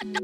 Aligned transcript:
Bonjour 0.00 0.14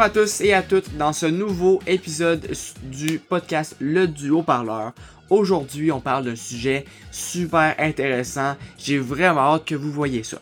à 0.00 0.10
tous 0.10 0.40
et 0.40 0.52
à 0.52 0.62
toutes 0.62 0.96
dans 0.96 1.12
ce 1.12 1.26
nouveau 1.26 1.80
épisode 1.86 2.50
du 2.82 3.20
podcast 3.20 3.76
Le 3.78 4.08
Duo 4.08 4.42
Parleur. 4.42 4.92
Aujourd'hui, 5.30 5.92
on 5.92 6.00
parle 6.00 6.24
d'un 6.24 6.34
sujet 6.34 6.84
super 7.12 7.76
intéressant. 7.78 8.56
J'ai 8.76 8.98
vraiment 8.98 9.54
hâte 9.54 9.66
que 9.66 9.76
vous 9.76 9.92
voyez 9.92 10.24
ça. 10.24 10.40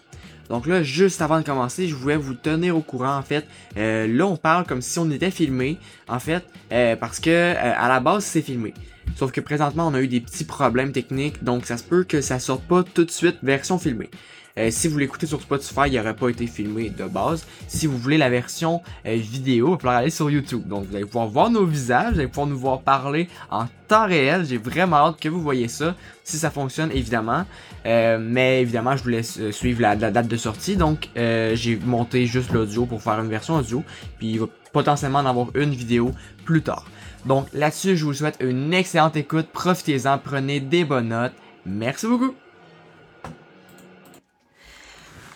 Donc 0.49 0.67
là, 0.67 0.83
juste 0.83 1.23
avant 1.23 1.39
de 1.41 1.45
commencer, 1.45 1.89
je 1.89 1.95
voulais 1.95 2.17
vous 2.17 2.35
tenir 2.35 2.77
au 2.77 2.81
courant 2.81 3.17
en 3.17 3.23
fait. 3.23 3.47
Euh, 3.77 4.07
là, 4.07 4.27
on 4.27 4.37
parle 4.37 4.65
comme 4.65 4.83
si 4.83 4.99
on 4.99 5.11
était 5.11 5.31
filmé, 5.31 5.79
en 6.09 6.19
fait, 6.19 6.45
euh, 6.73 6.97
parce 6.97 7.21
que 7.21 7.31
euh, 7.31 7.75
à 7.77 7.89
la 7.89 8.01
base 8.01 8.25
c'est 8.25 8.43
filmé. 8.43 8.75
Sauf 9.17 9.33
que 9.33 9.41
présentement, 9.41 9.87
on 9.89 9.95
a 9.95 10.01
eu 10.01 10.09
des 10.09 10.21
petits 10.21 10.45
problèmes 10.45 10.93
techniques, 10.93 11.43
donc 11.45 11.67
ça 11.67 11.77
se 11.77 11.85
peut 11.85 12.05
que 12.05 12.21
ça 12.21 12.39
sorte 12.39 12.63
pas 12.65 12.83
tout 12.83 13.05
de 13.05 13.11
suite 13.11 13.37
version 13.43 13.79
filmée. 13.79 14.11
Euh, 14.59 14.69
si 14.71 14.89
vous 14.89 14.99
l'écoutez 14.99 15.27
sur 15.27 15.41
Spotify, 15.41 15.83
il 15.87 15.97
n'aurait 15.97 16.15
pas 16.15 16.29
été 16.29 16.47
filmé 16.47 16.91
de 16.91 17.05
base. 17.05 17.47
Si 17.69 17.87
vous 17.87 17.97
voulez 17.97 18.19
la 18.19 18.29
version 18.29 18.83
euh, 19.07 19.15
vidéo, 19.15 19.69
il 19.69 19.71
va 19.73 19.79
falloir 19.79 19.97
aller 19.97 20.11
sur 20.11 20.31
YouTube. 20.31 20.67
Donc 20.67 20.87
vous 20.87 20.97
allez 20.97 21.07
pouvoir 21.07 21.27
voir 21.27 21.51
nos 21.51 21.65
visages, 21.65 22.13
vous 22.15 22.19
allez 22.19 22.29
pouvoir 22.29 22.47
nous 22.47 22.59
voir 22.59 22.83
parler 22.83 23.29
en 23.51 23.67
temps 23.89 24.07
réel. 24.07 24.45
J'ai 24.45 24.59
vraiment 24.59 24.97
hâte 24.97 25.21
que 25.21 25.29
vous 25.29 25.41
voyez 25.41 25.69
ça, 25.69 25.95
si 26.23 26.37
ça 26.37 26.51
fonctionne 26.51 26.91
évidemment. 26.93 27.47
Euh, 27.85 28.19
mais 28.21 28.63
évidemment, 28.63 28.97
je 28.97 29.03
vous 29.03 29.09
laisse 29.09 29.51
suivre 29.51 29.81
la, 29.83 29.95
la, 29.95 30.11
date 30.11 30.29
de 30.29 30.37
sortie. 30.37 30.77
Donc 30.77 31.09
j'ai 31.17 31.79
monté 31.85 32.27
juste 32.27 32.53
l'audio 32.53 32.87
pour 32.87 33.03
faire 33.03 33.21
une 33.21 33.29
version 33.29 33.57
audio. 33.57 33.83
Puis 34.19 34.33
il 34.33 34.41
va 34.41 34.47
potentiellement 34.73 35.21
en 35.21 35.27
avoir 35.27 35.49
une 35.55 35.71
vidéo 35.71 36.13
plus 36.45 36.63
tard. 36.63 36.87
Donc 37.27 37.47
là-dessus, 37.53 37.97
je 37.97 38.05
vous 38.05 38.15
souhaite 38.15 38.37
une 38.41 38.73
excellente 38.75 39.17
écoute. 39.17 39.47
Profitez-en, 39.53 40.19
prenez 40.19 40.61
des 40.61 40.85
bonnes 40.85 41.09
notes. 41.09 41.33
Merci 41.67 42.07
beaucoup. 42.07 42.35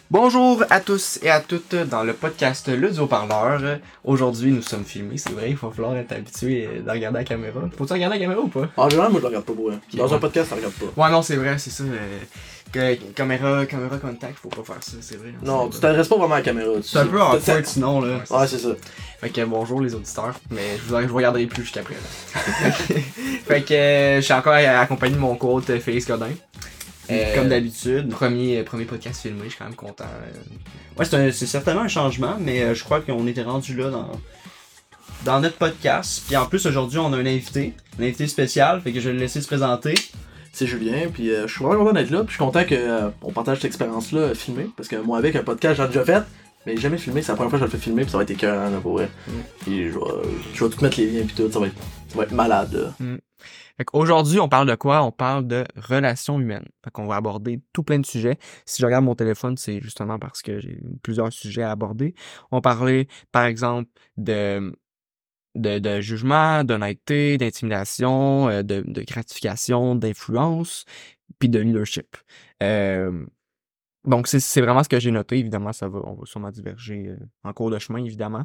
Bonjour 0.09 0.63
à 0.71 0.79
tous 0.79 1.19
et 1.21 1.31
à 1.31 1.41
toutes 1.41 1.75
dans 1.75 2.05
le 2.05 2.13
podcast 2.13 2.69
Le 2.69 2.93
Duo 2.93 3.09
Parleur. 3.09 3.81
Aujourd'hui, 4.05 4.53
nous 4.53 4.63
sommes 4.63 4.85
filmés, 4.85 5.19
c'est 5.19 5.33
vrai, 5.33 5.51
il 5.51 5.57
va 5.57 5.69
falloir 5.69 5.97
être 5.97 6.13
habitué 6.13 6.69
de 6.87 6.89
regarder 6.89 7.19
la 7.19 7.25
caméra. 7.25 7.61
Faut-tu 7.77 7.93
regarder 7.93 8.17
la 8.17 8.23
caméra 8.23 8.41
ou 8.41 8.47
pas? 8.47 8.69
En 8.77 8.89
général, 8.89 9.11
moi 9.11 9.19
je 9.19 9.25
la 9.25 9.29
regarde 9.31 9.45
pas 9.45 9.53
beaucoup. 9.53 9.73
Dans 9.95 10.15
un 10.15 10.19
podcast, 10.21 10.51
ça 10.51 10.55
regarde 10.55 10.75
pas. 10.75 11.03
Ouais, 11.03 11.11
non, 11.11 11.23
c'est 11.23 11.35
vrai, 11.35 11.59
c'est 11.59 11.71
ça. 11.71 11.83
Euh, 11.83 12.19
que, 12.73 12.95
caméra, 13.15 13.67
caméra 13.67 13.99
contact, 13.99 14.39
faut 14.39 14.49
pas 14.49 14.63
faire 14.63 14.81
ça, 14.81 14.97
c'est 15.01 15.17
vrai. 15.17 15.35
Non, 15.43 15.69
tu 15.69 15.81
t'adresses 15.81 16.07
pas 16.07 16.17
vraiment 16.17 16.35
à 16.35 16.39
la 16.39 16.45
caméra. 16.45 16.71
C'est 16.83 16.99
un 16.99 17.07
peu 17.07 17.21
en 17.21 17.37
point 17.37 17.65
sinon, 17.65 18.01
là. 18.01 18.19
Ouais, 18.31 18.47
c'est 18.47 18.59
ça. 18.59 18.69
Fait 19.21 19.31
que 19.31 19.45
bonjour 19.45 19.81
les 19.81 19.93
auditeurs, 19.93 20.39
mais 20.51 20.77
je 20.77 20.95
vous, 20.95 21.01
je 21.01 21.07
vous 21.07 21.17
regarderai 21.17 21.47
plus 21.47 21.63
jusqu'après. 21.63 21.95
fait 22.35 23.63
que 23.63 23.75
euh, 23.75 24.17
je 24.17 24.21
suis 24.21 24.35
encore 24.35 24.53
accompagné 24.53 25.15
de 25.17 25.21
mon 25.21 25.35
coach 25.35 25.65
Félix 25.65 26.07
Godin. 26.07 26.29
Euh, 27.11 27.35
Comme 27.35 27.49
d'habitude. 27.49 28.09
Premier, 28.09 28.63
premier 28.63 28.85
podcast 28.85 29.23
filmé, 29.23 29.45
je 29.45 29.51
suis 29.51 29.59
quand 29.59 29.67
même 29.67 29.75
content. 29.75 30.05
Ouais, 30.99 31.05
c'est 31.05 31.47
certainement 31.47 31.83
un 31.83 31.89
changement, 31.89 32.37
mais 32.41 32.63
euh, 32.63 32.75
je 32.75 32.85
crois 32.85 33.01
qu'on 33.01 33.27
était 33.27 33.43
rendu 33.43 33.77
là 33.77 33.91
dans, 33.91 34.11
dans 35.25 35.41
notre 35.41 35.57
podcast. 35.57 36.25
Puis 36.27 36.37
en 36.37 36.47
plus, 36.47 36.67
aujourd'hui, 36.67 36.99
on 36.99 37.13
a 37.13 37.17
un 37.17 37.27
invité, 37.27 37.75
un 37.99 38.05
invité 38.05 38.27
spécial, 38.27 38.81
fait 38.81 38.93
que 38.93 39.01
je 39.01 39.09
vais 39.09 39.15
le 39.15 39.21
laisser 39.21 39.41
se 39.41 39.47
présenter. 39.47 39.95
C'est 40.53 40.67
Julien, 40.67 41.09
puis 41.13 41.31
euh, 41.31 41.47
je 41.47 41.55
suis 41.55 41.63
vraiment 41.63 41.85
content 41.85 41.93
d'être 41.93 42.11
là, 42.11 42.21
puis 42.21 42.29
je 42.29 42.33
suis 42.33 42.39
content 42.39 42.65
qu'on 42.65 43.13
on 43.29 43.33
partage 43.33 43.59
cette 43.59 43.67
expérience-là 43.67 44.35
filmée, 44.35 44.71
parce 44.75 44.89
que 44.89 44.97
moi, 44.97 45.19
avec 45.19 45.37
un 45.37 45.43
podcast, 45.43 45.79
j'ai 45.79 45.87
déjà 45.87 46.03
fait, 46.03 46.23
mais 46.65 46.79
jamais 46.79 46.97
filmé, 46.97 47.21
c'est 47.21 47.33
la 47.33 47.37
première 47.37 47.51
fois 47.51 47.59
que 47.59 47.67
je 47.67 47.71
le 47.71 47.77
fais 47.79 47.85
filmer, 47.85 48.03
puis 48.03 48.11
ça 48.11 48.17
va 48.17 48.23
être 48.23 48.31
écœurant, 48.31 48.71
là, 48.71 48.79
pour 48.81 48.95
vrai. 48.95 49.11
Mm. 49.29 49.33
Puis 49.61 49.89
je 49.91 49.99
vais, 49.99 50.05
je 50.55 50.65
vais 50.65 50.71
tout 50.71 50.83
mettre 50.83 50.99
les 50.99 51.11
liens, 51.11 51.27
puis 51.27 51.35
tout, 51.37 51.53
ça 51.53 51.59
va 51.61 51.67
être, 51.67 51.77
ça 52.09 52.17
va 52.17 52.25
être 52.25 52.33
malade, 52.33 52.73
là. 52.73 52.95
Mm. 52.99 53.17
Aujourd'hui, 53.93 54.41
on 54.41 54.49
parle 54.49 54.69
de 54.69 54.75
quoi? 54.75 55.03
On 55.03 55.13
parle 55.13 55.47
de 55.47 55.65
relations 55.77 56.41
humaines. 56.41 56.67
Fait 56.85 56.91
qu'on 56.91 57.07
va 57.07 57.17
aborder 57.17 57.61
tout 57.73 57.83
plein 57.83 57.99
de 57.99 58.07
sujets. 58.07 58.39
Si 58.65 58.81
je 58.81 58.87
regarde 58.87 59.05
mon 59.05 59.15
téléphone, 59.15 59.57
c'est 59.59 59.81
justement 59.81 60.19
parce 60.19 60.41
que 60.43 60.61
j'ai 60.61 60.81
plusieurs 61.03 61.33
sujets 61.33 61.63
à 61.63 61.73
aborder. 61.73 62.15
On 62.51 62.61
parlait, 62.63 63.07
par 63.33 63.45
exemple, 63.45 63.91
de, 64.17 64.75
de, 65.55 65.79
de 65.79 66.01
jugement, 66.01 66.65
d'honnêteté, 66.65 67.39
d'intimidation, 67.39 68.49
euh, 68.49 68.63
de, 68.63 68.83
de 68.87 69.03
gratification, 69.03 69.95
d'influence, 69.95 70.85
puis 71.39 71.49
de 71.49 71.59
leadership. 71.59 72.17
Euh, 72.63 73.27
donc, 74.07 74.29
c'est 74.29 74.61
vraiment 74.61 74.83
ce 74.85 74.89
que 74.89 75.01
j'ai 75.01 75.11
noté. 75.11 75.39
Évidemment, 75.39 75.73
ça 75.73 75.89
va, 75.89 75.99
on 76.05 76.15
va 76.15 76.25
sûrement 76.25 76.51
diverger 76.51 77.09
euh, 77.09 77.17
en 77.45 77.53
cours 77.53 77.71
de 77.71 77.79
chemin, 77.79 78.05
évidemment. 78.05 78.45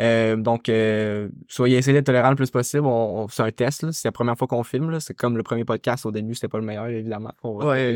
Euh, 0.00 0.36
donc, 0.36 0.68
euh, 0.68 1.28
soyez 1.48 1.76
essayez 1.76 1.98
d'être 1.98 2.06
tolérant 2.06 2.30
le 2.30 2.36
plus 2.36 2.50
possible. 2.50 2.86
On, 2.86 3.28
c'est 3.28 3.42
un 3.42 3.50
test, 3.50 3.90
C'est 3.92 4.08
la 4.08 4.12
première 4.12 4.38
fois 4.38 4.48
qu'on 4.48 4.62
filme, 4.62 4.98
C'est 5.00 5.14
comme 5.14 5.36
le 5.36 5.42
premier 5.42 5.64
podcast. 5.64 6.06
Au 6.06 6.10
début, 6.10 6.34
c'était 6.34 6.48
pas 6.48 6.58
le 6.58 6.64
meilleur, 6.64 6.86
évidemment. 6.86 7.32
On 7.42 7.56
va, 7.58 7.94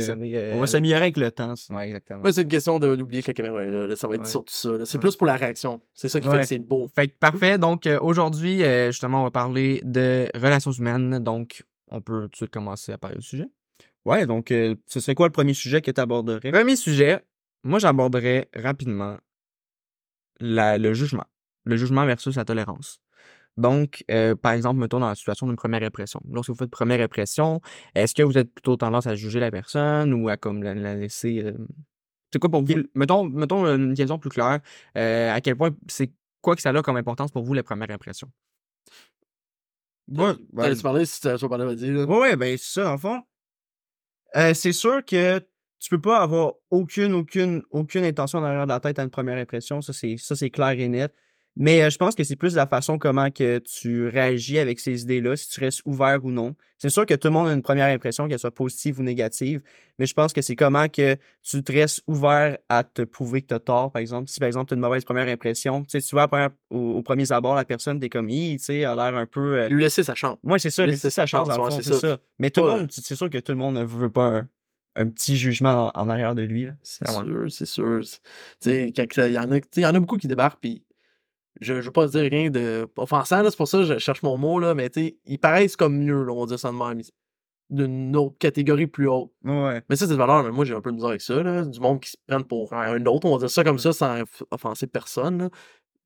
s'améliorer 0.66 1.02
avec 1.02 1.16
le 1.16 1.30
temps. 1.30 1.54
Ouais, 1.70 1.86
exactement. 1.86 2.22
Ouais, 2.22 2.32
c'est 2.32 2.42
une 2.42 2.48
question 2.48 2.78
d'oublier 2.78 3.22
que 3.22 3.28
la 3.28 3.34
caméra 3.34 3.96
Ça 3.96 4.08
va 4.08 4.16
être 4.16 4.26
surtout 4.26 4.54
ça. 4.54 4.84
C'est 4.84 4.98
plus 4.98 5.16
pour 5.16 5.26
la 5.26 5.36
réaction. 5.36 5.80
C'est 5.94 6.08
ça 6.08 6.20
qui 6.20 6.28
fait 6.28 6.40
que 6.40 6.46
c'est 6.46 6.58
beau. 6.58 6.88
Fait 6.94 7.08
parfait. 7.08 7.58
Donc, 7.58 7.88
aujourd'hui, 8.00 8.62
justement, 8.86 9.20
on 9.20 9.24
va 9.24 9.30
parler 9.30 9.80
de 9.84 10.28
relations 10.34 10.72
humaines. 10.72 11.18
Donc, 11.20 11.64
on 11.88 12.00
peut 12.00 12.22
tout 12.22 12.28
de 12.28 12.36
suite 12.36 12.50
commencer 12.50 12.92
à 12.92 12.98
parler 12.98 13.16
du 13.16 13.22
sujet. 13.22 13.46
Ouais, 14.06 14.24
donc, 14.24 14.52
euh, 14.52 14.76
ce 14.86 15.00
serait 15.00 15.16
quoi 15.16 15.26
le 15.26 15.32
premier 15.32 15.52
sujet 15.52 15.82
que 15.82 15.90
tu 15.90 16.00
aborderais? 16.00 16.52
Premier 16.52 16.76
sujet, 16.76 17.24
moi, 17.64 17.80
j'aborderais 17.80 18.48
rapidement 18.54 19.16
la, 20.38 20.78
le 20.78 20.94
jugement. 20.94 21.24
Le 21.64 21.76
jugement 21.76 22.06
versus 22.06 22.36
la 22.36 22.44
tolérance. 22.44 23.00
Donc, 23.56 24.04
euh, 24.12 24.36
par 24.36 24.52
exemple, 24.52 24.78
mettons 24.78 25.00
dans 25.00 25.08
la 25.08 25.16
situation 25.16 25.48
d'une 25.48 25.56
première 25.56 25.82
impression. 25.82 26.20
Lorsque 26.30 26.50
vous 26.50 26.56
faites 26.56 26.70
première 26.70 27.00
impression, 27.00 27.60
est-ce 27.96 28.14
que 28.14 28.22
vous 28.22 28.38
êtes 28.38 28.54
plutôt 28.54 28.76
tendance 28.76 29.08
à 29.08 29.16
juger 29.16 29.40
la 29.40 29.50
personne 29.50 30.14
ou 30.14 30.28
à 30.28 30.36
comme 30.36 30.62
la, 30.62 30.74
laisser. 30.94 31.42
Euh, 31.42 31.54
c'est 32.32 32.38
quoi 32.38 32.48
pour 32.48 32.62
vous? 32.62 32.74
Mettons, 32.94 33.24
mettons 33.24 33.66
une 33.66 33.94
question 33.94 34.20
plus 34.20 34.30
claire. 34.30 34.60
à 34.94 35.40
quel 35.40 35.56
point 35.56 35.70
c'est 35.88 36.12
quoi 36.42 36.54
que 36.54 36.62
ça 36.62 36.70
a 36.70 36.82
comme 36.82 36.96
importance 36.96 37.32
pour 37.32 37.42
vous 37.42 37.54
la 37.54 37.64
première 37.64 37.90
impression? 37.90 38.28
Ouais, 40.08 40.34
ben, 40.52 40.72
tu 40.76 40.82
parler 40.82 41.04
si 41.06 41.20
tu 41.20 41.26
vas-y. 41.28 42.04
Ouais, 42.04 42.36
ben 42.36 42.56
c'est 42.56 42.80
ça, 42.80 42.92
en 42.92 42.98
fond. 42.98 43.22
Euh, 44.34 44.54
c'est 44.54 44.72
sûr 44.72 45.04
que 45.04 45.38
tu 45.78 45.90
peux 45.90 46.00
pas 46.00 46.18
avoir 46.20 46.54
aucune, 46.70 47.14
aucune, 47.14 47.62
aucune 47.70 48.04
intention 48.04 48.40
derrière 48.40 48.66
la 48.66 48.80
tête 48.80 48.98
à 48.98 49.02
une 49.02 49.10
première 49.10 49.38
impression. 49.38 49.80
Ça, 49.82 49.92
c'est, 49.92 50.16
ça, 50.16 50.34
c'est 50.34 50.50
clair 50.50 50.70
et 50.70 50.88
net. 50.88 51.14
Mais 51.56 51.82
euh, 51.82 51.90
je 51.90 51.96
pense 51.96 52.14
que 52.14 52.22
c'est 52.22 52.36
plus 52.36 52.54
la 52.54 52.66
façon 52.66 52.98
comment 52.98 53.30
que 53.30 53.58
tu 53.58 54.08
réagis 54.08 54.58
avec 54.58 54.78
ces 54.78 55.02
idées-là, 55.02 55.36
si 55.36 55.48
tu 55.48 55.60
restes 55.60 55.80
ouvert 55.86 56.22
ou 56.22 56.30
non. 56.30 56.54
C'est 56.76 56.90
sûr 56.90 57.06
que 57.06 57.14
tout 57.14 57.28
le 57.28 57.32
monde 57.32 57.48
a 57.48 57.54
une 57.54 57.62
première 57.62 57.86
impression, 57.86 58.28
qu'elle 58.28 58.38
soit 58.38 58.54
positive 58.54 59.00
ou 59.00 59.02
négative, 59.02 59.62
mais 59.98 60.04
je 60.04 60.12
pense 60.12 60.34
que 60.34 60.42
c'est 60.42 60.54
comment 60.54 60.88
que 60.88 61.16
tu 61.42 61.62
te 61.62 61.72
restes 61.72 62.02
ouvert 62.06 62.58
à 62.68 62.84
te 62.84 63.00
prouver 63.00 63.40
que 63.40 63.46
tu 63.46 63.54
as 63.54 63.60
tort, 63.60 63.90
par 63.90 64.00
exemple. 64.00 64.28
Si 64.28 64.38
par 64.38 64.48
exemple 64.48 64.68
tu 64.68 64.74
as 64.74 64.76
une 64.76 64.82
mauvaise 64.82 65.04
première 65.04 65.28
impression, 65.28 65.82
tu 65.84 65.98
sais, 65.98 66.06
tu 66.06 66.14
vois 66.14 66.28
au, 66.68 66.76
au, 66.76 67.02
premier 67.02 67.32
abord, 67.32 67.54
la 67.54 67.64
personne, 67.64 67.98
t'es 67.98 68.10
comme, 68.10 68.28
tu 68.28 68.58
sais, 68.58 68.84
a 68.84 68.94
l'air 68.94 69.16
un 69.16 69.24
peu. 69.24 69.60
Euh 69.60 69.68
Lui 69.70 69.82
laisser 69.82 70.02
sa 70.02 70.14
chance. 70.14 70.36
Oui, 70.42 70.60
c'est 70.60 70.70
ça, 70.70 70.84
lui 70.84 70.92
laisser 70.92 71.08
sa 71.08 71.24
chance, 71.24 71.48
c'est 71.80 71.94
ça. 71.94 72.18
Mais 72.38 72.50
tout 72.50 72.62
le 72.64 72.70
monde, 72.70 72.88
c'est 72.90 73.14
sûr 73.14 73.30
que 73.30 73.38
tout 73.38 73.52
le 73.52 73.58
monde 73.58 73.76
ne 73.76 73.84
veut 73.84 74.10
pas 74.10 74.42
un, 74.94 75.06
petit 75.06 75.38
jugement 75.38 75.90
en, 75.94 76.08
arrière 76.10 76.34
de 76.34 76.42
lui. 76.42 76.68
C'est 76.82 77.08
sûr, 77.08 77.46
c'est 77.48 77.66
sûr. 77.66 78.00
Tu 78.02 78.10
sais, 78.60 78.92
il 78.94 79.32
y, 79.32 79.38
en 79.38 79.52
a, 79.52 79.58
y 79.76 79.86
en 79.86 79.94
a 79.94 80.00
beaucoup 80.00 80.18
qui 80.18 80.28
débarquent, 80.28 80.60
puis 80.60 80.85
je, 81.60 81.80
je 81.80 81.86
veux 81.86 81.92
pas 81.92 82.06
dire 82.06 82.30
rien 82.30 82.50
de 82.50 82.88
offensant, 82.96 83.42
c'est 83.44 83.56
pour 83.56 83.68
ça 83.68 83.78
que 83.78 83.84
je 83.84 83.98
cherche 83.98 84.22
mon 84.22 84.36
mot, 84.36 84.58
là, 84.58 84.74
mais 84.74 84.90
ils 85.26 85.38
paraissent 85.38 85.76
comme 85.76 85.98
mieux, 85.98 86.24
là, 86.24 86.32
on 86.32 86.40
va 86.40 86.46
dire 86.46 86.58
ça 86.58 86.70
de 86.70 86.76
même. 86.76 87.02
D'une 87.68 88.14
autre 88.14 88.38
catégorie 88.38 88.86
plus 88.86 89.08
haute. 89.08 89.32
Ouais. 89.42 89.82
Mais 89.88 89.96
ça, 89.96 90.06
c'est 90.06 90.12
de 90.12 90.16
valeur, 90.16 90.44
mais 90.44 90.52
moi, 90.52 90.64
j'ai 90.64 90.74
un 90.74 90.80
peu 90.80 90.92
de 90.92 90.96
misère 90.96 91.08
avec 91.08 91.20
ça, 91.20 91.42
là. 91.42 91.64
Du 91.64 91.80
monde 91.80 92.00
qui 92.00 92.10
se 92.10 92.16
prennent 92.26 92.44
pour 92.44 92.72
un 92.72 93.04
autre, 93.06 93.26
on 93.26 93.32
va 93.32 93.38
dire 93.38 93.50
ça 93.50 93.64
comme 93.64 93.80
ça 93.80 93.92
sans 93.92 94.22
offenser 94.52 94.86
personne, 94.86 95.38
là. 95.38 95.50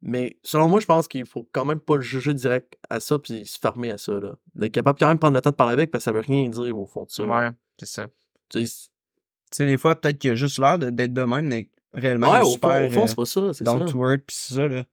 Mais 0.02 0.38
selon 0.42 0.68
moi, 0.68 0.80
je 0.80 0.86
pense 0.86 1.06
qu'il 1.06 1.26
faut 1.26 1.46
quand 1.52 1.66
même 1.66 1.80
pas 1.80 1.96
le 1.96 2.02
juger 2.02 2.32
direct 2.32 2.74
à 2.88 3.00
ça 3.00 3.18
puis 3.18 3.44
se 3.44 3.58
fermer 3.58 3.90
à 3.90 3.98
ça. 3.98 4.12
Là. 4.12 4.36
D'être 4.54 4.72
capable 4.72 4.98
quand 4.98 5.08
même 5.08 5.18
prendre 5.18 5.34
le 5.34 5.42
temps 5.42 5.50
de 5.50 5.56
parler 5.56 5.74
avec 5.74 5.90
parce 5.90 6.04
que 6.04 6.04
ça 6.06 6.12
veut 6.12 6.20
rien 6.20 6.48
dire 6.48 6.78
au 6.78 6.86
fond 6.86 7.04
de 7.04 7.10
ça. 7.10 7.24
Ouais, 7.24 7.50
c'est 7.78 7.86
ça. 7.86 8.06
Tu 8.48 8.66
sais, 8.66 9.66
des 9.66 9.76
fois, 9.76 10.00
peut-être 10.00 10.18
qu'il 10.18 10.28
y 10.28 10.32
a 10.32 10.36
juste 10.36 10.58
l'air 10.58 10.78
d'être 10.78 11.12
de 11.12 11.22
même, 11.22 11.48
mais 11.48 11.68
réellement, 11.92 12.32
ouais, 12.32 12.40
au 12.40 12.56
fond, 12.56 12.86
au 12.86 12.90
fond 12.90 13.06
c'est 13.06 13.16
pas 13.16 13.24
ça. 13.26 13.52
C'est 13.52 13.64
ça. 13.66 13.74
Don't 13.76 13.94
word 13.94 14.20
pis 14.26 14.34
ça, 14.34 14.66
là. 14.66 14.84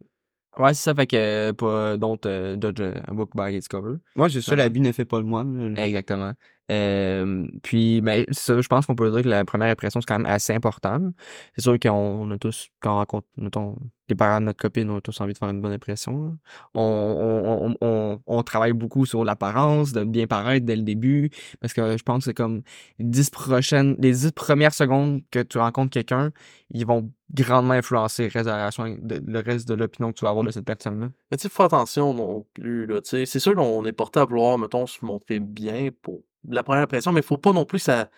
Ouais, 0.57 0.73
c'est 0.73 0.83
ça, 0.83 0.95
fait 0.95 1.07
que 1.07 1.15
euh, 1.15 1.53
pas 1.53 1.97
d'autres 1.97 2.29
euh, 2.29 2.93
a 3.07 3.13
book 3.13 3.31
by 3.35 3.55
its 3.55 3.67
cover. 3.69 3.97
Moi, 4.15 4.29
c'est 4.29 4.41
ça, 4.41 4.55
la 4.55 4.69
vie 4.69 4.79
ne 4.79 4.91
fait 4.91 5.05
pas 5.05 5.19
le 5.19 5.25
moine. 5.25 5.77
Exactement. 5.77 6.33
Euh, 6.71 7.47
puis, 7.63 8.01
ben, 8.01 8.25
ça, 8.31 8.59
je 8.59 8.67
pense 8.67 8.85
qu'on 8.85 8.95
peut 8.95 9.11
dire 9.11 9.21
que 9.21 9.29
la 9.29 9.45
première 9.45 9.69
impression, 9.69 10.01
c'est 10.01 10.07
quand 10.07 10.19
même 10.19 10.31
assez 10.31 10.53
important. 10.53 11.11
C'est 11.55 11.61
sûr 11.61 11.79
qu'on 11.79 12.29
a 12.31 12.37
tous, 12.37 12.69
quand 12.79 12.93
on 12.93 12.97
rencontre, 12.97 13.27
mettons, 13.37 13.75
les 14.09 14.15
parents 14.15 14.39
de 14.39 14.45
notre 14.45 14.59
copine 14.59 14.89
ont 14.89 15.01
tous 15.01 15.19
envie 15.21 15.33
de 15.33 15.37
faire 15.37 15.49
une 15.49 15.61
bonne 15.61 15.73
impression. 15.73 16.25
là. 16.25 16.31
On, 16.75 18.43
travaille 18.43 18.73
beaucoup 18.73 19.05
sur 19.05 19.25
l'apparence, 19.25 19.91
de 19.91 20.03
bien 20.03 20.27
paraître 20.27 20.65
dès 20.65 20.75
le 20.75 20.83
début, 20.83 21.29
parce 21.59 21.73
que 21.73 21.97
je 21.97 22.03
pense 22.03 22.19
que 22.19 22.23
c'est 22.25 22.33
comme 22.33 22.61
les 22.99 23.05
dix 23.05 23.29
prochaines, 23.29 23.95
les 23.99 24.13
dix 24.13 24.31
premières 24.31 24.73
secondes 24.73 25.21
que 25.31 25.39
tu 25.39 25.57
rencontres 25.57 25.91
quelqu'un, 25.91 26.31
ils 26.71 26.85
vont 26.85 27.11
grandement 27.33 27.73
influencer 27.73 28.29
le 28.33 29.39
reste 29.39 29.67
de 29.67 29.73
l'opinion 29.73 30.11
que 30.11 30.17
tu 30.17 30.23
vas 30.25 30.29
avoir 30.29 30.45
de 30.45 30.51
cette 30.51 30.65
personne-là. 30.65 31.09
Mais 31.29 31.37
tu 31.37 31.49
faut 31.49 31.63
attention 31.63 32.13
non 32.13 32.45
plus, 32.53 32.85
là. 32.85 33.01
C'est 33.03 33.25
sûr 33.25 33.55
qu'on 33.55 33.85
est 33.85 33.91
porté 33.91 34.19
à 34.19 34.25
vouloir, 34.25 34.57
mettons, 34.57 34.87
se 34.87 35.03
montrer 35.03 35.39
bien 35.39 35.89
pour 36.01 36.21
la 36.47 36.63
première 36.63 36.83
impression, 36.83 37.11
mais 37.11 37.21
faut 37.21 37.37
pas 37.37 37.51
non 37.51 37.65
plus 37.65 37.79
ça... 37.79 38.09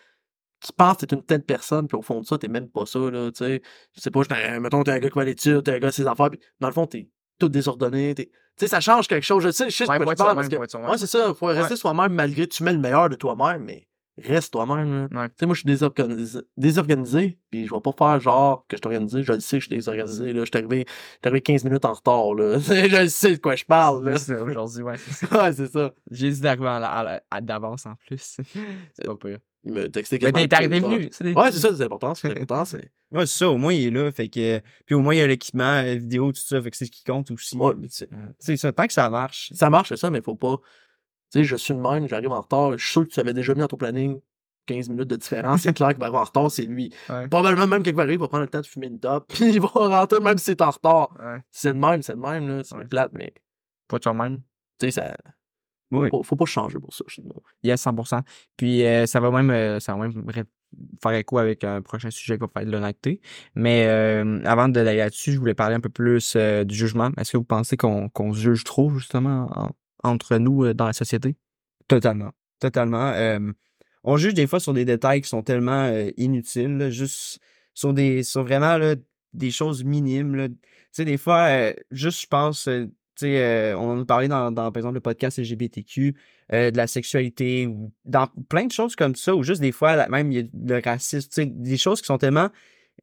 Tu 0.65 0.73
penses 0.73 0.97
que 0.97 1.05
t'es 1.05 1.15
une 1.15 1.23
telle 1.23 1.43
personne, 1.43 1.87
puis 1.87 1.97
au 1.97 2.01
fond 2.01 2.19
de 2.21 2.25
ça, 2.25 2.37
t'es 2.37 2.47
même 2.49 2.67
pas 2.69 2.85
ça, 2.85 2.99
là, 2.99 3.31
tu 3.31 3.37
sais. 3.45 3.61
Je 3.95 4.01
sais 4.01 4.11
pas, 4.11 4.21
un- 4.31 4.59
mettons, 4.59 4.83
t'es 4.83 4.91
un 4.91 4.99
gars 4.99 5.09
qui 5.09 5.15
va 5.15 5.21
à 5.21 5.25
l'étude, 5.25 5.63
t'es 5.63 5.71
un 5.75 5.79
gars 5.79 5.87
de 5.87 5.93
ses 5.93 6.05
affaires, 6.07 6.29
puis 6.29 6.39
dans 6.59 6.67
le 6.67 6.73
fond, 6.73 6.85
t'es 6.85 7.09
tout 7.39 7.49
désordonné, 7.49 8.13
t'es... 8.15 8.25
Tu 8.25 8.31
sais, 8.65 8.67
ça 8.67 8.81
change 8.81 9.07
quelque 9.07 9.23
chose, 9.25 9.41
je 9.43 9.51
sais, 9.51 9.69
je 9.69 9.75
sais 9.75 9.89
Ouais, 9.89 9.97
que 9.97 10.03
parle, 10.03 10.35
parce 10.35 10.49
que... 10.49 10.55
Ouais, 10.57 10.97
c'est 10.97 11.07
ça, 11.07 11.33
faut 11.33 11.45
rester 11.45 11.77
soi-même 11.77 12.13
malgré 12.13 12.45
tu 12.47 12.63
mets 12.63 12.73
le 12.73 12.79
meilleur 12.79 13.07
de 13.09 13.15
toi-même, 13.15 13.63
mais 13.63 13.87
reste 14.21 14.51
toi-même. 14.51 15.07
Ouais. 15.13 15.29
Tu 15.29 15.35
sais, 15.39 15.45
moi, 15.45 15.55
je 15.55 15.61
suis 15.61 15.67
désorganisé, 15.67 16.39
désorganisé, 16.57 17.39
puis 17.49 17.65
je 17.65 17.73
vais 17.73 17.79
pas 17.79 17.93
faire 17.97 18.19
genre 18.19 18.65
que 18.67 18.75
je 18.75 18.81
suis 18.81 18.87
organisé, 18.87 19.23
je 19.23 19.31
le 19.31 19.39
sais 19.39 19.57
que 19.59 19.61
je 19.63 19.67
suis 19.67 19.75
désorganisé, 19.77 20.33
là. 20.33 20.41
Je 20.41 20.45
suis 20.53 20.57
arrivé, 20.57 20.85
arrivé 21.23 21.39
15 21.41 21.63
minutes 21.63 21.85
en 21.85 21.93
retard, 21.93 22.33
là. 22.33 22.59
je 22.59 23.01
le 23.01 23.07
sais 23.07 23.37
de 23.37 23.41
quoi 23.41 23.55
je 23.55 23.63
parle, 23.63 24.03
là. 24.09 24.17
C'est 24.17 24.35
ça, 24.35 24.43
Aujourd'hui, 24.43 24.81
ouais. 24.83 24.97
c'est 24.97 25.25
ça. 25.27 25.41
Ouais, 25.43 25.53
c'est 25.53 25.71
ça. 25.71 25.93
J'ai 26.11 26.29
dit 26.31 26.41
d'arriver 26.41 26.67
à 26.67 26.75
à 26.85 27.19
à- 27.31 27.39
d'avance 27.41 27.85
en 27.85 27.95
plus. 28.05 28.37
c'est 28.93 29.05
pas 29.05 29.15
pire. 29.15 29.37
Il 29.65 29.73
me 29.73 29.89
textait 29.89 30.17
Mais 30.21 30.47
t'es 30.47 30.55
arrivé 30.55 30.79
venu. 30.79 31.09
des- 31.19 31.33
Ouais, 31.33 31.51
c'est 31.51 31.59
ça, 31.59 31.75
c'est 31.75 31.83
important, 31.83 32.15
c'est 32.15 32.29
important, 32.31 32.63
c'est... 32.65 32.91
Ouais, 33.11 33.25
c'est 33.25 33.37
ça, 33.39 33.49
au 33.49 33.57
moins 33.57 33.73
il 33.73 33.87
est 33.87 33.91
là, 33.91 34.09
fait 34.11 34.29
que. 34.29 34.61
Puis 34.85 34.95
au 34.95 35.01
moins 35.01 35.13
il 35.13 35.17
y 35.17 35.21
a 35.21 35.27
l'équipement, 35.27 35.81
la 35.81 35.95
vidéo, 35.95 36.31
tout 36.31 36.39
ça, 36.39 36.61
fait 36.61 36.71
que 36.71 36.77
c'est 36.77 36.85
ce 36.85 36.91
qui 36.91 37.03
compte 37.03 37.29
aussi. 37.31 37.57
Ouais, 37.57 37.73
mais 37.77 37.87
sais, 37.89 38.07
C'est 38.39 38.55
ça, 38.57 38.71
tant 38.71 38.87
que 38.87 38.93
ça 38.93 39.09
marche. 39.09 39.51
ça 39.53 39.69
marche, 39.69 39.89
c'est 39.89 39.97
ça, 39.97 40.09
mais 40.09 40.21
faut 40.21 40.35
pas... 40.35 40.57
Tu 41.31 41.39
sais, 41.39 41.43
je 41.43 41.55
suis 41.57 41.73
le 41.73 41.81
même, 41.81 42.07
j'arrive 42.07 42.31
en 42.31 42.41
retard, 42.41 42.77
je 42.77 42.83
suis 42.83 42.91
sûr 42.93 43.03
que 43.07 43.11
tu 43.13 43.19
avais 43.19 43.33
déjà 43.33 43.53
mis 43.53 43.59
dans 43.59 43.67
ton 43.67 43.77
planning 43.77 44.19
15 44.65 44.89
minutes 44.89 45.07
de 45.09 45.15
différence, 45.15 45.61
c'est 45.61 45.73
clair 45.73 45.89
qu'il 45.89 45.97
va 45.99 46.05
arriver 46.05 46.19
en 46.19 46.23
retard, 46.23 46.49
c'est 46.51 46.63
lui. 46.63 46.93
Ouais. 47.09 47.27
Probablement 47.27 47.67
même 47.67 47.83
qu'il 47.83 47.93
va 47.95 48.03
arriver, 48.03 48.15
il 48.15 48.19
va 48.19 48.27
prendre 48.27 48.43
le 48.43 48.49
temps 48.49 48.61
de 48.61 48.65
fumer 48.65 48.87
une 48.87 48.99
top, 48.99 49.25
puis 49.27 49.49
il 49.53 49.59
va 49.59 49.67
rentrer 49.67 50.19
même 50.21 50.37
si 50.37 50.45
c'est 50.45 50.61
en 50.61 50.69
retard. 50.69 51.09
Ouais. 51.19 51.39
C'est 51.51 51.73
le 51.73 51.79
même, 51.79 52.01
c'est 52.01 52.13
le 52.13 52.19
même, 52.19 52.47
là, 52.47 52.63
c'est 52.63 52.87
plate, 52.87 53.11
mais... 53.13 53.33
Pas 53.87 53.99
toi-même. 53.99 54.37
Tu 54.79 54.85
sais, 54.85 54.91
ça... 54.91 55.17
Oui. 55.91 56.09
Faut, 56.09 56.23
faut 56.23 56.35
pas 56.35 56.45
changer 56.45 56.77
pour 56.79 56.93
ça, 56.93 57.03
je 57.07 57.21
dis. 57.21 57.29
Yes, 57.63 57.81
100%. 57.81 58.21
Puis 58.57 58.85
euh, 58.85 59.05
ça 59.05 59.19
va 59.19 59.31
même, 59.31 59.49
euh, 59.49 59.79
ça 59.79 59.95
va 59.95 60.07
même 60.07 60.25
faire 61.01 61.13
écho 61.13 61.37
avec 61.39 61.63
un 61.63 61.81
prochain 61.81 62.11
sujet 62.11 62.35
qui 62.35 62.41
va 62.41 62.47
faire 62.47 62.65
de 62.65 62.71
l'honnêteté. 62.71 63.21
Mais 63.55 63.85
euh, 63.87 64.39
avant 64.45 64.69
d'aller 64.69 64.97
là-dessus, 64.97 65.31
je 65.31 65.39
voulais 65.39 65.55
parler 65.55 65.75
un 65.75 65.79
peu 65.79 65.89
plus 65.89 66.33
euh, 66.35 66.63
du 66.63 66.75
jugement. 66.75 67.09
Est-ce 67.17 67.31
que 67.31 67.37
vous 67.37 67.43
pensez 67.43 67.75
qu'on 67.75 68.33
se 68.33 68.39
juge 68.39 68.63
trop, 68.63 68.89
justement, 68.91 69.49
en- 69.55 69.71
entre 70.03 70.37
nous 70.37 70.65
euh, 70.65 70.73
dans 70.75 70.85
la 70.85 70.93
société? 70.93 71.35
Totalement. 71.87 72.31
Totalement. 72.59 73.13
On 74.03 74.15
juge 74.17 74.33
des 74.33 74.47
fois 74.47 74.59
sur 74.59 74.73
des 74.73 74.85
détails 74.85 75.21
qui 75.21 75.29
sont 75.29 75.41
tellement 75.43 75.89
inutiles, 76.17 76.77
là, 76.77 76.89
juste 76.89 77.39
sur 77.73 77.93
des 77.93 78.21
sur 78.23 78.43
vraiment 78.43 78.77
là, 78.77 78.95
des 79.33 79.51
choses 79.51 79.83
minimes. 79.83 80.35
là. 80.35 80.47
Tu 80.49 80.55
sais, 80.91 81.05
des 81.05 81.17
fois, 81.17 81.71
juste 81.91 82.21
je 82.21 82.27
pense, 82.27 82.69
euh, 83.23 83.75
on 83.77 84.01
a 84.01 84.05
parlé 84.05 84.27
dans, 84.27 84.53
par 84.53 84.75
exemple, 84.75 84.95
le 84.95 85.01
podcast 85.01 85.39
LGBTQ, 85.39 86.15
euh, 86.53 86.71
de 86.71 86.77
la 86.77 86.87
sexualité, 86.87 87.67
ou 87.67 87.91
dans 88.05 88.27
plein 88.49 88.65
de 88.65 88.71
choses 88.71 88.95
comme 88.95 89.15
ça, 89.15 89.35
ou 89.35 89.43
juste 89.43 89.61
des 89.61 89.71
fois, 89.71 90.07
même 90.09 90.31
il 90.31 90.37
y 90.37 90.41
a 90.41 90.75
le 90.75 90.81
racisme, 90.83 91.45
des 91.45 91.77
choses 91.77 92.01
qui 92.01 92.07
sont 92.07 92.17
tellement 92.17 92.49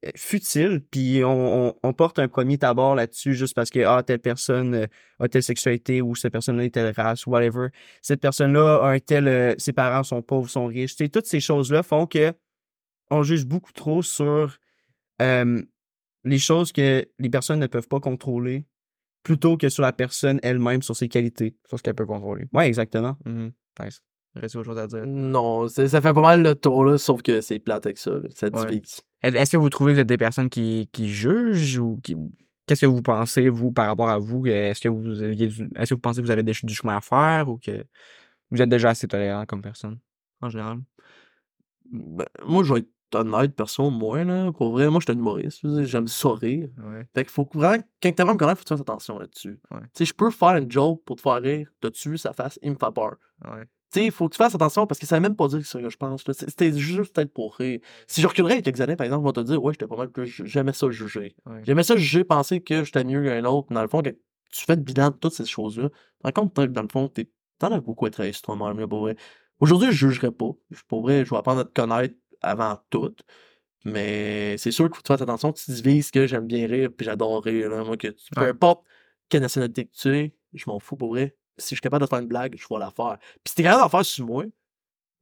euh, 0.04 0.10
futiles, 0.16 0.82
puis 0.90 1.22
on, 1.24 1.74
porte 1.96 2.18
un 2.18 2.28
premier 2.28 2.58
tabord 2.58 2.94
là-dessus 2.94 3.34
juste 3.34 3.54
parce 3.54 3.70
que, 3.70 3.80
ah, 3.80 4.02
telle 4.02 4.18
personne 4.18 4.86
a 5.18 5.28
telle 5.28 5.42
sexualité, 5.42 6.02
ou 6.02 6.14
cette 6.14 6.32
personne-là 6.32 6.64
est 6.64 6.70
telle 6.70 6.92
race, 6.96 7.26
whatever. 7.26 7.68
Cette 8.02 8.20
personne-là 8.20 8.80
a 8.82 8.90
un 8.90 8.98
tel, 8.98 9.54
ses 9.58 9.72
parents 9.72 10.02
sont 10.02 10.22
pauvres, 10.22 10.48
sont 10.50 10.66
riches. 10.66 10.96
Toutes 10.96 11.26
ces 11.26 11.40
choses-là 11.40 11.82
font 11.82 12.06
que 12.06 12.32
on 13.10 13.22
juge 13.22 13.46
beaucoup 13.46 13.72
trop 13.72 14.02
sur 14.02 14.58
les 16.26 16.38
choses 16.38 16.72
que 16.72 17.08
les 17.18 17.30
personnes 17.30 17.60
ne 17.60 17.66
peuvent 17.66 17.88
pas 17.88 18.00
contrôler 18.00 18.66
plutôt 19.26 19.56
que 19.56 19.68
sur 19.68 19.82
la 19.82 19.92
personne 19.92 20.38
elle-même, 20.44 20.82
sur 20.82 20.94
ses 20.94 21.08
qualités, 21.08 21.56
sur 21.68 21.76
ce 21.78 21.82
qu'elle 21.82 21.96
peut 21.96 22.06
contrôler. 22.06 22.46
Ouais, 22.52 22.68
exactement. 22.68 23.18
Nice. 23.26 24.00
Reste 24.36 24.54
autre 24.54 24.66
chose 24.66 24.78
à 24.78 24.86
dire? 24.86 25.04
Non, 25.04 25.66
ça 25.66 25.88
fait 26.00 26.12
pas 26.12 26.20
mal 26.20 26.42
le 26.44 26.54
tour, 26.54 26.84
là, 26.84 26.96
sauf 26.96 27.22
que 27.22 27.40
c'est 27.40 27.58
plate 27.58 27.86
avec 27.86 27.98
ça, 27.98 28.12
là, 28.12 28.28
ça 28.32 28.48
Ouais. 28.48 28.80
Est-ce 29.22 29.50
que 29.50 29.56
vous 29.56 29.68
trouvez 29.68 29.90
que 29.92 29.96
vous 29.96 30.00
êtes 30.02 30.06
des 30.08 30.16
personnes 30.16 30.48
qui, 30.48 30.88
qui 30.92 31.08
jugent 31.08 31.78
ou 31.78 31.98
qui. 32.04 32.14
Qu'est-ce 32.66 32.82
que 32.82 32.86
vous 32.86 33.02
pensez, 33.02 33.48
vous, 33.48 33.72
par 33.72 33.86
rapport 33.88 34.08
à 34.08 34.18
vous? 34.18 34.46
Est-ce 34.46 34.80
que 34.80 34.88
vous 34.88 35.22
aviez 35.22 35.48
du- 35.48 35.68
est-ce 35.74 35.90
que 35.90 35.94
vous 35.94 36.00
pensez 36.00 36.20
que 36.20 36.26
vous 36.26 36.30
avez 36.30 36.44
des- 36.44 36.52
du 36.62 36.74
chemin 36.74 36.96
à 36.98 37.00
faire 37.00 37.48
ou 37.48 37.58
que 37.58 37.84
vous 38.52 38.62
êtes 38.62 38.68
déjà 38.68 38.90
assez 38.90 39.08
tolérant 39.08 39.44
comme 39.46 39.62
personne, 39.62 39.98
en 40.40 40.50
général? 40.50 40.78
Ben, 41.90 42.26
moi, 42.44 42.62
je 42.62 42.74
vais 42.74 42.80
être 42.80 42.88
honnête, 43.14 43.54
perso, 43.54 43.90
moi, 43.90 44.24
là. 44.24 44.52
Pour 44.52 44.72
vrai, 44.72 44.88
moi, 44.90 45.00
je 45.00 45.10
suis 45.10 45.16
un 45.16 45.20
humoriste. 45.20 45.84
J'aime 45.84 46.08
ça 46.08 46.30
rire. 46.34 46.68
Ouais. 46.78 47.06
Fait 47.14 47.24
qu'il 47.24 47.32
faut 47.32 47.44
que 47.44 47.58
vraiment, 47.58 47.82
quand 48.02 48.12
t'as 48.14 48.24
me 48.24 48.34
connaître, 48.34 48.58
faut 48.58 48.64
que 48.64 48.68
tu 48.68 48.74
fasses 48.74 48.80
attention 48.80 49.18
là-dessus. 49.18 49.60
Ouais. 49.70 49.80
Tu 49.82 49.88
sais, 49.98 50.04
je 50.06 50.14
peux 50.14 50.30
faire 50.30 50.56
une 50.56 50.70
joke 50.70 51.02
pour 51.04 51.16
te 51.16 51.22
faire 51.22 51.40
rire, 51.40 51.68
t'as-tu 51.80 52.10
vu 52.10 52.18
sa 52.18 52.32
face, 52.32 52.58
il 52.62 52.70
me 52.72 52.76
fait 52.76 52.92
peur. 52.94 53.16
Ouais. 53.44 53.64
Tu 53.92 54.00
sais, 54.00 54.06
il 54.06 54.10
faut 54.10 54.28
que 54.28 54.34
tu 54.34 54.38
fasses 54.38 54.54
attention 54.54 54.86
parce 54.86 54.98
que 54.98 55.06
ça 55.06 55.14
veut 55.16 55.22
même 55.22 55.36
pas 55.36 55.46
dire 55.46 55.64
ce 55.64 55.78
que 55.78 55.88
je 55.88 55.96
pense. 55.96 56.24
C'était 56.32 56.72
juste 56.72 57.14
peut-être 57.14 57.32
pour 57.32 57.54
rire. 57.54 57.78
Si 58.08 58.20
je 58.20 58.26
reculerais 58.26 58.60
quelques 58.60 58.80
années, 58.80 58.96
par 58.96 59.04
exemple, 59.04 59.22
on 59.22 59.26
va 59.26 59.32
te 59.32 59.40
dire, 59.40 59.62
ouais, 59.62 59.72
j'étais 59.72 59.86
pas 59.86 59.96
mal 59.96 60.10
plus. 60.10 60.42
J'aimais 60.44 60.72
ça 60.72 60.90
juger. 60.90 61.36
J'aimais 61.62 61.84
ça 61.84 61.96
juger, 61.96 62.24
penser 62.24 62.60
que 62.60 62.82
j'étais 62.82 63.04
mieux 63.04 63.22
qu'un 63.22 63.44
autre. 63.44 63.68
Dans 63.72 63.82
le 63.82 63.88
fond, 63.88 64.02
tu 64.02 64.64
fais 64.64 64.74
le 64.74 64.82
bilan 64.82 65.10
de 65.10 65.16
toutes 65.16 65.34
ces 65.34 65.46
choses-là, 65.46 65.88
te 66.24 66.30
compte 66.30 66.52
que 66.54 66.62
dans 66.66 66.82
le 66.82 66.88
fond, 66.90 67.08
t'es- 67.08 67.30
t'en 67.58 67.70
as 67.70 67.80
beaucoup 67.80 68.06
à 68.06 68.10
travailler 68.10 68.32
sur 68.32 68.42
toi-même, 68.42 68.78
là, 68.80 68.88
pour 68.88 69.00
vrai. 69.00 69.16
Aujourd'hui, 69.60 69.88
je 69.92 70.08
jugerai 70.08 70.32
pas. 70.32 70.50
Pour 70.88 71.02
vrai, 71.02 71.24
je 71.24 71.30
vais 71.30 71.36
apprendre 71.36 71.60
à 71.60 71.64
te 71.64 71.72
connaître 71.72 72.14
avant 72.42 72.78
tout. 72.90 73.14
Mais 73.84 74.56
c'est 74.58 74.70
sûr 74.72 74.86
qu'il 74.86 74.96
faut 74.96 75.02
que 75.02 75.06
tu 75.06 75.12
fasses 75.12 75.22
attention, 75.22 75.52
tu 75.52 75.70
divises 75.70 76.10
que 76.10 76.26
j'aime 76.26 76.46
bien 76.46 76.66
rire, 76.66 76.90
puis 76.96 77.04
j'adore 77.06 77.42
rire. 77.44 77.70
Là. 77.70 77.84
Moi, 77.84 77.96
que 77.96 78.08
tu- 78.08 78.30
peu 78.34 78.42
Ouais. 78.42 78.48
importe 78.48 78.84
quelle 79.28 79.42
nationalité 79.42 79.84
que 79.84 79.92
tu 79.92 80.08
es, 80.16 80.34
je 80.54 80.64
m'en 80.66 80.78
fous 80.80 80.96
pour 80.96 81.10
vrai. 81.10 81.36
Si 81.58 81.70
je 81.70 81.76
suis 81.76 81.80
capable 81.82 82.04
de 82.04 82.08
faire 82.08 82.18
une 82.18 82.26
blague, 82.26 82.56
je 82.58 82.66
vais 82.68 82.80
la 82.80 82.90
faire. 82.90 83.16
Puis 83.44 83.50
si 83.50 83.54
t'es 83.54 83.62
capable 83.62 83.82
d'en 83.82 83.88
faire 83.88 84.04
sur 84.04 84.26
moi, 84.26 84.44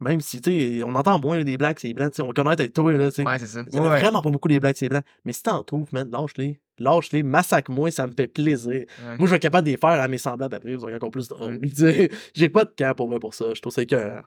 même 0.01 0.21
si, 0.21 0.41
tu 0.41 0.51
sais, 0.51 0.83
on 0.83 0.95
entend 0.95 1.19
moins 1.21 1.43
des 1.45 1.57
blagues, 1.57 1.79
c'est 1.79 1.93
blanc, 1.95 2.09
tu 2.11 2.17
sais, 2.17 2.23
on 2.23 2.33
connaît 2.33 2.51
avec 2.51 2.73
toi, 2.73 2.93
là, 2.93 3.09
tu 3.11 3.17
sais. 3.17 3.25
Ouais, 3.27 3.39
c'est 3.39 3.47
ça. 3.47 3.61
En 3.75 3.85
a 3.85 3.99
vraiment 4.01 4.23
pas 4.23 4.31
beaucoup 4.31 4.49
des 4.49 4.59
blagues, 4.61 4.75
c'est 4.77 4.89
blanc. 4.89 5.03
Mais 5.25 5.33
si 5.33 5.43
t'en 5.43 5.63
trouves, 5.63 5.89
man, 5.93 6.11
lâche-les. 6.11 6.61
Lâche-les, 6.79 7.23
massacre-moi, 7.23 7.91
ça 7.93 8.07
me 8.07 8.13
fait 8.13 8.27
plaisir. 8.27 8.73
Ouais. 8.73 8.87
Moi, 9.19 9.19
je 9.21 9.27
vais 9.27 9.37
être 9.37 9.43
capable 9.43 9.67
de 9.67 9.71
les 9.73 9.77
faire 9.77 9.91
à 9.91 10.09
mes 10.09 10.19
semblables 10.19 10.55
après, 10.55 10.75
vont 10.75 10.89
être 10.89 10.97
encore 10.97 11.11
plus. 11.13 11.31
Ouais. 11.31 11.61
Sais, 11.75 12.11
J'ai 12.35 12.49
pas 12.49 12.65
de 12.65 12.73
camp 12.77 12.95
pour 12.97 13.09
moi 13.09 13.21
pour 13.21 13.35
ça. 13.35 13.55
Je 13.55 13.61
trouve 13.61 13.73
ça 13.73 13.85
que. 13.87 14.21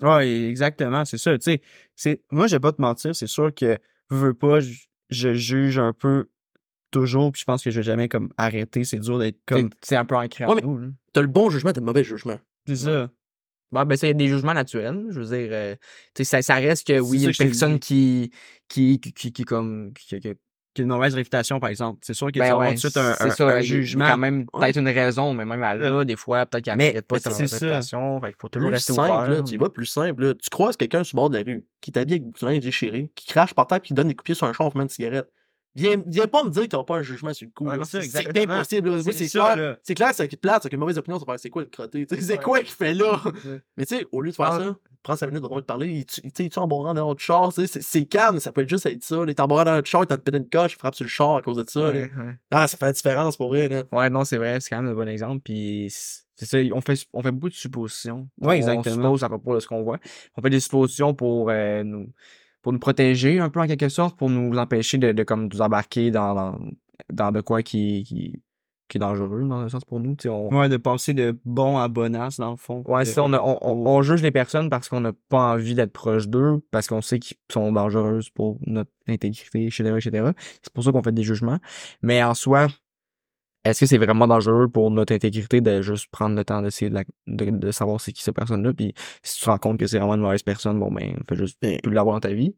Ouais, 0.00 0.44
exactement, 0.48 1.04
c'est 1.04 1.18
ça. 1.18 1.36
Tu 1.38 1.44
sais, 1.44 1.62
c'est, 1.96 2.22
moi, 2.30 2.46
je 2.46 2.56
vais 2.56 2.60
pas 2.60 2.72
te 2.72 2.80
mentir, 2.80 3.14
c'est 3.16 3.26
sûr 3.26 3.52
que, 3.54 3.78
je 4.10 4.16
veux 4.16 4.34
pas, 4.34 4.60
je, 4.60 4.72
je 5.10 5.34
juge 5.34 5.78
un 5.78 5.92
peu 5.92 6.28
toujours, 6.90 7.32
puis 7.32 7.40
je 7.40 7.44
pense 7.44 7.62
que 7.62 7.70
je 7.70 7.76
vais 7.76 7.82
jamais 7.82 8.08
comme 8.08 8.32
arrêter. 8.36 8.84
C'est 8.84 8.98
dur 8.98 9.18
d'être 9.18 9.38
comme. 9.46 9.70
C'est 9.82 9.96
un 9.96 10.04
peu 10.04 10.16
ancré 10.16 10.46
Ouais. 10.46 10.62
T'as 11.12 11.20
le 11.20 11.26
bon 11.26 11.50
jugement, 11.50 11.72
t'as 11.72 11.80
le 11.80 11.86
mauvais 11.86 12.04
jugement. 12.04 12.38
C'est 12.66 12.76
ça. 12.76 13.10
Bon, 13.70 13.84
ben, 13.84 13.96
ça, 13.96 14.06
il 14.06 14.10
y 14.10 14.12
a 14.12 14.14
des 14.14 14.28
jugements 14.28 14.54
naturels. 14.54 15.06
Je 15.10 15.20
veux 15.20 15.26
dire, 15.36 15.48
euh, 15.52 15.74
tu 16.14 16.24
sais, 16.24 16.24
ça, 16.24 16.42
ça 16.42 16.54
reste 16.54 16.86
que 16.86 16.98
oui, 17.00 17.18
il 17.18 17.22
y 17.22 17.26
a 17.26 17.28
une 17.28 17.34
personne 17.36 17.78
qui, 17.78 18.30
qui, 18.66 18.98
qui, 18.98 19.12
qui, 19.12 19.32
qui, 19.32 19.44
comme, 19.44 19.92
qui, 19.92 20.18
qui- 20.20 20.32
qui 20.78 20.82
a 20.82 20.84
une 20.84 20.90
mauvaise 20.90 21.14
réputation, 21.14 21.60
par 21.60 21.70
exemple. 21.70 21.98
C'est 22.02 22.14
sûr 22.14 22.28
qu'il 22.32 22.40
Ben 22.40 22.46
y 22.48 22.50
a 22.50 22.56
ouais, 22.58 22.68
tout 22.68 22.74
de 22.74 22.78
suite 22.78 22.96
un, 22.96 23.14
c'est 23.14 23.24
un- 23.24 23.30
ça, 23.30 23.44
un 23.44 23.50
il 23.50 23.54
y 23.54 23.56
a- 23.58 23.60
jugement. 23.62 24.04
il 24.04 24.08
a 24.08 24.10
quand 24.12 24.18
même 24.18 24.46
peut-être 24.46 24.76
une 24.78 24.88
raison, 24.88 25.34
mais 25.34 25.44
même 25.44 25.62
à 25.62 25.74
là, 25.74 26.04
des 26.04 26.16
fois, 26.16 26.46
peut-être 26.46 26.64
qu'elle 26.64 26.76
Mais- 26.76 26.92
mérite 26.92 27.06
pas 27.06 27.18
ça. 27.18 27.30
réputation. 27.30 28.20
Fait 28.20 28.26
qu'il 28.28 28.36
faut 28.40 28.48
toujours 28.48 28.68
Plus 28.68 28.74
rester 28.74 28.92
simple, 28.92 29.10
ouvert. 29.10 29.28
là, 29.30 29.42
tu 29.42 29.56
vas 29.58 29.68
plus 29.68 29.86
simple. 29.86 30.22
Là. 30.24 30.34
Tu 30.34 30.50
croises 30.50 30.76
quelqu'un 30.76 31.04
sur 31.04 31.16
le 31.16 31.20
bord 31.20 31.30
de 31.30 31.38
la 31.38 31.44
rue 31.44 31.66
qui 31.80 31.92
t'habille 31.92 32.14
avec 32.22 32.40
linge 32.42 32.60
déchiré, 32.60 33.10
qui 33.14 33.26
crache 33.26 33.54
par 33.54 33.66
terre, 33.66 33.80
puis 33.80 33.88
qui 33.88 33.94
donne 33.94 34.08
des 34.08 34.14
coups 34.14 34.24
de 34.24 34.26
pied 34.26 34.34
sur 34.34 34.46
un 34.46 34.52
champ 34.52 34.66
en 34.66 34.70
fumant 34.70 34.84
une 34.84 34.88
cigarette. 34.88 35.28
Viens, 35.74 36.02
viens 36.06 36.26
pas 36.26 36.42
me 36.42 36.50
dire 36.50 36.62
que 36.62 36.68
t'as 36.68 36.82
pas 36.82 36.96
un 36.96 37.02
jugement 37.02 37.32
sur 37.32 37.46
le 37.46 37.52
coup. 37.52 37.64
Ouais, 37.66 37.72
c'est 37.84 37.98
impossible. 37.98 38.12
C'est 38.12 39.28
clair, 39.28 39.76
c'est 39.82 39.94
clair, 39.94 40.10
c'est 40.14 40.36
plate, 40.40 40.62
c'est 40.64 40.72
une 40.72 40.78
mauvaise 40.80 40.98
opinion, 40.98 41.18
va 41.18 41.38
c'est 41.38 41.50
quoi 41.50 41.62
le 41.62 41.68
crotté. 41.68 42.06
C'est 42.08 42.32
Ouais. 42.32 42.38
quoi 42.38 42.58
qu'il 42.60 42.68
fait 42.74 42.94
là? 42.94 43.20
Mais 43.76 43.86
tu 43.86 43.96
sais, 43.96 44.06
au 44.10 44.20
lieu 44.22 44.30
de 44.30 44.34
faire 44.36 44.46
Ah. 44.52 44.58
ça, 44.58 44.76
prends 45.08 45.16
5 45.16 45.26
minutes 45.32 45.42
te 45.48 45.60
parler, 45.60 45.88
il 45.88 46.06
tu 46.06 46.20
sais, 46.34 46.48
tu 46.48 46.58
en 46.58 46.68
borrant 46.68 46.94
dans 46.94 47.08
notre 47.08 47.20
char, 47.20 47.52
c'est- 47.52 48.04
calme, 48.06 48.38
ça 48.40 48.52
peut 48.52 48.60
être 48.62 48.68
juste 48.68 48.86
être 48.86 49.02
ça. 49.02 49.24
Est 49.26 49.40
en 49.40 49.46
borrant 49.48 49.64
dans 49.64 49.74
notre 49.74 49.88
char, 49.88 50.02
il 50.02 50.06
t'a 50.06 50.18
pété 50.18 50.36
une 50.38 50.48
coche, 50.48 50.74
il 50.74 50.78
frappe 50.78 50.94
sur 50.94 51.04
le 51.04 51.08
char 51.08 51.36
à 51.36 51.42
cause 51.42 51.56
de 51.56 51.64
ça. 51.68 51.80
là. 51.80 51.88
Ouais, 51.90 52.00
ouais. 52.02 52.34
Ah, 52.50 52.68
ça 52.68 52.76
fait 52.76 52.86
la 52.86 52.92
différence 52.92 53.36
pour 53.36 53.48
vrai. 53.48 53.68
Là. 53.68 53.84
Ouais, 53.92 54.10
non, 54.10 54.24
c'est 54.24 54.36
vrai, 54.36 54.60
c'est 54.60 54.70
quand 54.70 54.82
même 54.82 54.92
un 54.92 54.94
bon 54.94 55.08
exemple. 55.08 55.40
Puis 55.42 55.88
c'est 55.90 56.46
ça, 56.46 56.58
on 56.72 56.80
fait, 56.80 56.98
on 57.12 57.22
fait 57.22 57.32
beaucoup 57.32 57.48
de 57.48 57.54
suppositions. 57.54 58.28
Ouais, 58.40 58.48
On 58.48 58.52
exactement. 58.52 58.94
suppose 58.96 59.24
à 59.24 59.28
propos 59.28 59.54
de 59.54 59.60
ce 59.60 59.66
qu'on 59.66 59.82
voit. 59.82 59.98
On 60.36 60.42
fait 60.42 60.50
des 60.50 60.60
suppositions 60.60 61.14
pour 61.14 61.50
euh, 61.50 61.82
nous 61.82 62.12
pour 62.62 62.72
nous 62.72 62.78
protéger 62.80 63.38
un 63.38 63.50
peu 63.50 63.60
en 63.60 63.66
quelque 63.66 63.88
sorte, 63.88 64.16
pour 64.18 64.28
nous 64.30 64.56
empêcher 64.58 64.98
de, 64.98 65.12
de 65.12 65.22
comme 65.22 65.48
nous 65.50 65.60
embarquer 65.62 66.10
dans, 66.10 66.34
dans, 66.34 66.58
dans 67.12 67.32
de 67.32 67.40
quoi 67.40 67.62
qui, 67.62 68.02
qui, 68.02 68.42
qui 68.88 68.96
est 68.96 69.00
dangereux 69.00 69.44
dans 69.44 69.58
un 69.60 69.68
sens 69.68 69.84
pour 69.84 70.00
nous. 70.00 70.16
On, 70.26 70.54
Ouais, 70.54 70.68
de 70.68 70.76
passer 70.76 71.14
de 71.14 71.38
bon 71.44 71.78
à 71.78 71.88
bonasse, 71.88 72.38
dans 72.38 72.50
le 72.52 72.56
fond. 72.56 72.82
Ouais, 72.86 73.02
De- 73.02 73.04
c'est 73.06 73.14
ça, 73.14 73.22
on, 73.22 73.32
a- 73.32 73.40
on, 73.40 73.58
on- 73.62 74.02
juge 74.02 74.22
les 74.22 74.30
personnes 74.30 74.70
parce 74.70 74.88
qu'on 74.88 75.00
n'a 75.00 75.12
pas 75.28 75.52
envie 75.52 75.74
d'être 75.74 75.92
proche 75.92 76.28
d'eux, 76.28 76.60
parce 76.70 76.88
qu'on 76.88 77.00
sait 77.02 77.18
qu'ils 77.18 77.36
sont 77.52 77.70
dangereuses 77.72 78.30
pour 78.30 78.58
notre 78.66 78.90
intégrité, 79.06 79.66
etc., 79.66 79.96
etc. 79.98 80.32
C'est 80.62 80.72
pour 80.72 80.82
ça 80.84 80.92
qu'on 80.92 81.02
fait 81.02 81.12
des 81.12 81.22
jugements. 81.22 81.58
Mais 82.02 82.22
en 82.22 82.34
soi, 82.34 82.68
est-ce 83.64 83.80
que 83.80 83.86
c'est 83.86 83.98
vraiment 83.98 84.26
dangereux 84.26 84.68
pour 84.68 84.90
notre 84.90 85.12
intégrité 85.12 85.60
de 85.60 85.82
juste 85.82 86.06
prendre 86.10 86.36
le 86.36 86.44
temps 86.44 86.62
d'essayer 86.62 86.88
de, 86.90 86.94
la- 86.94 87.04
de, 87.26 87.50
de 87.50 87.70
savoir 87.70 88.00
c'est 88.00 88.12
qui 88.12 88.22
cette 88.22 88.36
personne-là? 88.36 88.72
Puis 88.72 88.94
si 89.22 89.38
tu 89.38 89.44
te 89.44 89.50
rends 89.50 89.58
compte 89.58 89.78
que 89.78 89.86
c'est 89.86 89.98
vraiment 89.98 90.14
une 90.14 90.22
mauvaise 90.22 90.42
personne, 90.42 90.78
bon 90.78 90.90
ben, 90.90 91.16
fais 91.28 91.36
juste 91.36 91.58
Ben, 91.60 91.78
plus 91.82 91.92
l'avoir 91.92 92.16
dans 92.16 92.20
ta 92.28 92.32
vie. 92.32 92.54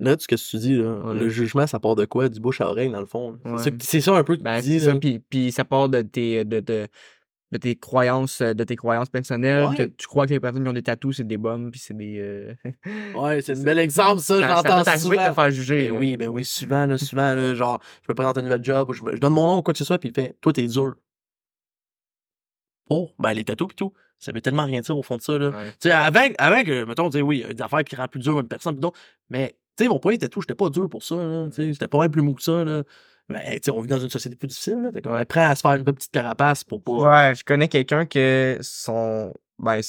Là, 0.00 0.16
ce 0.18 0.26
que 0.26 0.34
tu 0.34 0.56
dis, 0.56 0.76
là, 0.76 0.94
Ouais. 1.04 1.14
le 1.14 1.28
jugement, 1.28 1.66
ça 1.66 1.78
part 1.78 1.94
de 1.94 2.06
quoi? 2.06 2.28
Du 2.28 2.40
bouche 2.40 2.60
à 2.62 2.68
oreille, 2.68 2.90
dans 2.90 3.00
le 3.00 3.06
fond. 3.06 3.38
Ouais. 3.44 3.58
C'est 3.58 3.82
ça- 3.82 4.00
ça 4.00 4.16
un 4.16 4.24
peu 4.24 4.36
que 4.36 4.42
Ben, 4.42 4.56
tu 4.56 4.62
dis. 4.68 4.80
c'est 4.80 4.86
ça. 4.86 4.96
Puis, 4.96 5.18
puis 5.20 5.52
ça 5.52 5.64
part 5.64 5.88
de 5.90 6.00
tes, 6.02 6.44
de, 6.44 6.60
de, 6.60 6.88
de 7.52 7.58
tes 7.58 7.76
croyances, 7.76 8.40
euh, 8.40 8.54
de 8.54 8.64
tes 8.64 8.76
croyances 8.76 9.10
personnelles. 9.10 9.66
Ouais. 9.68 9.76
Que 9.76 9.82
tu 9.82 10.06
crois 10.06 10.26
que 10.26 10.32
les 10.32 10.40
personnes 10.40 10.62
qui 10.62 10.68
ont 10.70 10.72
des 10.72 10.82
tatous, 10.82 11.16
c'est 11.18 11.26
des 11.26 11.36
bombes, 11.36 11.70
puis 11.70 11.80
c'est 11.80 11.94
des. 11.96 12.18
euh, 12.18 12.54
Ouais, 13.14 13.42
c'est 13.42 13.52
un 13.58 13.62
bel 13.62 13.78
exemple, 13.78 14.20
ça, 14.20 14.40
ça, 14.40 14.40
ça 14.40 14.54
j'entends 14.56 14.90
de 14.92 14.98
souvent. 14.98 15.28
te 15.28 15.34
faire 15.34 15.50
juger. 15.50 15.90
Ben 15.90 15.98
oui, 15.98 16.16
ben 16.16 16.28
oui, 16.28 16.44
souvent, 16.46 16.86
là, 16.86 16.96
souvent, 16.96 17.34
là, 17.34 17.54
genre, 17.54 17.78
je 18.02 18.10
me 18.10 18.14
présente 18.14 18.38
un 18.38 18.42
nouvel 18.42 18.64
job, 18.64 18.88
ou 18.88 18.94
je, 18.94 19.02
donne 19.18 19.32
mon 19.34 19.46
nom 19.48 19.58
ou 19.58 19.62
quoi 19.62 19.74
que 19.74 19.78
ce 19.78 19.84
soit, 19.84 19.98
puis 19.98 20.08
il 20.08 20.14
fait, 20.14 20.34
toi, 20.40 20.52
t'es 20.52 20.66
dur. 20.66 20.94
Oh, 22.88 23.10
ben 23.18 23.32
les 23.32 23.44
tatous 23.44 23.68
pis 23.68 23.76
tout, 23.76 23.92
ça 24.18 24.32
veut 24.32 24.40
tellement 24.40 24.64
rien 24.64 24.80
dire 24.80 24.96
au 24.98 25.02
fond 25.02 25.16
de 25.16 25.22
ça, 25.22 25.38
là. 25.38 25.50
Ouais. 25.50 25.70
Tu 25.72 25.88
sais, 25.88 25.90
avant, 25.92 26.26
avant 26.38 26.64
que, 26.64 26.84
mettons, 26.84 27.10
sais, 27.10 27.22
oui, 27.22 27.38
il 27.38 27.40
y 27.42 27.50
a 27.50 27.52
des 27.54 27.62
affaires 27.62 27.84
qui 27.84 27.94
rendent 27.94 28.10
plus 28.10 28.20
dur 28.20 28.38
une 28.40 28.48
personne, 28.48 28.76
d'autres, 28.80 28.98
mais, 29.28 29.54
sais, 29.84 29.88
mon 29.88 29.98
premier 29.98 30.18
tatou, 30.18 30.40
j'étais 30.40 30.54
pas 30.54 30.70
dur 30.70 30.88
pour 30.88 31.02
ça, 31.02 31.16
j'étais 31.56 31.88
pas 31.88 31.98
mal 31.98 32.10
plus 32.10 32.22
mou 32.22 32.34
que 32.34 32.42
ça, 32.42 32.64
là. 32.64 32.82
Mais, 33.28 33.60
on 33.70 33.80
vit 33.80 33.88
dans 33.88 33.98
une 34.00 34.10
société 34.10 34.34
plus 34.36 34.48
difficile, 34.48 34.80
là, 34.82 34.90
fait 34.92 35.02
qu'on 35.02 35.14
apprend 35.14 35.48
à 35.48 35.54
se 35.54 35.60
faire 35.60 35.74
une 35.74 35.84
petite 35.84 36.10
carapace 36.10 36.64
pour 36.64 36.82
pas... 36.82 36.92
Ouais, 37.28 37.34
je 37.36 37.44
connais 37.44 37.68
quelqu'un 37.68 38.04
que 38.04 38.58
son. 38.60 39.32
Ben, 39.58 39.80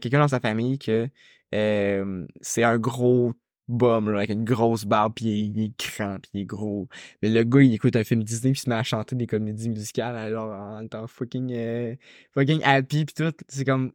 quelqu'un 0.00 0.18
dans 0.18 0.28
sa 0.28 0.40
famille 0.40 0.78
que 0.78 1.08
euh, 1.54 2.26
c'est 2.42 2.62
un 2.62 2.78
gros 2.78 3.32
bum, 3.68 4.10
là, 4.10 4.18
avec 4.18 4.30
une 4.30 4.44
grosse 4.44 4.84
barbe, 4.84 5.14
puis 5.14 5.26
il, 5.26 5.60
est- 5.60 5.64
est 5.66 5.72
grand, 5.96 6.18
puis 6.20 6.30
il 6.34 6.40
est 6.42 6.44
gros. 6.44 6.88
Mais 7.22 7.28
le 7.30 7.44
gars, 7.44 7.62
il 7.62 7.72
écoute 7.72 7.96
un 7.96 8.04
film 8.04 8.22
Disney, 8.24 8.52
puis 8.52 8.60
se 8.62 8.68
met 8.68 8.74
à 8.76 8.82
chanter 8.82 9.16
des 9.16 9.26
comédies 9.26 9.68
musicales, 9.70 10.16
alors 10.16 10.50
en 10.52 10.82
étant 10.82 11.06
fucking, 11.06 11.52
euh, 11.54 11.94
fucking 12.34 12.62
happy, 12.64 13.04
puis 13.06 13.14
tout. 13.14 13.32
C'est 13.48 13.64
comme. 13.64 13.92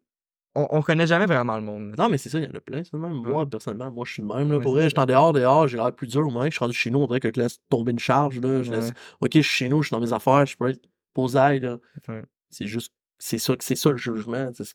On, 0.56 0.68
on 0.72 0.82
connaît 0.82 1.06
jamais 1.08 1.26
vraiment 1.26 1.56
le 1.58 1.64
monde. 1.64 1.96
Non, 1.98 2.08
mais 2.10 2.18
c'est 2.18 2.30
ça, 2.30 2.40
il 2.40 2.46
y 2.46 2.48
en 2.48 2.56
a 2.56 2.62
plein, 2.62 2.84
c'est 2.84 2.94
le 2.94 3.00
même. 3.00 3.14
Moi, 3.14 3.46
personnellement, 3.46 3.92
moi, 3.92 4.06
je 4.08 4.14
suis 4.14 4.22
le 4.22 4.28
même, 4.30 4.50
là. 4.50 4.58
Ouais, 4.58 4.64
Pour 4.64 4.72
vrai, 4.74 4.84
je 4.86 4.90
suis 4.90 5.00
en 5.00 5.06
dehors, 5.06 5.34
dehors, 5.34 5.68
j'ai 5.68 5.78
l'air 5.78 5.92
plus 5.94 6.08
dur, 6.08 6.30
moi. 6.32 6.46
Je 6.46 6.52
suis 6.52 6.60
rendu 6.60 6.74
chez 6.76 6.90
nous, 6.92 7.00
on 7.00 7.08
dirait 7.08 7.20
que 7.20 7.30
je 7.36 7.40
laisse 7.42 7.60
tomber 7.70 7.92
une 7.92 8.00
charge, 8.00 8.40
là. 8.40 8.64
Je 8.64 8.72
laisse, 8.72 8.92
ok, 9.22 9.32
je 9.34 9.40
suis 9.42 9.44
chez 9.44 9.70
nous, 9.70 9.82
je 9.82 9.88
suis 9.90 9.94
dans 9.94 10.00
mes 10.02 10.14
affaires, 10.14 10.46
je 10.46 10.56
peux 10.56 10.70
être 10.70 10.82
posé, 11.14 11.60
là. 11.60 11.78
Ouais. 12.08 12.24
C'est 12.50 12.68
juste, 12.68 12.94
c'est 13.20 13.38
ça, 13.38 13.54
c'est 13.60 13.76
ça 13.76 13.90
le 13.92 13.98
jugement. 13.98 14.50
c'est- 14.54 14.74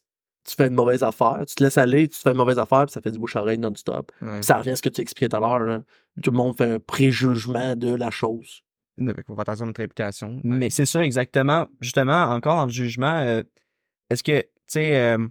Tu 0.49 0.55
fais 0.57 0.69
une 0.69 0.75
mauvaise 0.75 1.03
affaire, 1.03 1.45
tu 1.47 1.55
te 1.55 1.63
laisses 1.63 1.77
aller, 1.79 2.09
tu 2.09 2.19
fais 2.19 2.31
une 2.31 2.37
mauvaise 2.39 2.59
affaire, 2.59 2.85
puis 2.87 2.93
ça 2.93 3.01
fait 3.03 3.11
du 3.11 3.19
bouche 3.19 3.37
à 3.37 3.43
oreille 3.43 3.59
non-stop. 3.59 4.11
Ça 4.43 4.57
revient 4.57 4.71
à 4.71 4.77
ce 4.77 4.83
que 4.83 4.89
tu 4.89 5.01
expliquais 5.03 5.29
tout 5.29 5.37
à 5.37 5.41
l'heure. 5.41 5.83
Tout 6.23 6.31
le 6.31 6.37
monde 6.37 6.57
fait 6.57 6.73
un 6.73 6.79
préjugement 6.81 7.77
de 7.77 7.95
la 7.95 8.11
chose. 8.11 8.63
Fait 8.99 9.25
attention 9.39 9.65
à 9.65 9.67
notre 9.67 9.81
réputation. 9.81 10.41
Mais 10.45 10.69
c'est 10.71 10.87
ça, 10.87 11.03
exactement. 11.05 11.67
Justement, 11.81 12.25
encore 12.25 12.67
le 12.67 12.73
jugement, 12.73 13.19
euh, 13.21 13.43
est-ce 14.11 14.23
que, 14.23 14.41
tu 14.41 14.47
sais, 14.67 14.97
euh, 14.99 15.27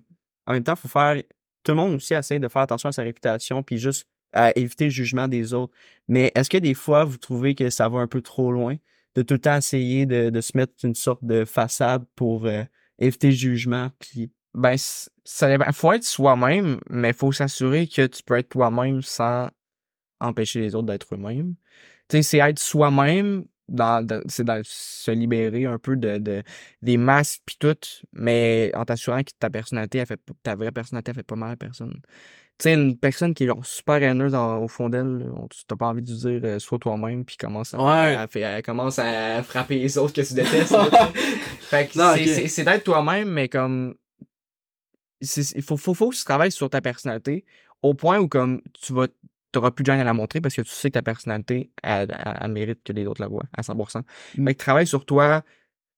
en 0.50 0.54
même 0.54 0.64
temps, 0.64 0.76
faut 0.76 0.88
faire. 0.88 1.22
Tout 1.64 1.72
le 1.74 1.76
monde 1.76 1.96
aussi 1.96 2.14
essaie 2.14 2.40
de 2.40 2.48
faire 2.48 2.64
attention 2.64 2.90
à 2.90 2.92
sa 2.92 3.04
réputation, 3.04 3.64
puis 3.64 3.78
juste 3.78 4.08
à 4.34 4.52
éviter 4.58 4.86
le 4.86 4.90
jugement 4.90 5.28
des 5.28 5.54
autres. 5.54 5.74
Mais 6.08 6.32
est-ce 6.36 6.50
que 6.50 6.58
des 6.58 6.74
fois, 6.74 7.04
vous 7.04 7.18
trouvez 7.18 7.54
que 7.54 7.70
ça 7.70 7.88
va 7.90 8.00
un 8.00 8.08
peu 8.08 8.22
trop 8.22 8.52
loin 8.52 8.76
de 9.16 9.22
tout 9.22 9.36
le 9.36 9.40
temps 9.40 9.58
essayer 9.58 10.06
de, 10.06 10.42
se 10.42 10.58
mettre 10.58 10.74
une 10.84 10.96
sorte 10.96 11.24
de 11.24 11.46
façade 11.46 12.06
pour 12.16 12.46
euh, 12.46 12.64
éviter 12.98 13.28
le 13.28 13.36
jugement, 13.36 13.90
puis 14.00 14.32
Ben, 14.54 14.76
ça 15.24 15.48
dépend. 15.48 15.72
Faut 15.72 15.94
être 15.94 16.04
soi-même, 16.04 16.80
mais 16.90 17.14
faut 17.14 17.32
s'assurer 17.32 17.88
que 17.88 18.08
tu 18.08 18.24
peux 18.24 18.38
être 18.38 18.50
toi-même 18.50 19.02
sans 19.02 19.50
empêcher 20.20 20.62
les 20.62 20.76
autres 20.76 20.88
d'être 20.88 21.14
eux-mêmes. 21.14 21.56
Tu 22.08 22.18
sais, 22.18 22.24
c'est 22.24 22.38
être 22.38 22.60
soi-même, 22.60 23.46
dans, 23.70 24.06
dans- 24.06 24.22
c'est 24.28 24.44
dans- 24.44 24.62
se 24.64 25.12
libérer 25.12 25.66
un 25.66 25.78
peu 25.80 25.96
de, 25.96 26.18
de 26.18 26.44
des 26.82 26.98
masques 26.98 27.42
pis 27.46 27.58
tout, 27.58 27.76
mais 28.14 28.72
en 28.76 28.86
t'assurant 28.86 29.24
que 29.24 29.32
ta 29.40 29.50
personnalité, 29.50 30.00
elle 30.00 30.06
fait, 30.08 30.20
ta 30.44 30.56
vraie 30.56 30.72
personnalité, 30.72 31.12
elle 31.12 31.16
fait 31.18 31.24
pas 31.24 31.36
mal 31.36 31.52
à 31.52 31.56
personne. 31.56 31.94
Tu 32.58 32.64
sais, 32.64 32.74
une 32.74 32.98
personne 32.98 33.34
qui 33.34 33.46
est 33.46 33.48
genre 33.48 33.66
super 33.66 33.96
haineuse 34.04 34.36
au 34.36 34.68
fond 34.68 34.90
d'elle, 34.90 35.26
t'as 35.68 35.78
pas 35.78 35.88
envie 35.88 36.02
de 36.02 36.08
dire 36.14 36.42
euh, 36.44 36.60
sois 36.60 36.78
toi-même 36.78 37.24
puis 37.24 37.38
commence 37.38 37.74
à, 37.74 37.78
Ouais. 37.78 38.16
elle, 38.22 38.28
fait- 38.28 38.42
elle 38.42 38.62
commence 38.64 39.00
à 39.00 39.42
frapper 39.44 39.80
les 39.80 39.98
autres 39.98 40.14
que 40.14 40.22
tu 40.22 40.34
détestes. 40.34 40.76
fait 41.62 41.88
que 41.88 42.48
c'est- 42.48 42.64
d'être 42.66 42.84
toi-même, 42.84 43.30
mais 43.30 43.48
comme 43.48 43.96
il 45.22 45.62
faut, 45.64 45.78
faut, 45.78 45.94
faut 45.94 46.10
que 46.10 46.16
tu 46.16 46.24
travailles 46.24 46.52
sur 46.52 46.70
ta 46.70 46.82
personnalité 46.82 47.46
au 47.82 47.94
point 47.94 48.20
où 48.20 48.28
comme 48.28 48.62
tu 48.74 48.94
vas 48.94 49.08
t'auras 49.52 49.72
plus 49.72 49.84
de 49.84 49.92
gêne 49.92 50.00
à 50.00 50.04
la 50.04 50.14
montrer 50.14 50.42
parce 50.42 50.56
que 50.56 50.62
tu 50.62 50.70
sais 50.70 50.90
que 50.90 50.94
ta 50.94 51.02
personnalité 51.02 51.72
elle, 51.84 52.16
elle- 52.26 52.38
elle 52.42 52.52
mérite 52.52 52.84
que 52.84 52.94
les 52.94 53.06
autres 53.06 53.22
la 53.22 53.28
voient 53.28 53.46
à 53.58 53.64
100%. 53.64 54.02
Mais 54.38 54.54
travaille 54.54 54.88
sur 54.88 55.06
toi 55.06 55.44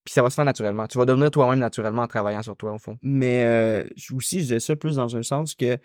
puis 0.03 0.13
ça 0.13 0.23
va 0.23 0.29
se 0.31 0.35
faire 0.35 0.45
naturellement. 0.45 0.87
Tu 0.87 0.97
vas 0.97 1.05
devenir 1.05 1.29
toi-même 1.29 1.59
naturellement 1.59 2.01
en 2.01 2.07
travaillant 2.07 2.41
sur 2.41 2.57
toi 2.57 2.73
au 2.73 2.79
fond. 2.79 2.97
Mais 3.03 3.43
euh, 3.45 3.83
aussi, 4.13 4.37
je 4.37 4.43
disais 4.43 4.59
ça 4.59 4.75
plus 4.75 4.95
dans 4.95 5.15
un 5.15 5.21
sens 5.21 5.53
que, 5.53 5.77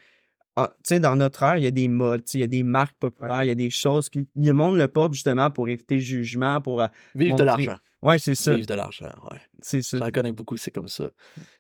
ah, 0.56 0.72
tu 0.78 0.94
sais, 0.94 1.00
dans 1.00 1.16
notre 1.16 1.42
ère, 1.42 1.58
il 1.58 1.64
y 1.64 1.66
a 1.66 1.70
des 1.70 1.86
modes, 1.88 2.24
tu 2.24 2.30
sais, 2.32 2.38
il 2.38 2.40
y 2.40 2.44
a 2.44 2.46
des 2.46 2.62
marques 2.62 2.96
populaires, 2.98 3.44
il 3.44 3.48
y 3.48 3.50
a 3.50 3.54
des 3.54 3.68
choses 3.68 4.08
qui. 4.08 4.26
Le 4.34 4.52
monde 4.52 4.78
le 4.78 4.88
porte 4.88 5.12
justement 5.12 5.50
pour 5.50 5.68
éviter 5.68 5.96
le 5.96 6.00
jugement, 6.00 6.62
pour. 6.62 6.80
euh, 6.80 6.86
Vive 7.14 7.34
de 7.34 7.42
l'argent. 7.44 7.76
Ouais, 8.00 8.18
c'est 8.18 8.34
ça. 8.34 8.54
Vive 8.54 8.64
de 8.66 8.74
l'argent, 8.74 9.10
ouais. 9.30 9.38
C'est 9.60 9.82
ça. 9.82 9.98
J'en 9.98 10.10
connais 10.10 10.32
beaucoup, 10.32 10.56
c'est 10.56 10.70
comme 10.70 10.88
ça. 10.88 11.10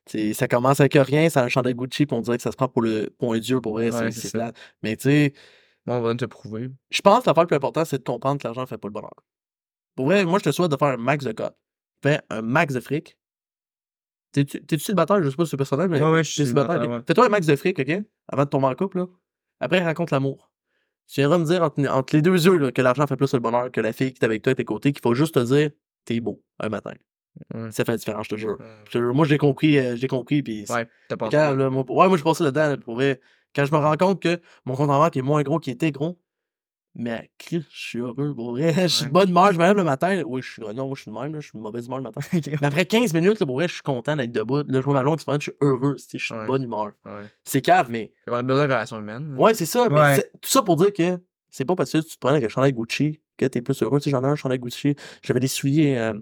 T'sais, 0.06 0.32
ça 0.32 0.48
commence 0.48 0.80
avec 0.80 0.94
rien, 0.94 1.28
ça 1.28 1.42
a 1.42 1.44
un 1.44 1.48
chandail 1.48 1.74
Gucci, 1.74 2.06
puis 2.06 2.16
on 2.16 2.20
dirait 2.22 2.38
que 2.38 2.42
ça 2.42 2.52
se 2.52 2.56
prend 2.56 2.68
pour, 2.68 2.80
le, 2.80 3.10
pour 3.18 3.34
un 3.34 3.38
dieu, 3.38 3.60
pour 3.60 3.74
vrai, 3.74 3.90
c'est- 3.90 3.98
Ouais, 4.04 4.10
c'est 4.12 4.32
plate. 4.32 4.56
Mais 4.82 4.96
tu 4.96 5.02
sais, 5.10 5.32
on 5.86 6.00
va 6.00 6.14
te 6.14 6.24
prouver. 6.24 6.70
je 6.90 7.00
pense 7.00 7.24
que 7.24 7.30
l'affaire 7.30 7.44
le 7.44 7.48
plus 7.48 7.56
importante, 7.56 7.86
c'est 7.86 7.98
de 7.98 8.02
comprendre 8.04 8.40
que 8.40 8.46
l'argent 8.46 8.62
ne 8.62 8.66
fait 8.66 8.78
pas 8.78 8.88
le 8.88 8.92
bonheur. 8.92 9.14
Pour 9.94 10.06
vrai, 10.06 10.24
moi, 10.24 10.38
je 10.38 10.44
te 10.44 10.50
souhaite 10.52 10.70
de 10.70 10.76
faire 10.76 10.88
un 10.88 10.96
max 10.96 11.24
de 11.24 11.32
cotes. 11.32 11.56
Fais 12.02 12.20
un 12.30 12.42
max 12.42 12.74
de 12.74 12.80
fric. 12.80 13.16
T'es-tu 14.32 14.78
célibataire? 14.78 15.22
Je 15.22 15.30
sais 15.30 15.36
pas 15.36 15.44
si 15.44 15.50
c'est 15.52 15.56
personnel, 15.56 15.88
mais 15.88 16.02
Ouais, 16.02 16.10
ouais, 16.10 16.24
je 16.24 16.30
suis 16.30 16.42
t'es 16.42 16.44
célibataire. 16.50 16.88
ouais. 16.90 17.00
Fais-toi 17.06 17.26
un 17.26 17.28
max 17.30 17.46
de 17.46 17.56
fric, 17.56 17.78
OK? 17.78 17.90
Avant 18.28 18.44
de 18.44 18.48
tomber 18.50 18.66
en 18.66 18.74
couple, 18.74 18.98
là. 18.98 19.06
Après, 19.60 19.82
raconte 19.82 20.10
l'amour. 20.10 20.50
Tu 21.08 21.20
viendras 21.20 21.38
me 21.38 21.44
dire 21.44 21.62
entre, 21.62 21.86
entre 21.88 22.14
les 22.16 22.20
deux 22.20 22.44
yeux 22.44 22.58
là, 22.58 22.72
que 22.72 22.82
l'argent 22.82 23.06
fait 23.06 23.16
plus 23.16 23.32
le 23.32 23.38
bonheur 23.38 23.70
que 23.70 23.80
la 23.80 23.92
fille 23.92 24.12
qui 24.12 24.18
est 24.20 24.24
avec 24.24 24.42
toi 24.42 24.50
à 24.50 24.54
tes 24.56 24.64
côtés, 24.64 24.92
qu'il 24.92 25.00
faut 25.00 25.14
juste 25.14 25.34
te 25.36 25.40
dire 25.40 25.70
t'es 26.04 26.20
beau 26.20 26.42
un 26.58 26.68
matin. 26.68 26.92
Ouais. 27.54 27.70
Ça 27.70 27.84
fait 27.84 27.92
la 27.92 27.96
différence, 27.98 28.26
je 28.26 28.30
te 28.34 28.36
jure. 28.40 28.58
Je 28.86 28.90
te 28.90 28.98
jure. 28.98 29.14
Moi, 29.14 29.24
j'ai 29.24 29.38
compris, 29.38 29.78
euh, 29.78 29.94
j'ai 29.96 30.08
compris, 30.08 30.42
puis 30.42 30.64
Ouais, 30.68 30.86
t'as 31.08 31.54
là, 31.54 31.70
moi, 31.70 31.84
ouais, 31.88 32.08
moi, 32.08 32.16
je 32.18 32.22
passais 32.24 32.42
là-dedans, 32.44 32.68
là, 32.70 32.76
pour 32.76 32.94
vrai. 32.96 33.20
Quand 33.56 33.64
je 33.64 33.72
me 33.72 33.78
rends 33.78 33.96
compte 33.96 34.20
que 34.22 34.38
mon 34.66 34.74
compte 34.76 34.90
en 34.90 34.98
banque 35.00 35.16
est 35.16 35.22
moins 35.22 35.42
gros 35.42 35.58
qu'il 35.58 35.72
était 35.72 35.90
gros, 35.90 36.18
mais 36.94 37.30
je 37.50 37.60
suis 37.68 37.98
heureux, 37.98 38.34
pour 38.34 38.52
vrai. 38.52 38.72
Je 38.88 38.88
suis 38.88 39.06
de 39.06 39.10
bonne 39.10 39.28
humeur, 39.28 39.52
je 39.52 39.58
me 39.58 39.64
lève 39.64 39.76
le 39.76 39.84
matin. 39.84 40.22
Oui, 40.26 40.40
je 40.42 40.50
suis, 40.52 40.62
non, 40.62 40.86
moi, 40.86 40.94
je 40.96 41.02
suis 41.02 41.10
de 41.10 41.16
même, 41.18 41.34
là, 41.34 41.40
je 41.40 41.48
suis 41.48 41.58
de 41.58 41.62
mauvaise 41.62 41.86
humeur 41.86 41.98
le 41.98 42.04
matin. 42.04 42.20
Mais 42.32 42.66
après 42.66 42.86
15 42.86 43.12
minutes, 43.12 43.38
là, 43.40 43.44
pour 43.46 43.56
vrai, 43.56 43.68
je 43.68 43.74
suis 43.74 43.82
content 43.82 44.16
d'être 44.16 44.32
debout. 44.32 44.58
Là, 44.66 44.80
je 44.80 44.80
vois 44.80 44.94
ma 44.94 45.02
longue 45.02 45.18
je 45.18 45.38
suis 45.40 45.52
heureux, 45.60 45.96
je 45.98 46.18
suis 46.18 46.34
de 46.34 46.38
Ouais. 46.40 46.46
bonne 46.46 46.62
humeur. 46.62 46.92
Ouais. 47.04 47.22
C'est 47.44 47.60
cave, 47.60 47.90
mais 47.90 48.12
On 48.28 48.32
a 48.34 48.42
besoin 48.42 48.66
de 48.66 48.72
relations 48.72 48.98
humaines. 48.98 49.34
ouais, 49.38 49.52
c'est 49.54 49.66
ça. 49.66 49.88
Mais 49.90 50.16
c'est- 50.16 50.30
tout 50.40 50.48
ça 50.50 50.62
pour 50.62 50.76
dire 50.76 50.92
que 50.92 51.18
c'est 51.50 51.64
pas 51.66 51.74
parce 51.76 51.92
que 51.92 51.98
tu 51.98 52.14
te 52.14 52.18
prends 52.18 52.30
avec 52.30 52.44
un 52.44 52.48
chandail 52.48 52.72
Gucci 52.72 53.20
que 53.36 53.44
t'es 53.46 53.60
plus 53.60 53.82
heureux. 53.82 54.00
Tu 54.00 54.04
sais, 54.04 54.10
j'en 54.10 54.22
ai 54.22 54.26
un 54.28 54.36
chandail 54.36 54.58
Gucci. 54.58 54.96
J'avais 55.22 55.40
des 55.40 55.48
souliers, 55.48 55.96
euh, 55.98 56.14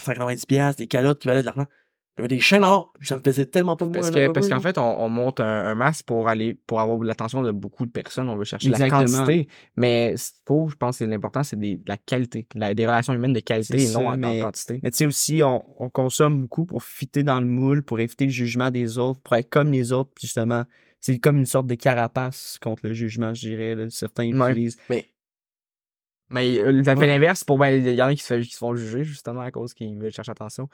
50 0.00 0.46
piastres, 0.46 0.78
des 0.78 0.86
calottes 0.88 1.20
qui 1.20 1.28
valaient 1.28 1.42
de 1.42 1.46
l'argent. 1.46 1.66
J'avais 2.18 2.28
des 2.28 2.40
chaînes 2.40 2.64
or. 2.64 2.92
Ça 3.00 3.16
me 3.16 3.22
faisait 3.22 3.46
tellement 3.46 3.76
pas 3.76 3.86
Parce 3.86 4.10
que 4.10 4.30
parce 4.32 4.48
qu'en 4.48 4.60
fait, 4.60 4.76
on, 4.76 5.00
on 5.02 5.08
monte 5.08 5.40
un, 5.40 5.46
un 5.66 5.74
masque 5.74 6.04
pour 6.04 6.28
aller 6.28 6.54
pour 6.66 6.80
avoir 6.80 6.98
l'attention 6.98 7.42
de 7.42 7.50
beaucoup 7.52 7.86
de 7.86 7.90
personnes. 7.90 8.28
On 8.28 8.36
veut 8.36 8.44
chercher 8.44 8.68
Exactement. 8.68 9.00
la 9.00 9.06
quantité. 9.06 9.48
Mais 9.76 10.16
ce 10.16 10.32
qu'il 10.32 10.40
faut, 10.46 10.68
je 10.68 10.74
pense 10.76 10.98
que 10.98 11.04
l'important, 11.04 11.42
c'est 11.44 11.56
de 11.58 11.78
la 11.86 11.96
qualité. 11.96 12.46
La- 12.54 12.74
des 12.74 12.86
relations 12.86 13.14
humaines 13.14 13.32
de 13.32 13.40
qualité 13.40 13.82
et 13.82 13.86
non 13.86 14.00
ça, 14.00 14.06
en, 14.08 14.16
mais- 14.18 14.40
quantité. 14.40 14.80
Mais 14.82 14.90
tu 14.90 14.96
sais 14.98 15.06
aussi, 15.06 15.42
on, 15.42 15.64
on 15.78 15.88
consomme 15.88 16.42
beaucoup 16.42 16.66
pour 16.66 16.82
fitter 16.82 17.22
dans 17.22 17.40
le 17.40 17.46
moule, 17.46 17.82
pour 17.82 18.00
éviter 18.00 18.24
le 18.26 18.30
jugement 18.32 18.70
des 18.70 18.98
autres, 18.98 19.20
pour 19.20 19.36
être 19.36 19.48
comme 19.48 19.70
les 19.72 19.92
autres, 19.92 20.10
justement, 20.20 20.64
c'est 21.00 21.18
comme 21.20 21.36
une 21.38 21.46
sorte 21.46 21.68
de 21.68 21.76
carapace 21.76 22.58
contre 22.60 22.82
le 22.88 22.92
jugement, 22.94 23.32
je 23.32 23.48
dirais. 23.48 23.74
là. 23.76 23.86
Certains 23.90 24.36
Ouais. 24.36 24.50
utilisent. 24.50 24.78
Mais 24.90 25.06
Mais 26.30 26.58
euh, 26.58 26.82
ça 26.84 26.94
fait 26.94 27.06
l'inverse 27.06 27.42
pour 27.44 27.58
ben, 27.58 27.68
il 27.84 27.94
y 27.94 28.02
en 28.02 28.06
a 28.08 28.14
qui 28.14 28.22
se, 28.22 28.26
fait- 28.34 28.40
qui 28.42 28.52
se 28.52 28.58
font 28.58 28.74
juger 28.74 29.02
justement 29.04 29.40
à 29.40 29.50
cause 29.50 29.72
qu'ils 29.72 29.98
veulent 29.98 30.12
chercher 30.12 30.30
attention. 30.32 30.68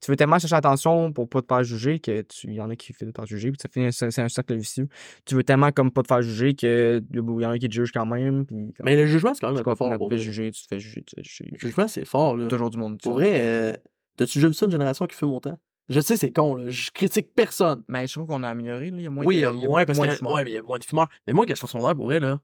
Tu 0.00 0.10
veux 0.10 0.16
tellement 0.16 0.38
chercher 0.38 0.54
attention 0.54 1.12
pour 1.12 1.28
pas 1.28 1.42
te 1.42 1.46
faire 1.48 1.64
juger 1.64 1.98
que 1.98 2.22
tu 2.22 2.46
il 2.46 2.54
y 2.54 2.60
en 2.60 2.70
a 2.70 2.76
qui 2.76 2.92
finissent 2.92 3.12
par 3.12 3.24
te 3.24 3.30
juger 3.30 3.50
puis 3.50 3.58
ça 3.60 3.68
finit 3.68 3.92
c'est 3.92 4.18
un 4.20 4.28
cercle 4.28 4.54
vicieux. 4.56 4.88
Tu 5.26 5.34
veux 5.34 5.42
tellement 5.42 5.72
comme 5.72 5.90
pas 5.90 6.02
te 6.02 6.08
faire 6.08 6.22
juger 6.22 6.54
que 6.54 7.02
il 7.12 7.16
y 7.18 7.46
en 7.46 7.50
a 7.50 7.58
qui 7.58 7.68
te 7.68 7.74
jugent 7.74 7.92
quand 7.92 8.06
même 8.06 8.46
puis 8.46 8.72
Mais 8.84 8.94
le 8.96 9.06
jugement, 9.06 9.34
c'est 9.34 9.40
quand 9.40 9.48
tu 9.48 9.54
même 9.54 9.60
un 9.62 9.64
peu 9.64 9.74
fort. 9.74 9.96
pour 9.98 10.08
te 10.08 10.14
vrai. 10.14 10.22
juger, 10.22 10.50
tu 10.52 10.62
te 10.62 10.68
fais 10.68 10.78
juger, 10.78 11.02
tu 11.02 11.14
te 11.16 11.20
fais 11.20 11.24
juger. 11.28 11.50
Le 11.52 11.58
jugement, 11.58 11.88
c'est 11.88 12.04
fort, 12.04 12.36
là. 12.36 12.46
Toujours 12.46 12.70
du 12.70 12.78
monde. 12.78 13.00
Pour 13.02 13.14
vrai, 13.14 13.40
euh, 13.40 13.72
t'as-tu 14.16 14.38
déjà 14.38 14.48
vu 14.48 14.54
ça, 14.54 14.66
une 14.66 14.72
génération 14.72 15.06
qui 15.06 15.16
fume 15.16 15.30
autant? 15.32 15.58
Je 15.88 15.98
sais, 15.98 16.16
c'est 16.16 16.30
con, 16.30 16.54
là. 16.54 16.70
Je 16.70 16.90
critique 16.92 17.34
personne. 17.34 17.82
Mais 17.88 18.06
je 18.06 18.12
trouve 18.12 18.28
qu'on 18.28 18.44
a 18.44 18.48
amélioré 18.48 18.90
là, 18.90 18.96
il 18.98 19.02
y 19.02 19.06
a 19.06 19.10
moins 19.10 19.24
oui, 19.24 19.36
de- 19.36 19.40
il 19.40 19.42
y 19.42 19.64
a 19.64 19.68
moins, 19.68 19.84
parce 19.84 19.98
moins 19.98 20.06
que, 20.06 20.12
de 20.12 20.16
fumeurs. 20.18 20.36
mais 20.36 20.50
il 20.50 20.54
y 20.54 20.58
a 20.58 20.62
moins 20.62 20.78
de 20.78 20.84
fumeurs. 20.84 21.08
Mais 21.26 21.32
moi, 21.32 21.44
en 21.50 21.66
secondaire, 21.66 21.96
pour 21.96 22.04
vrai, 22.04 22.20
là, 22.20 22.38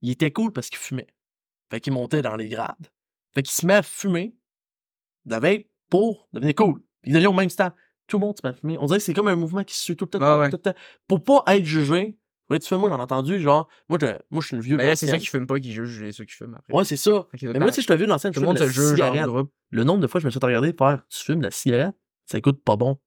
il 0.00 0.10
était 0.10 0.30
cool 0.30 0.52
parce 0.52 0.70
qu'il 0.70 0.78
fumait. 0.78 1.06
Fait 1.70 1.80
qu'il 1.80 1.92
montait 1.92 2.22
dans 2.22 2.36
les 2.36 2.48
grades. 2.48 2.88
Fait 3.34 3.42
qu'il 3.42 3.52
se 3.52 3.66
met 3.66 3.74
à 3.74 3.82
fumer. 3.82 4.34
De 5.24 5.32
la 5.32 5.40
vape, 5.40 5.64
pour 5.90 6.28
devenir 6.32 6.54
cool. 6.54 6.80
Ils 7.04 7.12
deviennent 7.12 7.30
au 7.30 7.34
même 7.34 7.50
stade. 7.50 7.74
Tout 8.06 8.18
le 8.18 8.26
monde 8.26 8.36
se 8.38 8.46
met 8.46 8.50
à 8.50 8.56
fumer. 8.56 8.78
On 8.78 8.86
dirait 8.86 8.98
que 8.98 9.04
c'est 9.04 9.12
comme 9.14 9.28
un 9.28 9.36
mouvement 9.36 9.62
qui 9.64 9.74
se 9.74 9.82
suit 9.82 9.96
tout 9.96 10.06
le 10.06 10.18
temps. 10.18 10.20
Ouais, 10.20 10.40
ouais. 10.40 10.50
tout 10.50 10.56
le 10.56 10.62
temps. 10.72 10.78
Pour 11.06 11.22
pas 11.22 11.42
être 11.54 11.64
jugé, 11.64 12.16
ouais, 12.48 12.58
tu 12.58 12.66
fais, 12.66 12.78
moi, 12.78 12.88
j'en 12.88 12.98
ai 12.98 13.02
entendu, 13.02 13.38
genre, 13.40 13.68
moi, 13.90 13.98
je, 14.00 14.06
moi, 14.30 14.40
je 14.40 14.46
suis 14.46 14.56
le 14.56 14.62
vieux. 14.62 14.76
Mais 14.78 14.86
là, 14.86 14.96
c'est 14.96 15.06
ceux 15.06 15.18
qui 15.18 15.26
fument 15.26 15.46
pas 15.46 15.60
qui 15.60 15.72
jugent 15.72 16.00
les 16.00 16.12
ceux 16.12 16.24
qui 16.24 16.32
fument 16.34 16.54
après. 16.54 16.72
Ouais, 16.72 16.84
c'est 16.84 16.96
ça. 16.96 17.26
Mais 17.42 17.58
moi, 17.58 17.70
sais, 17.72 17.82
je 17.82 17.86
t'ai 17.86 17.96
vu 17.96 18.06
dans 18.06 18.14
la 18.14 18.18
scène, 18.18 18.32
tout 18.32 18.40
le 18.40 18.46
monde 18.46 18.56
de 18.56 18.66
se 18.66 18.72
juge. 18.72 19.02
Le 19.70 19.84
nombre 19.84 20.00
de 20.00 20.06
fois, 20.06 20.20
je 20.20 20.24
me 20.26 20.30
suis 20.30 20.40
regardé 20.42 20.72
faire, 20.72 21.02
tu 21.10 21.22
fumes 21.22 21.40
de 21.40 21.44
la 21.44 21.50
cigarette, 21.50 21.94
ça 22.24 22.40
goûte 22.40 22.62
pas 22.64 22.76
bon. 22.76 22.98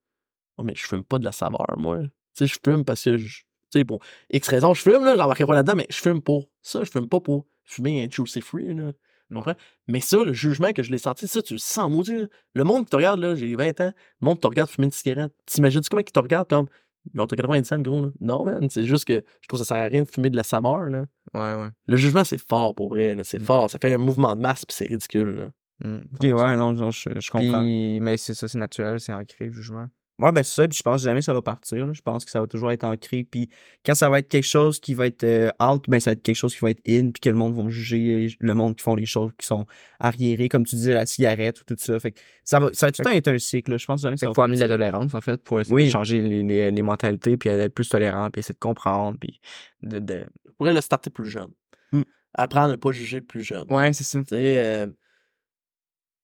Oh, 0.58 0.64
mais 0.64 0.76
je 0.76 0.86
fume 0.86 1.04
pas 1.04 1.18
de 1.18 1.26
la 1.26 1.32
saveur, 1.32 1.66
moi. 1.78 2.00
Tu 2.02 2.10
sais, 2.36 2.48
je 2.48 2.60
fume 2.64 2.86
parce 2.86 3.04
que, 3.04 3.18
je- 3.18 3.40
tu 3.72 3.80
sais, 3.80 3.86
pour 3.86 4.00
X 4.30 4.48
raisons, 4.48 4.74
je 4.76 4.82
fume, 4.84 5.04
là, 5.04 5.16
j'embarquerai 5.18 5.48
pas 5.48 5.56
là-dedans, 5.56 5.76
mais 5.76 5.88
je 5.90 5.96
fume 5.98 6.22
pour 6.22 6.48
ça, 6.62 6.84
je 6.84 6.92
fume 6.92 7.08
pas 7.10 7.20
pour 7.20 7.48
fumer 7.72 8.04
un 8.04 8.10
juicy 8.10 8.42
free, 8.42 8.74
là. 8.74 8.92
Comprends? 9.34 9.56
Mais 9.88 10.02
ça, 10.02 10.18
le 10.26 10.34
jugement 10.34 10.74
que 10.74 10.84
je 10.84 10.92
l'ai 10.92 10.98
senti, 10.98 11.26
ça, 11.26 11.42
tu 11.42 11.54
le 11.54 11.60
sens, 11.60 11.90
maudit, 11.90 12.18
là. 12.18 12.26
Le 12.54 12.64
monde 12.66 12.84
qui 12.84 12.90
te 12.92 12.96
regarde, 12.98 13.20
là, 13.22 13.34
j'ai 13.36 13.56
20 13.56 13.80
ans, 13.82 13.94
le 14.22 14.26
monde 14.26 14.36
qui 14.36 14.42
te 14.42 14.48
regarde 14.48 14.70
fumer 14.70 14.86
une 14.86 14.92
cigarette. 14.92 15.32
T'imagines-tu 15.46 15.88
comment 15.90 16.02
ils 16.06 16.12
te 16.12 16.20
regardent 16.20 16.50
comme, 16.50 16.68
ils 17.14 17.20
ont 17.22 17.26
90 17.26 17.66
cents, 17.68 17.80
gros, 17.80 18.02
là? 18.06 18.12
Non, 18.20 18.44
man, 18.44 18.70
c'est 18.70 18.84
juste 18.84 19.06
que 19.06 19.24
je 19.42 19.48
trouve 19.48 19.60
que 19.60 19.66
ça 19.66 19.74
sert 19.76 19.84
à 19.84 19.88
rien 19.88 20.04
de 20.04 20.10
fumer 20.10 20.30
de 20.30 20.36
la 20.36 20.44
saveur, 20.44 20.84
là. 20.90 21.06
Ouais, 21.34 21.56
ouais. 21.64 21.70
Le 21.88 21.96
jugement, 21.96 22.26
c'est 22.26 22.46
fort, 22.46 22.76
pour 22.76 22.90
vrai, 22.90 23.16
là. 23.16 23.24
C'est 23.24 23.40
Mm. 23.40 23.46
fort. 23.46 23.70
Ça 23.70 23.80
fait 23.82 23.94
un 23.94 23.98
mouvement 23.98 24.36
de 24.36 24.42
masse, 24.42 24.66
pis 24.66 24.76
c'est 24.76 24.88
ridicule, 24.88 25.30
là. 25.36 25.52
Mm. 25.90 26.34
Ouais, 26.34 26.56
non, 26.58 26.74
non, 26.74 26.92
je, 26.92 27.10
je 27.18 27.32
comprends. 27.32 27.62
Puis, 27.62 28.00
mais 28.02 28.18
c'est 28.18 28.34
ça, 28.34 28.48
c'est 28.50 28.58
naturel, 28.60 29.00
c'est 29.00 29.14
ancré, 29.14 29.46
le 29.46 29.54
jugement. 29.54 29.88
Ouais, 30.22 30.32
ben 30.32 30.44
c'est 30.44 30.54
ça, 30.62 30.68
puis 30.68 30.78
je 30.78 30.84
pense 30.84 31.02
jamais 31.02 31.22
ça 31.22 31.34
va 31.34 31.42
partir. 31.42 31.86
là. 31.88 31.94
Je 31.94 32.02
pense 32.02 32.24
que 32.24 32.32
ça 32.32 32.40
va 32.40 32.48
toujours 32.48 32.72
être 32.72 32.84
ancré. 32.84 33.24
Puis 33.30 33.50
quand 33.86 33.96
ça 33.96 34.10
va 34.10 34.20
être 34.20 34.30
quelque 34.30 34.46
chose 34.48 34.80
qui 34.80 34.94
va 34.94 35.08
être 35.08 35.24
euh, 35.24 35.50
out, 35.62 35.84
ben 35.88 36.00
ça 36.00 36.12
va 36.12 36.14
être 36.14 36.22
quelque 36.22 36.36
chose 36.36 36.54
qui 36.54 36.60
va 36.62 36.70
être 36.70 36.82
in, 36.88 37.12
puis 37.12 37.20
que 37.22 37.30
le 37.30 37.36
monde 37.36 37.56
va 37.56 37.64
me 37.64 37.70
juger 37.70 38.26
euh, 38.26 38.30
le 38.40 38.54
monde 38.54 38.76
qui 38.76 38.84
font 38.84 38.96
les 38.96 39.06
choses 39.06 39.32
qui 39.38 39.48
sont 39.48 39.66
arriérées, 40.00 40.48
comme 40.48 40.66
tu 40.66 40.76
disais, 40.76 40.94
la 40.94 41.06
cigarette 41.06 41.60
ou 41.62 41.64
tout 41.64 41.76
ça. 41.78 42.00
Fait 42.00 42.12
que 42.12 42.20
ça 42.44 42.60
va, 42.60 42.70
ça 42.74 42.86
va 42.88 42.92
tout 42.92 43.02
le 43.02 43.06
temps 43.06 43.16
être 43.16 43.28
un 43.30 43.40
cycle. 43.40 43.72
là. 43.72 43.78
Je 43.78 43.86
pense 43.86 44.02
jamais 44.02 44.16
que 44.16 44.20
ça 44.20 44.26
Fait 44.26 44.28
va 44.28 44.32
qu'il 44.32 44.36
faut 44.36 44.42
amener 44.44 44.60
la 44.60 44.68
tolérance, 44.68 45.14
en 45.16 45.22
fait, 45.22 45.42
pour 45.44 45.60
essayer 45.60 45.74
Oui. 45.76 45.86
de 45.86 45.90
changer 45.92 46.22
les, 46.22 46.44
les, 46.44 46.72
les 46.72 46.82
mentalités, 46.82 47.36
puis 47.38 47.50
être 47.50 47.74
plus 47.74 47.90
tolérant, 47.90 48.30
puis 48.30 48.40
essayer 48.42 48.54
de 48.54 48.60
comprendre, 48.60 49.18
puis 49.20 49.40
de... 49.82 50.00
de... 50.00 50.26
Je 50.46 50.52
pourrais 50.58 50.74
le 50.74 50.82
starter 50.82 51.10
plus 51.10 51.26
jeune. 51.30 51.50
Mm. 51.92 52.02
Apprendre 52.36 52.68
à 52.68 52.72
ne 52.72 52.76
pas 52.76 52.92
juger 52.92 53.22
plus 53.22 53.44
jeune. 53.44 53.66
Ouais, 53.72 53.92
c'est 53.94 54.04
ça. 54.04 54.20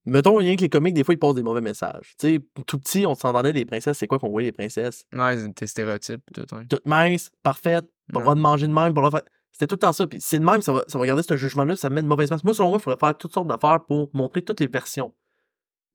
Mettons 0.08 0.38
rien 0.38 0.56
que 0.56 0.62
les 0.62 0.70
comiques, 0.70 0.94
des 0.94 1.04
fois, 1.04 1.14
ils 1.14 1.20
posent 1.20 1.36
des 1.36 1.44
mauvais 1.44 1.62
messages. 1.62 2.16
Tu 2.18 2.36
sais, 2.36 2.40
tout 2.66 2.80
petit, 2.80 3.06
on 3.06 3.14
s'entendait 3.14 3.52
les 3.52 3.66
princesses, 3.66 3.98
c'est 3.98 4.08
quoi 4.08 4.20
qu'on 4.20 4.30
voyait 4.30 4.48
les 4.48 4.52
princesses? 4.54 5.06
Ouais, 5.14 5.38
c'est 5.38 5.54
tes 5.54 5.68
stéréotypes, 5.68 6.22
tout, 6.34 6.56
ouais. 6.56 6.66
Toutes 6.70 6.86
minces, 6.86 7.30
parfaites, 7.44 7.86
pas 8.14 8.20
le 8.20 8.24
droit 8.24 8.36
de 8.36 8.40
manger 8.40 8.68
de 8.68 8.74
même, 8.74 8.94
pas 8.94 9.02
le 9.02 9.10
droit 9.10 9.10
de 9.10 9.16
faire- 9.18 9.34
C'était 9.52 9.68
tout 9.68 9.76
le 9.76 9.80
temps 9.80 9.92
ça. 9.94 10.08
Puis 10.08 10.22
c'est 10.22 10.40
de 10.40 10.46
même, 10.46 10.62
ça 10.62 10.72
va, 10.72 10.84
ça 10.88 10.98
va 10.98 11.06
garder 11.06 11.24
ce 11.24 11.36
jugement-là, 11.36 11.76
ça 11.76 11.90
met 11.90 12.02
une 12.02 12.08
mauvaise 12.08 12.30
masse. 12.32 12.44
Moi, 12.44 12.54
selon 12.54 12.70
moi, 12.70 12.78
il 12.80 12.84
faudrait 12.84 13.00
faire 13.00 13.18
toutes 13.18 13.34
sortes 13.34 13.48
d'affaires 13.48 13.84
pour 13.86 14.10
montrer 14.14 14.42
toutes 14.44 14.60
les 14.60 14.68
versions. 14.68 15.14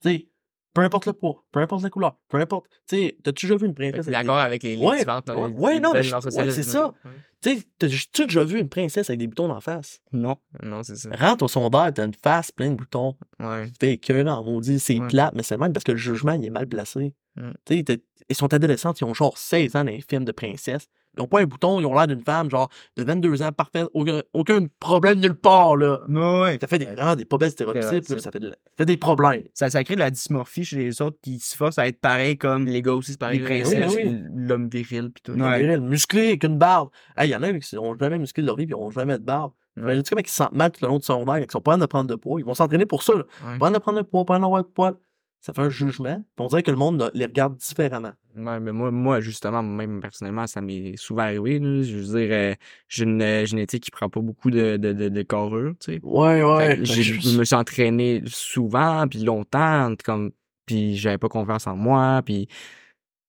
Tu 0.02 0.10
sais, 0.10 0.28
peu 0.74 0.80
importe 0.82 1.06
le 1.06 1.12
poids, 1.12 1.44
peu 1.52 1.60
importe 1.60 1.82
la 1.82 1.90
couleur, 1.90 2.16
peu 2.28 2.38
importe. 2.38 2.66
Tu 2.88 2.96
sais, 2.96 3.16
t'as-tu 3.22 3.46
déjà 3.46 3.56
vu 3.56 3.66
une 3.66 3.74
princesse? 3.74 4.08
Avec 4.08 4.12
d'accord 4.12 4.38
avec 4.38 4.62
les, 4.62 4.76
les 4.76 4.84
Ouais, 4.86 4.98
différentes... 4.98 5.28
ouais, 5.28 5.34
les- 5.48 5.54
ouais, 5.54 5.74
les 5.74 5.80
non, 5.80 5.90
mais 5.92 5.98
belles 6.00 6.04
je- 6.04 6.10
dans 6.10 6.16
la 6.16 6.22
société, 6.22 6.44
ouais, 6.48 6.50
c'est 6.54 6.62
ça. 6.62 6.94
des- 7.42 7.54
Tu 7.56 7.58
sais, 7.60 7.66
t'as-tu 7.78 8.26
déjà 8.26 8.44
vu 8.44 8.58
une 8.60 8.68
princesse 8.68 9.10
avec 9.10 9.18
des 9.18 9.26
boutons 9.26 9.50
en 9.50 9.60
face? 9.60 10.00
Non. 10.12 10.36
Non, 10.62 10.82
c'est 10.82 10.96
ça. 10.96 11.10
Rentre 11.14 11.44
au 11.44 11.48
sondage, 11.48 11.92
t'as 11.94 12.06
une 12.06 12.14
face 12.14 12.50
pleine 12.52 12.72
de 12.72 12.76
boutons. 12.76 13.16
Ouais. 13.40 13.70
T'es 13.78 13.94
écœurant, 13.94 14.42
on 14.46 14.60
dit, 14.60 14.78
c'est 14.80 14.98
plate, 15.08 15.34
mais 15.34 15.42
c'est 15.42 15.58
même 15.58 15.72
parce 15.72 15.84
que 15.84 15.92
le 15.92 15.98
jugement, 15.98 16.32
il 16.32 16.44
est 16.44 16.50
mal 16.50 16.66
placé. 16.66 17.14
Mm. 17.36 17.50
Tu 17.66 17.84
sais, 17.86 18.02
ils 18.28 18.36
sont 18.36 18.52
adolescents, 18.54 18.92
ils 18.98 19.04
ont 19.04 19.14
genre 19.14 19.36
16 19.36 19.74
ans 19.76 19.84
dans 19.84 19.90
les 19.90 20.00
films 20.00 20.24
de 20.24 20.32
princesses. 20.32 20.88
Ils 21.16 21.22
ont 21.22 21.26
pas 21.26 21.40
un 21.40 21.44
bouton, 21.44 21.78
ils 21.80 21.86
ont 21.86 21.94
l'air 21.94 22.06
d'une 22.06 22.22
femme, 22.22 22.50
genre, 22.50 22.70
de 22.96 23.04
22 23.04 23.42
ans, 23.42 23.52
parfaite, 23.52 23.86
aucun, 23.92 24.22
aucun 24.32 24.66
problème 24.80 25.20
nulle 25.20 25.34
part, 25.34 25.76
là. 25.76 26.00
Non, 26.08 26.42
ouais. 26.42 26.58
Ça 26.60 26.66
fait 26.66 26.78
des, 26.78 26.86
vraiment 26.86 27.16
des 27.16 27.26
pas 27.26 27.36
belles 27.36 27.50
stéréotypes, 27.50 28.08
là, 28.08 28.18
ça 28.18 28.30
fait, 28.30 28.40
de 28.40 28.48
ça 28.48 28.56
fait 28.78 28.86
des 28.86 28.96
problèmes. 28.96 29.42
Ça, 29.52 29.68
ça 29.68 29.84
crée 29.84 29.94
de 29.94 30.00
la 30.00 30.10
dysmorphie 30.10 30.64
chez 30.64 30.76
les 30.76 31.02
autres 31.02 31.18
qui 31.22 31.38
se 31.38 31.54
forcent 31.54 31.78
à 31.78 31.86
être 31.86 32.00
pareil 32.00 32.38
comme 32.38 32.66
Les 32.66 32.80
gars 32.80 32.94
aussi, 32.94 33.12
c'est 33.12 33.20
pareil. 33.20 33.40
Les 33.40 33.44
là, 33.44 33.50
princesses, 33.50 33.94
oui, 33.94 34.02
oui. 34.06 34.22
L'homme 34.34 34.68
viril, 34.68 35.10
puis 35.10 35.22
tout. 35.22 35.32
Ouais. 35.32 35.60
Viril, 35.60 35.80
musclé, 35.82 36.28
avec 36.28 36.44
une 36.44 36.58
barbe. 36.58 36.88
Hey, 37.16 37.28
il 37.28 37.32
y 37.32 37.36
en 37.36 37.42
a 37.42 37.52
qui 37.52 37.78
ont 37.78 37.96
jamais 37.98 38.18
musclé 38.18 38.42
de 38.42 38.46
leur 38.46 38.56
vie, 38.56 38.66
puis 38.66 38.74
ils 38.74 38.82
ont 38.82 38.90
jamais 38.90 39.18
de 39.18 39.24
barbe. 39.24 39.52
Ouais. 39.76 39.96
Tu 39.96 39.98
sais 39.98 40.10
comment 40.10 40.22
ils 40.22 40.28
se 40.28 40.34
sentent 40.34 40.52
mal 40.52 40.70
tout 40.70 40.84
le 40.84 40.88
long 40.88 40.98
de 40.98 41.02
son 41.02 41.24
air, 41.26 41.38
ils 41.38 41.50
sont 41.50 41.60
pas 41.60 41.72
en 41.72 41.74
train 41.74 41.80
de 41.80 41.86
prendre 41.86 42.08
de 42.08 42.14
poids. 42.14 42.40
Ils 42.40 42.44
vont 42.44 42.54
s'entraîner 42.54 42.86
pour 42.86 43.02
ça, 43.02 43.14
là. 43.14 43.24
Ouais. 43.46 43.58
Pas 43.58 43.68
en 43.68 43.70
train 43.70 43.70
de 43.70 43.78
prendre 43.78 43.98
de 43.98 44.06
poids, 44.06 44.24
pas 44.24 44.36
en 44.36 44.40
d'avoir 44.40 44.62
de 44.62 44.68
poids. 44.68 44.98
Ça 45.42 45.52
fait 45.52 45.60
un 45.60 45.70
jugement. 45.70 46.16
puis 46.36 46.44
on 46.44 46.46
dirait 46.46 46.62
que 46.62 46.70
le 46.70 46.76
monde 46.76 47.10
les 47.14 47.26
regarde 47.26 47.56
différemment. 47.56 48.12
Ouais, 48.36 48.60
mais 48.60 48.70
moi, 48.70 48.92
moi, 48.92 49.20
justement, 49.20 49.60
même 49.60 50.00
personnellement, 50.00 50.46
ça 50.46 50.60
m'est 50.60 50.96
souvent 50.96 51.22
arrivé. 51.24 51.58
Là. 51.58 51.82
Je 51.82 51.96
veux 51.96 52.18
dire, 52.20 52.28
euh, 52.32 52.54
j'ai 52.88 53.02
une 53.04 53.20
euh, 53.20 53.44
génétique 53.44 53.82
qui 53.82 53.90
prend 53.90 54.08
pas 54.08 54.20
beaucoup 54.20 54.52
de, 54.52 54.76
de, 54.76 54.92
de, 54.92 55.08
de 55.08 55.22
carrure, 55.22 55.74
tu 55.80 55.94
sais. 55.94 56.00
Ouais, 56.04 56.40
Fait 56.40 56.44
ouais. 56.44 56.78
j'ai- 56.84 57.02
Je 57.02 57.36
me 57.36 57.44
suis 57.44 57.56
entraîné 57.56 58.22
souvent, 58.26 59.06
puis 59.08 59.18
longtemps, 59.24 59.92
comme, 60.04 60.30
puis 60.64 60.96
j'avais 60.96 61.18
pas 61.18 61.28
confiance 61.28 61.66
en 61.66 61.74
moi, 61.76 62.22
puis 62.24 62.46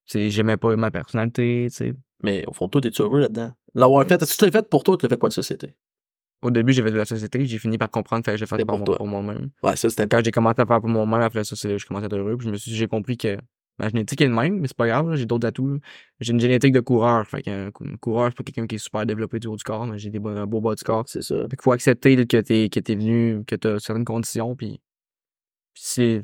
j'aimais 0.05 0.57
pas 0.57 0.75
ma 0.75 0.91
personnalité, 0.91 1.67
tu 1.71 1.75
sais. 1.75 1.93
Mais 2.21 2.45
au 2.47 2.53
fond, 2.53 2.69
toi, 2.69 2.79
t'es 2.79 2.91
heureux 2.99 3.21
là-dedans? 3.21 3.51
L'avoir 3.73 4.07
fait, 4.07 4.21
est-ce 4.21 4.33
que 4.33 4.37
tu 4.37 4.45
l'as 4.45 4.51
fait 4.51 4.69
pour 4.69 4.83
toi 4.83 4.95
tu 4.97 5.05
l'as 5.05 5.09
fait 5.09 5.17
pour 5.17 5.27
la 5.29 5.33
société? 5.33 5.73
Au 6.43 6.51
début, 6.51 6.73
j'ai 6.73 6.83
fait 6.83 6.91
de 6.91 6.97
la 6.97 7.05
société, 7.05 7.45
j'ai 7.45 7.57
fini 7.59 7.77
par 7.77 7.89
comprendre 7.89 8.23
que 8.23 8.35
je 8.35 8.45
faisais 8.45 8.61
C'est 8.61 8.65
pour, 8.65 8.83
pour 8.83 8.97
pour 8.97 9.07
moi-même. 9.07 9.49
Ouais, 9.63 9.75
ça, 9.75 9.89
c'était 9.89 10.07
Quand 10.07 10.21
j'ai 10.23 10.31
commencé 10.31 10.61
à 10.61 10.65
faire 10.65 10.79
pour 10.79 10.89
moi-même, 10.89 11.21
après 11.21 11.43
ça, 11.43 11.55
je 11.55 11.85
commençais 11.85 12.05
à 12.05 12.07
être 12.07 12.17
heureux, 12.17 12.37
puis 12.37 12.47
je 12.47 12.51
me 12.51 12.57
suis 12.57 12.71
j'ai 12.73 12.87
compris 12.87 13.17
que 13.17 13.37
ma 13.79 13.89
génétique 13.89 14.21
est 14.21 14.27
le 14.27 14.33
même, 14.35 14.59
mais 14.59 14.67
c'est 14.67 14.77
pas 14.77 14.87
grave, 14.87 15.15
j'ai 15.15 15.25
d'autres 15.25 15.47
atouts. 15.47 15.79
J'ai 16.19 16.33
une 16.33 16.39
génétique 16.39 16.73
de 16.73 16.79
coureur, 16.79 17.25
fait 17.27 17.41
qu'un 17.41 17.67
un 17.67 17.97
coureur, 17.99 18.29
c'est 18.29 18.37
pas 18.37 18.43
quelqu'un 18.43 18.67
qui 18.67 18.75
est 18.75 18.79
super 18.79 19.05
développé 19.05 19.39
du 19.39 19.47
haut 19.47 19.55
du 19.55 19.63
corps, 19.63 19.85
mais 19.87 19.97
j'ai 19.97 20.09
des 20.09 20.19
beaux- 20.19 20.29
un 20.29 20.45
beau 20.45 20.61
bas 20.61 20.75
du 20.75 20.83
corps. 20.83 21.05
C'est 21.07 21.23
ça. 21.23 21.35
Fait 21.43 21.49
qu'il 21.55 21.61
faut 21.61 21.71
accepter 21.71 22.15
que 22.27 22.37
t'es 22.37 22.69
que 22.69 22.79
t'es 22.79 22.95
venu, 22.95 23.43
que 23.45 23.55
t'as 23.55 23.79
certaines 23.79 24.05
conditions, 24.05 24.55
puis, 24.55 24.79
puis 25.73 25.83
c'est. 25.85 26.21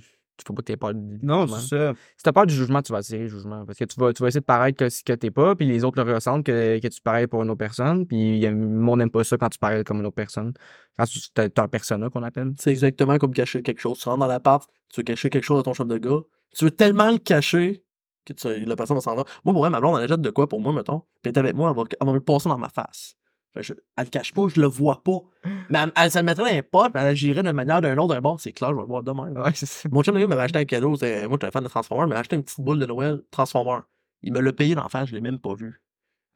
Faut 0.48 0.54
pas 0.54 0.62
que 0.62 0.66
t'aies 0.68 0.78
peur 0.78 0.94
du 0.94 1.20
Non, 1.22 1.48
c'est 1.48 1.68
ça. 1.68 1.94
Si 2.18 2.24
t'as 2.24 2.32
peur 2.32 2.46
du 2.46 2.54
jugement, 2.54 2.82
tu 2.82 2.92
vas 2.92 3.00
attirer 3.00 3.24
le 3.24 3.28
jugement. 3.28 3.66
Parce 3.66 3.78
que 3.78 3.86
tu 3.86 4.00
vas, 4.00 4.14
tu 4.14 4.22
vas 4.22 4.28
essayer 4.30 4.42
de 4.42 4.46
paraître 4.46 4.78
que, 4.78 4.90
ce 4.90 5.04
que 5.04 5.14
t'es 5.14 5.32
pas, 5.32 5.56
puis 5.56 5.66
les 5.66 5.84
autres 5.84 6.04
le 6.04 6.14
ressentent 6.14 6.46
que, 6.46 6.80
que 6.80 6.88
tu 6.88 7.02
parais 7.02 7.28
pour 7.28 7.44
une 7.44 7.50
autre 7.50 7.58
personne, 7.60 8.06
puis 8.06 8.36
il 8.36 8.38
y 8.38 8.46
a- 8.46 8.52
le 8.52 8.58
monde 8.58 9.00
n'aime 9.00 9.12
pas 9.12 9.24
ça 9.24 9.38
quand 9.38 9.50
tu 9.50 9.60
parais 9.60 9.84
comme 9.84 10.00
une 10.00 10.06
autre 10.06 10.16
personne. 10.16 10.54
Quand 10.98 11.06
tu 11.06 11.20
t'as 11.34 11.50
un 11.64 11.68
persona 11.68 12.10
qu'on 12.10 12.24
appelle. 12.24 12.54
C'est 12.60 12.72
exactement 12.72 13.18
comme 13.18 13.34
cacher 13.34 13.62
quelque 13.62 13.80
chose. 13.80 14.00
Tu 14.00 14.08
rentres 14.10 14.20
dans 14.20 14.28
l'appart, 14.28 14.68
tu 14.90 15.02
veux 15.02 15.04
cacher 15.06 15.30
quelque 15.30 15.44
chose 15.44 15.58
de 15.60 15.64
ton 15.64 15.74
chef 15.74 15.88
de 15.88 15.98
gars. 15.98 16.20
Tu 16.56 16.66
veux 16.66 16.72
tellement 16.72 17.12
le 17.12 17.18
cacher 17.20 17.84
que 18.26 18.34
tu, 18.34 18.66
la 18.66 18.76
personne 18.76 18.98
va 18.98 19.02
s'en 19.02 19.16
va. 19.16 19.24
Moi, 19.46 19.54
pour 19.54 19.62
vrai, 19.62 19.70
ma 19.70 19.80
blonde, 19.80 20.00
elle 20.02 20.10
jette 20.10 20.22
de 20.22 20.30
quoi 20.30 20.48
pour 20.48 20.62
moi, 20.62 20.74
mettons. 20.74 21.00
Puis 21.22 21.30
elle 21.30 21.32
est 21.32 21.38
avec 21.40 21.56
moi, 21.56 21.70
elle 21.70 21.76
va, 21.76 21.84
elle 22.00 22.06
va 22.06 22.12
me 22.14 22.18
le 22.18 22.24
passer 22.24 22.50
dans 22.50 22.58
ma 22.58 22.70
face. 22.70 23.16
Fait 23.54 23.64
je- 23.64 23.74
elle 23.98 24.04
le 24.06 24.10
cache 24.10 24.34
pas, 24.34 24.48
je 24.48 24.62
le 24.62 24.68
vois 24.68 25.02
pas. 25.04 25.20
Mais 25.70 25.80
elle, 25.80 25.92
elle, 25.96 26.12
ça 26.12 26.22
me 26.22 26.28
mettrait 26.28 26.44
dans 26.50 26.56
les 26.56 26.62
potes, 26.62 26.92
elle 26.96 27.02
agirait 27.08 27.42
d'une 27.44 27.52
manière 27.52 27.82
d'un 27.82 27.98
autre 27.98 28.14
d'un 28.14 28.22
bord. 28.22 28.40
C'est 28.40 28.52
clair, 28.52 28.70
je 28.72 28.76
vais 28.76 28.82
le 28.82 28.88
voir 28.88 29.02
demain. 29.04 29.32
là. 29.32 29.44
Ouais, 29.44 29.52
c'est 29.56 29.66
ça. 29.66 29.90
Mon 29.92 30.04
chum 30.04 30.18
gars 30.20 30.28
m'avait 30.28 30.42
acheté 30.44 30.60
un 30.60 30.66
cadeau. 30.66 30.96
c'était- 30.96 31.28
Moi, 31.28 31.38
j'étais 31.38 31.48
un 31.48 31.52
fan 31.52 31.64
de 31.64 31.70
Transformers, 31.70 32.06
il 32.08 32.10
m'a 32.10 32.20
acheté 32.20 32.36
une 32.36 32.44
petite 32.44 32.62
boule 32.62 32.80
de 32.80 32.86
Noël 32.86 33.22
Transformers. 33.32 33.84
Il 34.22 34.34
me 34.34 34.40
l'a 34.40 34.54
payé 34.54 34.76
la 34.76 34.88
face, 34.90 35.10
je 35.10 35.16
l'ai 35.16 35.22
même 35.22 35.40
pas 35.40 35.54
vu. 35.56 35.82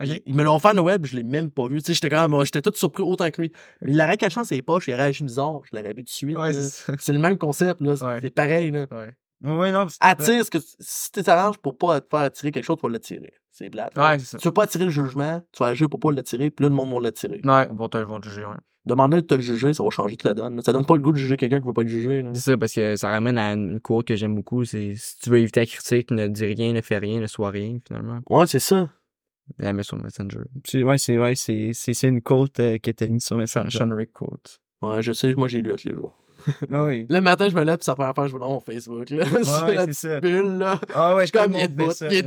Ok. 0.01 0.09
Il 0.25 0.33
me 0.35 0.43
l'a 0.43 0.51
offert 0.51 0.71
à 0.71 0.73
Noël, 0.73 0.99
je 1.03 1.15
l'ai 1.15 1.23
même 1.23 1.51
pas 1.51 1.67
vu. 1.67 1.79
Tu 1.81 1.87
sais, 1.87 1.93
j'étais 1.93 2.09
quand 2.09 2.27
même, 2.27 2.43
j'étais 2.45 2.61
tout 2.63 2.71
surpris 2.75 3.03
autant 3.03 3.29
que 3.29 3.41
lui. 3.43 3.51
Il 3.85 3.95
l'aurait 3.95 4.17
caché 4.17 4.35
dans 4.37 4.43
ses 4.43 4.61
poches, 4.63 4.87
il 4.87 4.93
aurait 4.95 5.03
agi 5.03 5.23
bizarre, 5.23 5.61
je 5.71 5.75
l'aurais 5.77 5.89
vu 5.89 5.97
tout 5.97 6.03
de 6.03 6.09
suite. 6.09 6.37
Ouais, 6.37 6.51
c'est 6.53 6.95
c'est 6.99 7.13
le 7.13 7.19
même 7.19 7.37
concept, 7.37 7.79
là. 7.81 7.95
C'est 7.95 8.05
Ouais. 8.05 8.19
c'est 8.21 8.29
pareil, 8.33 8.71
là. 8.71 8.87
Ouais. 8.91 9.13
Ouais, 9.43 9.71
non, 9.71 9.87
c'est- 9.89 9.97
Attire 10.01 10.43
ce 10.45 10.49
que 10.49 10.57
tu- 10.57 10.65
si 10.79 11.11
tu 11.11 11.21
t'arranges 11.21 11.57
pour 11.57 11.77
pas 11.77 11.99
te 12.01 12.07
faire 12.09 12.21
attirer 12.21 12.51
quelque 12.51 12.63
chose, 12.65 12.77
tu 12.79 12.87
vas 12.87 12.91
l'attirer. 12.93 13.33
C'est 13.53 13.69
plate. 13.69 13.95
Ouais, 13.95 14.17
c'est 14.17 14.25
ça. 14.25 14.37
Tu 14.39 14.47
veux 14.47 14.53
pas 14.53 14.63
attirer 14.63 14.85
le 14.85 14.89
jugement, 14.89 15.41
tu 15.51 15.59
vas 15.63 15.69
agir 15.69 15.87
pour 15.87 15.99
pas 15.99 16.11
l'attirer, 16.11 16.49
puis 16.49 16.63
là, 16.63 16.69
le 16.69 16.75
monde 16.75 16.91
va 16.91 16.99
l'attirer. 16.99 17.39
Ouais, 17.43 17.67
ils 17.71 17.77
vont 17.77 17.87
te, 17.87 17.97
ils 17.99 18.03
vont 18.03 18.19
te 18.19 18.27
juger, 18.27 18.45
ouais. 18.45 18.57
Demander 18.85 19.17
de 19.17 19.21
te 19.21 19.39
juger, 19.39 19.73
ça 19.73 19.83
va 19.83 19.89
changer 19.91 20.17
toute 20.17 20.27
la 20.27 20.33
donne. 20.33 20.59
Ça 20.61 20.73
donne 20.73 20.85
pas 20.85 20.95
le 20.95 21.01
goût 21.01 21.11
de 21.13 21.17
juger 21.17 21.37
quelqu'un 21.37 21.61
qui 21.61 21.67
veut 21.67 21.73
pas 21.73 21.85
jugé. 21.85 22.21
là. 22.23 22.31
C'est 22.33 22.41
ça, 22.51 22.57
parce 22.57 22.73
que 22.73 22.95
ça 22.95 23.09
ramène 23.09 23.37
à 23.37 23.53
une 23.53 23.79
quote 23.79 24.07
que 24.07 24.15
j'aime 24.15 24.35
beaucoup, 24.35 24.65
c'est 24.65 24.95
si 24.95 25.19
tu 25.19 25.29
veux 25.29 25.37
éviter 25.37 25.61
la 25.61 25.65
critique, 25.67 26.11
ne 26.11 26.27
dis 26.27 26.45
rien, 26.45 26.73
ne 26.73 26.81
fais 26.81 26.97
rien, 26.97 27.21
ne 27.21 27.27
sois 27.27 27.51
rien, 27.51 27.77
finalement. 27.87 28.19
Ouais, 28.29 28.47
c'est 28.47 28.59
ça. 28.59 28.89
La 29.59 29.71
mets 29.71 29.83
sur 29.83 29.97
Messenger. 29.97 30.39
c'est 30.65 30.83
ouais, 30.83 30.97
c'est 30.97 31.17
ouais, 31.17 31.35
c'est 31.35 31.71
c'est 31.73 31.93
c'est 31.93 32.07
une 32.07 32.21
côte 32.21 32.59
euh, 32.59 32.77
qui 32.77 32.89
était 32.89 33.07
mise 33.09 33.25
sur 33.25 33.37
mes 33.37 33.45
Sean, 33.45 33.69
Sean 33.69 33.93
Rick 33.93 34.13
quote. 34.13 34.61
Ouais, 34.81 35.01
je 35.01 35.11
sais, 35.11 35.35
moi 35.35 35.47
j'ai 35.47 35.61
lu 35.61 35.71
à 35.71 35.75
tous 35.75 35.89
les 35.89 35.93
jours. 35.93 36.17
Ah 36.71 36.83
oui. 36.85 37.05
Le 37.09 37.19
matin, 37.21 37.47
je 37.49 37.55
me 37.55 37.63
lève, 37.63 37.77
puis 37.77 37.85
ça 37.85 37.95
fait 37.95 38.03
affaire, 38.03 38.27
je 38.27 38.33
vais 38.33 38.39
dans 38.39 38.49
mon 38.49 38.59
Facebook. 38.59 39.09
Là. 39.09 39.25
c'est 39.25 39.63
Ouais, 39.65 39.75
la 39.75 39.85
c'est 39.87 39.93
ça. 39.93 40.19
bulle, 40.19 40.57
là. 40.57 40.79
Ah 40.93 41.15
ouais, 41.15 41.25
Je 41.25 41.27
suis 41.27 41.31
comme, 41.39 41.53
il 41.53 41.59
est 41.59 41.91
ça. 41.93 42.07
il 42.07 42.17
est 42.17 42.25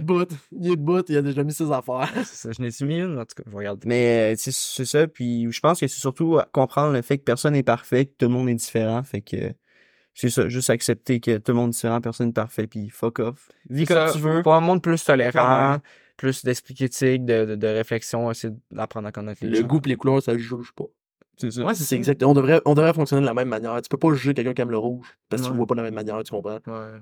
il 0.52 0.72
est 0.72 1.09
il 1.11 1.16
a 1.16 1.22
déjà 1.22 1.42
mis 1.44 1.52
ses 1.52 1.70
affaires. 1.70 2.11
C'est 2.24 2.24
ça, 2.37 2.50
je 2.52 2.62
n'ai-tu 2.62 2.85
mis 2.85 2.98
une? 3.00 3.18
En 3.18 3.24
tout 3.24 3.35
cas, 3.37 3.42
je 3.46 3.50
vais 3.50 3.57
regarder. 3.59 3.88
Mais 3.88 4.33
euh, 4.33 4.35
c'est 4.38 4.52
c'est 4.52 4.85
ça, 4.85 5.07
puis 5.07 5.50
je 5.50 5.61
pense 5.61 5.81
que 5.81 5.87
c'est 5.87 6.00
surtout 6.00 6.38
comprendre 6.52 6.92
le 6.92 7.02
fait 7.02 7.18
que 7.18 7.24
personne 7.24 7.52
n'est 7.55 7.62
parfait, 7.62 8.07
que 8.07 8.12
tout 8.18 8.26
le 8.26 8.33
monde 8.33 8.48
est 8.48 8.55
différent, 8.55 9.02
fait 9.02 9.20
que 9.20 9.52
c'est 10.14 10.31
ça, 10.31 10.48
juste 10.48 10.70
accepter 10.70 11.20
que 11.20 11.37
tout 11.38 11.52
le 11.52 11.59
monde 11.59 11.68
est 11.70 11.72
différent, 11.72 12.00
personne 12.00 12.29
n'est 12.29 12.33
parfait, 12.33 12.66
puis 12.66 12.88
fuck 12.88 13.18
off. 13.18 13.50
Vis 13.68 13.85
comme 13.85 14.07
Ça, 14.07 14.12
tu 14.12 14.18
veux. 14.18 14.42
Pour 14.42 14.55
un 14.55 14.61
monde 14.61 14.81
plus 14.83 15.05
tolérant, 15.05 15.79
plus 16.16 16.42
d'esprit 16.42 16.72
critique, 16.74 17.26
de, 17.26 17.44
de, 17.44 17.55
de 17.57 17.66
réflexion, 17.66 18.31
essayer 18.31 18.55
d'apprendre 18.70 19.09
à 19.09 19.12
connaître 19.12 19.44
les 19.44 19.50
Le 19.50 19.57
gens. 19.57 19.66
goût 19.66 19.81
pis 19.83 19.90
les 19.90 19.96
couleurs, 19.96 20.22
ça 20.22 20.37
juge 20.38 20.72
pas. 20.74 20.85
C'est 21.37 21.51
ça. 21.51 21.64
Ouais, 21.64 21.75
C'est 21.75 21.96
exact. 21.96 22.22
On 22.22 22.33
devrait, 22.35 22.61
on 22.64 22.75
devrait 22.75 22.92
fonctionner 22.94 23.20
de 23.22 23.27
la 23.27 23.35
même 23.35 23.49
manière. 23.49 23.81
Tu 23.83 23.88
peux 23.88 23.99
pas 23.99 24.12
juger 24.14 24.33
quelqu'un 24.35 24.55
qui 24.55 24.62
aime 24.62 24.70
le 24.70 24.79
rouge 24.79 25.07
parce 25.29 25.42
que 25.42 25.46
tu 25.46 25.51
Ouais. 25.51 25.55
le 25.55 25.59
vois 25.59 25.66
pas 25.66 25.75
de 25.75 25.81
la 25.81 25.85
même 25.85 25.94
manière, 25.94 26.22
tu 26.22 26.31
comprends? 26.31 26.59
Ouais. 26.66 27.01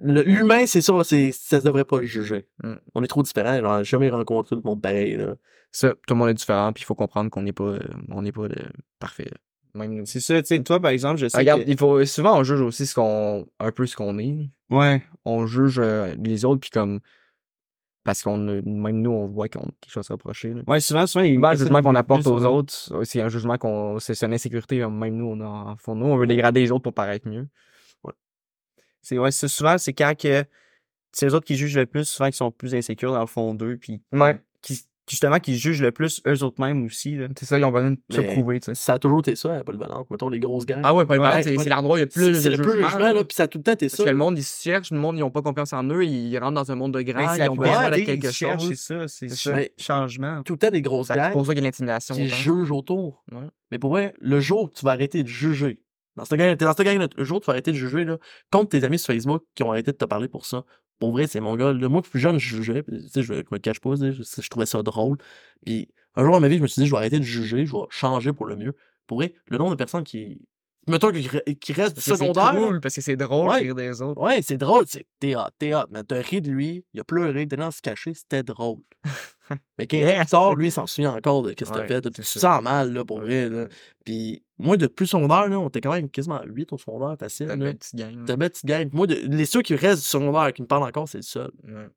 Le- 0.00 0.22
L'humain, 0.22 0.64
c'est 0.66 0.80
ça, 0.80 0.92
c'est, 1.02 1.32
ça 1.32 1.58
se 1.60 1.64
devrait 1.64 1.84
pas 1.84 1.98
le 2.00 2.06
juger. 2.06 2.46
Mm. 2.62 2.74
On 2.94 3.02
est 3.02 3.08
trop 3.08 3.22
différents, 3.22 3.58
on 3.58 3.62
n'a 3.62 3.82
jamais 3.82 4.08
rencontré 4.10 4.54
tout 4.56 4.62
le 4.62 4.68
monde 4.68 4.80
pareil, 4.80 5.16
là. 5.16 5.34
Ça, 5.72 5.90
tout 5.90 6.14
le 6.14 6.14
monde 6.14 6.28
est 6.30 6.34
différent, 6.34 6.72
puis 6.72 6.82
il 6.82 6.86
faut 6.86 6.94
comprendre 6.94 7.30
qu'on 7.30 7.42
n'est 7.42 7.52
pas, 7.52 7.64
euh, 7.64 7.80
on 8.10 8.22
n'est 8.22 8.32
pas 8.32 8.42
euh, 8.44 8.68
parfait. 9.00 9.30
Même. 9.74 10.06
C'est 10.06 10.20
ça, 10.20 10.40
tu 10.40 10.46
sais, 10.46 10.62
toi, 10.62 10.80
par 10.80 10.92
exemple, 10.92 11.18
je 11.18 11.26
sais 11.28 11.36
Regarde, 11.36 11.64
que... 11.64 11.68
il 11.70 11.76
faut, 11.76 12.02
souvent, 12.06 12.38
on 12.38 12.42
juge 12.44 12.60
aussi 12.60 12.86
ce 12.86 12.94
qu'on, 12.94 13.46
un 13.60 13.70
peu 13.72 13.86
ce 13.86 13.96
qu'on 13.96 14.18
est. 14.18 14.50
Ouais. 14.70 15.02
On 15.24 15.46
juge 15.46 15.78
euh, 15.78 16.14
les 16.22 16.44
autres, 16.44 16.60
puis 16.60 16.70
comme, 16.70 17.00
parce 18.08 18.22
qu'on, 18.22 18.38
même 18.38 19.02
nous, 19.02 19.10
on 19.10 19.26
voit 19.26 19.50
qu'on 19.50 19.60
a 19.60 19.70
quelque 19.82 19.92
chose 19.92 20.10
à 20.10 20.14
reprocher. 20.14 20.54
là. 20.54 20.62
Ouais, 20.66 20.80
souvent, 20.80 21.06
souvent, 21.06 21.24
il 21.24 21.34
Souvent, 21.34 21.50
le 21.50 21.56
jugement 21.58 21.82
qu'on 21.82 21.94
apporte 21.94 22.26
aux 22.26 22.40
ouais. 22.40 22.46
autres, 22.46 23.04
c'est 23.04 23.20
un 23.20 23.28
jugement 23.28 23.58
qu'on, 23.58 23.98
c'est 23.98 24.24
une 24.24 24.32
insécurité, 24.32 24.78
même 24.86 25.14
nous, 25.14 25.26
on 25.26 25.40
a 25.42 25.44
en 25.46 25.76
fond. 25.76 25.94
Nous, 25.94 26.06
on 26.06 26.16
veut 26.16 26.26
dégrader 26.26 26.60
les 26.60 26.70
autres 26.72 26.84
pour 26.84 26.94
paraître 26.94 27.28
mieux. 27.28 27.46
C'est, 29.02 29.18
ouais, 29.18 29.30
c'est 29.30 29.48
souvent, 29.48 29.76
c'est 29.76 29.92
quand 29.92 30.14
que 30.18 30.42
c'est 31.12 31.26
les 31.26 31.34
autres 31.34 31.44
qui 31.44 31.56
jugent 31.56 31.76
le 31.76 31.84
plus, 31.84 32.06
souvent 32.06 32.30
qui 32.30 32.36
sont 32.38 32.50
plus 32.50 32.74
insécures 32.74 33.12
dans 33.12 33.20
le 33.20 33.26
fond 33.26 33.52
d'eux, 33.52 33.76
puis 33.76 34.00
Ouais. 34.12 34.40
qui, 34.62 34.80
justement, 35.08 35.38
qui 35.40 35.56
jugent 35.58 35.82
le 35.82 35.92
plus 35.92 36.20
eux 36.26 36.42
autres 36.42 36.60
mêmes 36.60 36.84
aussi. 36.84 37.18
C'est 37.38 37.44
ça, 37.46 37.58
ils 37.58 37.64
ont 37.64 37.70
besoin 37.72 37.92
de 37.92 37.98
se 38.10 38.20
prouver, 38.20 38.60
tu 38.60 38.66
sais. 38.66 38.74
Ça 38.74 38.94
a 38.94 38.98
toujours 38.98 39.20
été 39.20 39.34
ça, 39.36 39.56
à 39.56 39.64
Paul 39.64 39.76
Valence. 39.76 40.06
Mettons 40.10 40.28
les 40.28 40.38
grosses 40.40 40.66
gangs. 40.66 40.80
Ah 40.84 40.94
ouais, 40.94 41.06
pas 41.06 41.16
Ouais, 41.18 41.42
c'est 41.42 41.56
ouais. 41.56 41.62
c'est 41.64 41.70
l'endroit 41.70 41.94
où 41.94 41.98
il 41.98 42.00
y 42.00 42.04
a 42.04 42.06
plus 42.06 42.34
c'est 42.40 42.50
de 42.50 42.56
le 42.56 42.62
plus 42.62 42.72
jugement, 42.72 42.88
jugement, 42.90 43.12
là, 43.12 43.24
puis 43.24 43.34
ça 43.34 43.44
a 43.44 43.48
tout 43.48 43.58
le 43.58 43.64
temps 43.64 43.72
été 43.72 43.86
Parce 43.86 43.96
ça. 43.96 44.04
que 44.04 44.10
le 44.10 44.16
monde, 44.16 44.38
ils 44.38 44.44
se 44.44 44.62
cherchent, 44.62 44.90
le 44.90 44.98
monde, 44.98 45.16
ils 45.18 45.22
ont 45.22 45.30
pas 45.30 45.42
confiance 45.42 45.72
en 45.72 45.84
eux, 45.84 46.04
ils 46.04 46.36
rentrent 46.38 46.54
dans 46.54 46.70
un 46.70 46.74
monde 46.74 46.92
de 46.94 47.02
grands, 47.02 47.34
c'est 47.34 47.44
ils 47.44 47.48
ont 47.50 47.56
besoin 47.56 47.90
de 47.90 47.96
quelque 47.96 48.26
ils 48.26 48.32
cherchent, 48.32 48.62
chose. 48.62 48.68
C'est 48.70 48.76
ça, 48.94 49.08
c'est 49.08 49.28
C'est 49.28 49.34
ça. 49.36 49.50
ça. 49.50 49.56
Mais- 49.56 49.72
Changement. 49.78 50.42
Tout 50.44 50.52
le 50.54 50.58
temps 50.58 50.70
des 50.70 50.82
grosses 50.82 51.08
C'est 51.08 51.14
gangs 51.16 51.32
pour 51.32 51.46
ça 51.46 51.54
qu'il 51.54 51.62
y 51.62 51.66
a 51.66 51.68
l'intimidation. 51.68 52.14
qui 52.14 52.26
autant. 52.26 52.34
jugent 52.36 52.70
autour. 52.72 53.24
Ouais. 53.32 53.46
Mais 53.70 53.78
pour 53.78 53.90
vrai, 53.90 54.14
le 54.20 54.40
jour 54.40 54.70
que 54.70 54.78
tu 54.78 54.84
vas 54.84 54.92
arrêter 54.92 55.22
de 55.22 55.28
juger, 55.28 55.80
dans 56.16 56.24
cette 56.24 56.38
gang, 56.38 56.56
t'es 56.56 56.64
dans 56.64 56.72
cette 56.74 56.84
gang, 56.84 57.06
le 57.16 57.24
jour 57.24 57.36
où 57.36 57.40
tu 57.40 57.46
vas 57.46 57.52
arrêter 57.52 57.70
de 57.72 57.76
juger, 57.76 58.04
là, 58.04 58.18
compte 58.50 58.70
tes 58.70 58.82
amis 58.84 58.98
sur 58.98 59.12
Facebook 59.12 59.42
qui 59.54 59.62
ont 59.62 59.70
arrêté 59.70 59.92
de 59.92 59.96
te 59.96 60.04
parler 60.04 60.26
pour 60.28 60.46
ça. 60.46 60.64
Pour 60.98 61.12
vrai, 61.12 61.26
c'est 61.26 61.40
mon 61.40 61.54
gars. 61.56 61.72
Là, 61.72 61.88
moi, 61.88 62.02
plus 62.02 62.18
jeune, 62.20 62.38
je 62.38 62.56
jugeais. 62.56 62.82
Tu 62.82 63.00
sais, 63.08 63.22
je, 63.22 63.34
je 63.34 63.42
me 63.52 63.58
cache 63.58 63.80
pas, 63.80 63.94
je, 63.96 64.10
je 64.12 64.48
trouvais 64.48 64.66
ça 64.66 64.82
drôle. 64.82 65.16
Puis 65.64 65.88
un 66.16 66.24
jour 66.24 66.32
dans 66.32 66.40
ma 66.40 66.48
vie, 66.48 66.56
je 66.58 66.62
me 66.62 66.66
suis 66.66 66.80
dit, 66.82 66.86
je 66.86 66.92
vais 66.92 66.98
arrêter 66.98 67.18
de 67.18 67.24
juger, 67.24 67.66
je 67.66 67.72
vais 67.72 67.82
changer 67.90 68.32
pour 68.32 68.46
le 68.46 68.56
mieux. 68.56 68.74
Pour 69.06 69.18
vrai, 69.18 69.34
le 69.46 69.58
nombre 69.58 69.70
de 69.70 69.76
personnes 69.76 70.04
qui. 70.04 70.40
Mettons 70.88 71.10
qui, 71.12 71.20
re- 71.28 71.58
qui 71.58 71.72
restent 71.74 71.96
du 71.96 72.00
c'est 72.00 72.16
secondaire. 72.16 72.52
là, 72.54 72.60
cool, 72.66 72.80
parce 72.80 72.94
que 72.94 73.00
c'est 73.02 73.16
drôle 73.16 73.48
Ouais. 73.50 73.58
de 73.60 73.64
rire 73.66 73.74
des 73.74 74.00
autres. 74.02 74.20
Ouais, 74.22 74.40
c'est 74.40 74.56
drôle, 74.56 74.84
c'est 74.88 75.06
t'es 75.20 75.36
hot, 75.36 75.42
t'es 75.58 75.74
hot, 75.74 75.84
mais 75.90 76.02
t'as 76.02 76.20
ri 76.22 76.40
de 76.40 76.50
lui, 76.50 76.84
il 76.94 77.00
a 77.00 77.04
pleuré, 77.04 77.46
t'es 77.46 77.56
dans 77.56 77.70
se 77.70 77.82
cacher, 77.82 78.14
c'était 78.14 78.42
drôle. 78.42 78.78
mais 79.78 79.86
quand 79.86 79.96
il 79.96 80.28
sort, 80.28 80.54
lui, 80.56 80.68
il 80.68 80.72
s'en 80.72 80.86
souvient 80.86 81.14
encore 81.14 81.42
de 81.42 81.52
qu'est-ce 81.52 81.70
que 81.70 81.76
t'as 81.76 81.82
Ouais, 81.82 81.88
fait, 81.88 82.00
tu 82.02 82.10
te 82.10 82.22
sens 82.22 82.62
mal, 82.62 82.92
là, 82.92 83.04
pour 83.04 83.20
vrai, 83.20 83.48
là. 83.48 83.66
Puis, 84.04 84.42
moi, 84.58 84.76
depuis 84.76 85.04
le 85.04 85.08
secondaire, 85.08 85.48
là, 85.48 85.58
on 85.58 85.68
était 85.68 85.80
quand 85.80 85.92
même 85.92 86.08
quasiment 86.10 86.40
8 86.44 86.72
au 86.72 86.78
secondaire, 86.78 87.16
facile, 87.18 87.46
T'as 87.48 87.54
une 87.54 87.74
petite 87.74 87.94
gang. 87.94 88.24
T'as 88.26 88.36
belle 88.36 88.50
petite 88.50 88.66
gang. 88.66 88.88
Moi, 88.92 89.06
de- 89.06 89.14
les 89.14 89.44
ceux 89.46 89.62
qui 89.62 89.74
restent 89.74 90.02
du 90.02 90.08
secondaire, 90.08 90.52
qui 90.52 90.62
me 90.62 90.66
parlent 90.66 90.82
encore, 90.82 91.08
c'est 91.08 91.18
le 91.18 91.22
seul. 91.22 91.50
Ouais. 91.64 91.88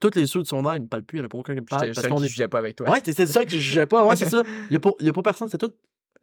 Tous 0.00 0.10
les 0.16 0.26
ceux 0.26 0.40
du 0.42 0.48
secondaire, 0.48 0.76
ils 0.76 0.82
me 0.82 0.88
parlent 0.88 1.04
plus, 1.04 1.18
il 1.18 1.20
n'y 1.20 1.24
en 1.24 1.26
a 1.26 1.28
pas 1.28 1.38
aucun 1.38 1.54
qui 1.54 1.60
me 1.60 1.66
parle. 1.66 1.92
Parce 1.92 2.06
qu'on 2.08 2.22
est... 2.22 2.28
jugeait 2.28 2.48
pas 2.48 2.58
avec 2.58 2.76
toi. 2.76 2.90
Ouais, 2.90 3.00
c'est 3.04 3.26
ça 3.26 3.44
que 3.44 3.50
je 3.50 3.58
jugeais 3.58 3.86
pas, 3.86 4.04
ouais, 4.04 4.16
c'est 4.16 4.28
ça. 4.28 4.42
Il 4.70 4.70
n'y 4.70 4.76
a, 4.76 5.12
pas- 5.12 5.22
personne, 5.22 5.48
c'est 5.48 5.58
tout. 5.58 5.72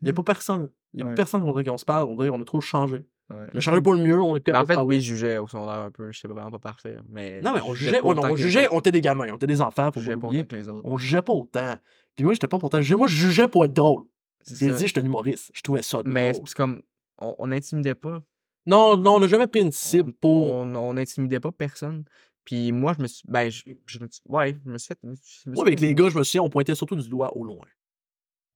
Il 0.01 0.05
n'y 0.05 0.09
a 0.09 0.13
pas 0.13 0.23
personne. 0.23 0.69
Il 0.93 0.99
y 1.01 1.03
a 1.03 1.13
personne 1.13 1.43
on 1.43 1.51
dirait 1.51 1.63
qu'on 1.63 1.77
se 1.77 1.85
parle, 1.85 2.09
on 2.09 2.15
dirait 2.15 2.29
qu'on 2.29 2.41
a 2.41 2.45
trop 2.45 2.61
changé. 2.61 3.05
Ouais. 3.29 3.45
On 3.53 3.57
a 3.57 3.59
changé 3.59 3.81
pour 3.81 3.93
le 3.93 3.99
mieux, 4.01 4.19
on 4.19 4.35
est 4.35 4.47
Mais 4.47 4.57
en 4.57 4.65
fait, 4.65 4.73
Ah 4.75 4.83
oui, 4.83 5.01
je 5.01 5.13
jugeais 5.13 5.37
au 5.37 5.47
secondaire 5.47 5.75
un 5.75 5.91
peu. 5.91 6.11
J'étais 6.11 6.27
vraiment 6.27 6.49
pas 6.51 6.59
parfait. 6.59 6.97
Mais 7.09 7.41
Non, 7.41 7.53
mais 7.53 7.61
on 7.61 7.73
je 7.75 7.79
jugeait, 7.85 8.01
pas 8.01 8.07
ouais, 8.07 8.15
non, 8.15 8.21
on 8.23 8.35
jugeait, 8.35 8.67
on 8.71 8.79
était 8.79 8.91
des 8.91 9.01
gamins, 9.01 9.27
on 9.31 9.35
était 9.35 9.45
des 9.47 9.61
enfants, 9.61 9.91
faut 9.91 9.99
Je 9.99 10.05
pas 10.07 10.11
jugeais 10.11 10.17
pas 10.19 10.27
oublier. 10.27 10.41
autant 10.41 10.49
que 10.49 10.55
les 10.55 10.69
autres. 10.69 10.81
On 10.83 10.97
jugeait 10.97 11.21
pas 11.21 11.33
autant. 11.33 11.75
Puis 12.15 12.25
moi, 12.25 12.33
j'étais 12.33 12.47
pas 12.47 12.57
pourtant. 12.57 12.79
Moi, 12.97 13.07
je 13.07 13.15
jugeais 13.15 13.47
pour 13.47 13.65
être 13.65 13.73
drôle. 13.73 14.03
C'est 14.41 14.67
J'ai 14.67 14.73
dit, 14.73 14.87
j'étais 14.87 15.01
un 15.01 15.05
humoriste. 15.05 15.51
Je 15.53 15.61
trouvais 15.61 15.81
ça 15.83 15.97
drôle. 16.01 16.11
Mais 16.13 16.33
c'est 16.33 16.55
comme, 16.55 16.81
on, 17.19 17.35
on 17.37 17.51
intimidait 17.51 17.95
pas. 17.95 18.21
Non, 18.65 18.97
non, 18.97 19.15
on 19.15 19.19
n'a 19.19 19.27
jamais 19.27 19.47
pris 19.47 19.61
une 19.61 19.71
cible 19.71 20.11
pour. 20.13 20.51
On, 20.51 20.73
on 20.75 20.97
intimidait 20.97 21.39
pas 21.39 21.51
personne. 21.51 22.05
Puis 22.45 22.71
moi, 22.71 22.93
je 22.97 23.03
me 23.03 23.07
suis. 23.07 23.23
Ben, 23.27 23.49
je, 23.51 23.61
je 23.85 23.99
me 23.99 24.07
suis- 24.09 24.21
Ouais, 24.27 24.57
je 24.65 24.71
me 24.71 24.77
suis 24.79 24.87
fait. 24.87 24.97
je 25.03 25.07
me 25.09 25.15
suis 25.15 25.49
Moi, 25.51 25.63
avec 25.67 25.79
les 25.79 25.93
gars, 25.93 26.09
je 26.09 26.17
me 26.17 26.23
souviens, 26.23 26.41
on 26.41 26.49
pointait 26.49 26.73
surtout 26.75 26.95
du 26.95 27.07
doigt 27.07 27.35
au 27.37 27.43
loin. 27.43 27.65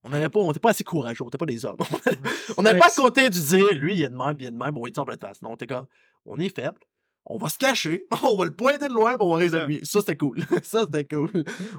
On 0.04 0.10
n'avait 0.10 0.28
pas, 0.28 0.38
on 0.40 0.50
était 0.50 0.60
pas 0.60 0.70
assez 0.70 0.84
courageux, 0.84 1.24
on 1.24 1.28
était 1.28 1.38
pas 1.38 1.46
des 1.46 1.64
hommes. 1.64 1.76
on 2.58 2.62
n'avait 2.62 2.78
pas 2.78 2.86
à 2.86 2.90
c'est- 2.90 3.00
côté 3.00 3.30
du 3.30 3.40
dire, 3.40 3.72
lui, 3.72 3.94
il 3.94 4.02
est 4.02 4.08
de 4.10 4.16
même, 4.16 4.36
il 4.38 4.46
est 4.46 4.50
de 4.50 4.56
même, 4.56 4.76
on 4.76 4.82
va 4.82 4.88
être 4.88 4.98
en 4.98 5.04
pleine 5.04 5.18
face. 5.18 5.40
Non, 5.42 5.50
on 5.52 5.54
était 5.54 5.66
comme, 5.66 5.86
on 6.26 6.38
est 6.38 6.54
faible, 6.54 6.78
on 7.26 7.38
va 7.38 7.48
se 7.48 7.56
cacher, 7.58 8.06
on 8.22 8.36
va 8.36 8.44
le 8.44 8.50
pointer 8.54 8.88
de 8.88 8.92
loin, 8.92 9.16
puis 9.16 9.26
on 9.26 9.34
va 9.36 9.64
lui. 9.66 9.80
Ça, 9.82 10.00
c'était 10.00 10.16
cool. 10.16 10.38
ça, 10.62 10.82
c'était 10.82 11.04
cool. 11.06 11.30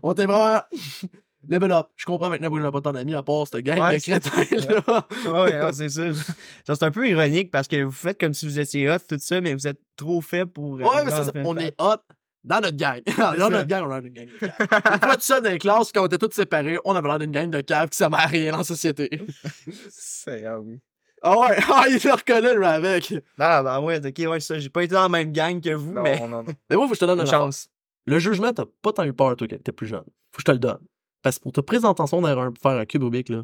On 0.01 0.11
était 0.13 0.25
vraiment. 0.25 0.61
Level 1.47 1.71
up. 1.73 1.89
Je 1.95 2.05
comprends 2.05 2.29
maintenant 2.31 2.47
pourquoi 2.49 2.65
j'ai 2.65 2.71
pas 2.71 2.81
tant 2.81 2.91
d'amis 2.93 3.13
à 3.13 3.21
part 3.21 3.45
cette 3.47 3.63
gang 3.63 3.79
Ouais, 3.79 3.97
de 3.97 4.01
crétins, 4.01 4.75
là. 4.87 5.07
Ouais, 5.31 5.73
c'est 5.73 5.89
ça. 5.89 6.11
Ça, 6.65 6.73
C'est 6.75 6.83
un 6.85 6.89
peu 6.89 7.07
ironique 7.07 7.51
parce 7.51 7.67
que 7.67 7.83
vous 7.83 7.91
faites 7.91 8.19
comme 8.19 8.33
si 8.33 8.47
vous 8.47 8.59
étiez 8.59 8.89
hot, 8.89 8.97
tout 9.07 9.17
ça, 9.19 9.39
mais 9.41 9.53
vous 9.53 9.67
êtes 9.67 9.79
trop 9.95 10.21
fait 10.21 10.47
pour. 10.47 10.77
euh, 10.77 10.81
Ouais, 10.81 11.05
mais 11.05 11.11
ça. 11.11 11.31
On 11.43 11.55
est 11.57 11.75
hot 11.79 11.97
dans 12.45 12.61
notre 12.61 12.77
gang. 12.77 13.01
dans 13.17 13.49
notre 13.49 13.67
gang, 13.67 13.83
on 13.87 13.91
a 13.91 13.99
une 13.99 14.09
gang 14.09 14.27
de 14.27 14.37
cave. 14.37 14.53
Une 14.93 14.99
fois 14.99 15.15
tout 15.15 15.21
seul 15.21 15.41
dans 15.43 15.49
les 15.49 15.57
classes, 15.57 15.91
quand 15.91 16.03
on 16.03 16.05
était 16.05 16.17
tous 16.17 16.31
séparés, 16.31 16.77
on 16.85 16.95
avait 16.95 17.07
l'air 17.07 17.19
d'une 17.19 17.31
gang 17.31 17.49
de 17.49 17.61
cave 17.61 17.89
qui 17.89 17.97
servait 17.97 18.17
à 18.17 18.25
rien 18.27 18.51
dans 18.51 18.59
la 18.59 18.63
société. 18.63 19.09
C'est- 19.89 20.45
Ah 20.45 20.59
oui. 20.59 20.79
Ah 21.21 21.39
ouais, 21.39 21.57
ah, 21.71 21.85
il 21.89 21.93
le 21.95 22.11
reconnaît, 22.13 22.55
lui, 22.55 22.65
avec. 22.65 23.13
Ah, 23.39 23.63
ben 23.63 23.79
ouais, 23.81 24.05
ok, 24.05 24.29
ouais, 24.31 24.39
ça. 24.39 24.59
J'ai 24.59 24.69
pas 24.69 24.83
été 24.83 24.93
dans 24.93 25.01
la 25.01 25.09
même 25.09 25.31
gang 25.31 25.59
que 25.59 25.73
vous, 25.73 25.91
Non, 25.91 26.03
mais. 26.03 26.19
non, 26.19 26.27
non. 26.27 26.45
Mais 26.69 26.75
moi, 26.75 26.85
faut 26.85 26.91
que 26.91 26.95
je 26.95 26.99
te 26.99 27.05
donne 27.05 27.19
Une 27.19 27.25
chance. 27.25 27.31
chance. 27.31 27.69
Le 28.05 28.19
jugement, 28.19 28.53
t'as 28.53 28.65
pas 28.83 28.93
tant 28.93 29.03
eu 29.05 29.13
peur, 29.13 29.35
toi, 29.35 29.47
quand 29.47 29.55
t'étais 29.57 29.71
plus 29.71 29.87
jeune. 29.87 30.03
Faut 30.31 30.37
que 30.37 30.41
je 30.41 30.45
te 30.45 30.51
le 30.51 30.59
donne. 30.59 30.77
Parce 31.23 31.37
que 31.39 31.43
pour 31.43 31.51
te 31.53 31.61
présenter 31.61 31.99
en 32.01 32.05
son 32.05 32.23
un, 32.23 32.51
pour 32.51 32.61
faire 32.61 32.79
un 32.79 32.85
cube 32.85 33.01
Rubik, 33.01 33.29
là. 33.29 33.43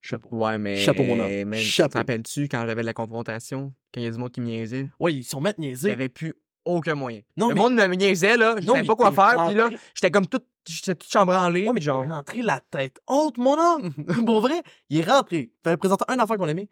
Chapeau. 0.00 0.28
Ouais, 0.32 0.56
mais. 0.56 0.76
Chapeau, 0.78 1.02
mon 1.04 1.20
homme. 1.20 1.54
Chapeau. 1.56 1.92
te 1.92 1.98
rappelles-tu 1.98 2.48
quand 2.48 2.64
j'avais 2.66 2.80
de 2.80 2.86
la 2.86 2.94
confrontation, 2.94 3.74
quand 3.92 4.00
il 4.00 4.04
y 4.04 4.06
a 4.06 4.10
du 4.10 4.16
monde 4.18 4.32
qui 4.32 4.40
me 4.40 4.46
niaisait? 4.46 4.88
Ouais, 4.98 5.12
ils 5.14 5.22
sont 5.24 5.40
mettre 5.42 5.60
niaiser. 5.60 5.90
J'avais 5.90 6.08
plus 6.08 6.34
aucun 6.64 6.94
moyen. 6.94 7.20
Non, 7.36 7.48
le 7.48 7.54
mais- 7.54 7.60
monde 7.60 7.74
me 7.74 7.94
niaisait, 7.94 8.36
là. 8.36 8.56
Je 8.60 8.66
Non, 8.66 8.74
savais 8.74 8.86
pas 8.86 8.96
quoi 8.96 9.12
faire, 9.12 9.46
puis 9.46 9.54
là, 9.54 9.70
j'étais 9.94 10.10
comme 10.10 10.26
tout. 10.26 10.40
J'étais 10.68 10.94
tout 10.94 11.08
chambranlé. 11.10 11.66
Ouais, 11.66 11.72
mais 11.72 11.80
genre, 11.80 12.06
rentré 12.06 12.40
la 12.42 12.60
tête 12.60 13.00
haute, 13.08 13.36
mon 13.38 13.58
homme. 13.58 13.92
Pour 14.26 14.40
vrai, 14.42 14.62
il 14.90 15.00
est 15.00 15.04
rentré. 15.10 15.50
Fallait 15.64 15.76
présenter 15.76 16.04
un 16.08 16.18
affaire 16.20 16.36
qu'on 16.36 16.46
aimait. 16.48 16.68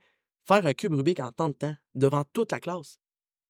Faire 0.47 0.65
un 0.65 0.73
cube 0.75 0.95
Rubik 0.95 1.19
en 1.21 1.33
temps 1.33 1.49
de 1.49 1.55
temps, 1.55 1.75
devant 1.95 2.23
toute 2.33 2.53
la 2.53 2.61
classe. 2.61 2.99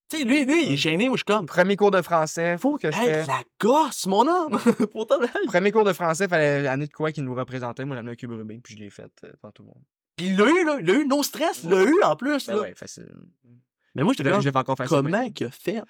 Tu 0.09 0.17
sais, 0.17 0.23
lui, 0.25 0.43
lui, 0.43 0.65
il 0.65 0.73
est 0.73 0.77
gêné, 0.77 1.07
moi, 1.07 1.15
je 1.15 1.19
suis 1.19 1.25
comme. 1.25 1.45
Premier 1.45 1.75
cours 1.77 1.91
de 1.91 2.01
français, 2.01 2.57
faut 2.57 2.77
que 2.77 2.91
je 2.91 2.97
Hey, 2.97 3.05
fais. 3.05 3.25
la 3.27 3.41
gosse, 3.59 4.07
mon 4.07 4.27
homme! 4.27 4.59
Pourtant. 4.91 5.15
Premier 5.47 5.71
cours 5.71 5.83
de 5.85 5.93
français, 5.93 6.27
fallait 6.27 6.63
l'année 6.63 6.87
de 6.87 6.91
quoi 6.91 7.11
qui 7.11 7.21
nous 7.21 7.33
représentait. 7.35 7.85
Moi, 7.85 7.95
j'avais 7.95 8.09
un 8.11 8.15
cube 8.15 8.31
Rubik, 8.31 8.61
puis 8.63 8.75
je 8.75 8.79
l'ai 8.83 8.89
fait 8.89 9.03
euh, 9.23 9.31
devant 9.31 9.51
tout 9.51 9.61
le 9.61 9.67
monde. 9.67 9.83
Puis 10.17 10.25
il 10.27 10.37
l'a 10.37 10.49
eu, 10.49 10.65
là. 10.65 10.77
Il 10.81 10.85
l'a 10.87 10.93
eu, 10.95 11.05
no 11.07 11.21
stress. 11.23 11.61
Il 11.63 11.69
l'a 11.69 11.83
eu, 11.83 12.01
en 12.03 12.15
plus, 12.15 12.47
Ben 12.47 12.55
là. 12.55 12.61
ouais, 12.61 12.73
facile. 12.75 13.07
Mais 13.93 14.03
moi, 14.03 14.13
Je 14.17 14.23
je 14.23 14.29
l'ai 14.29 14.51
fait 14.51 14.55
encore 14.55 14.77
comment 14.87 15.29
qu'il 15.31 15.47
a 15.47 15.51
fait? 15.51 15.81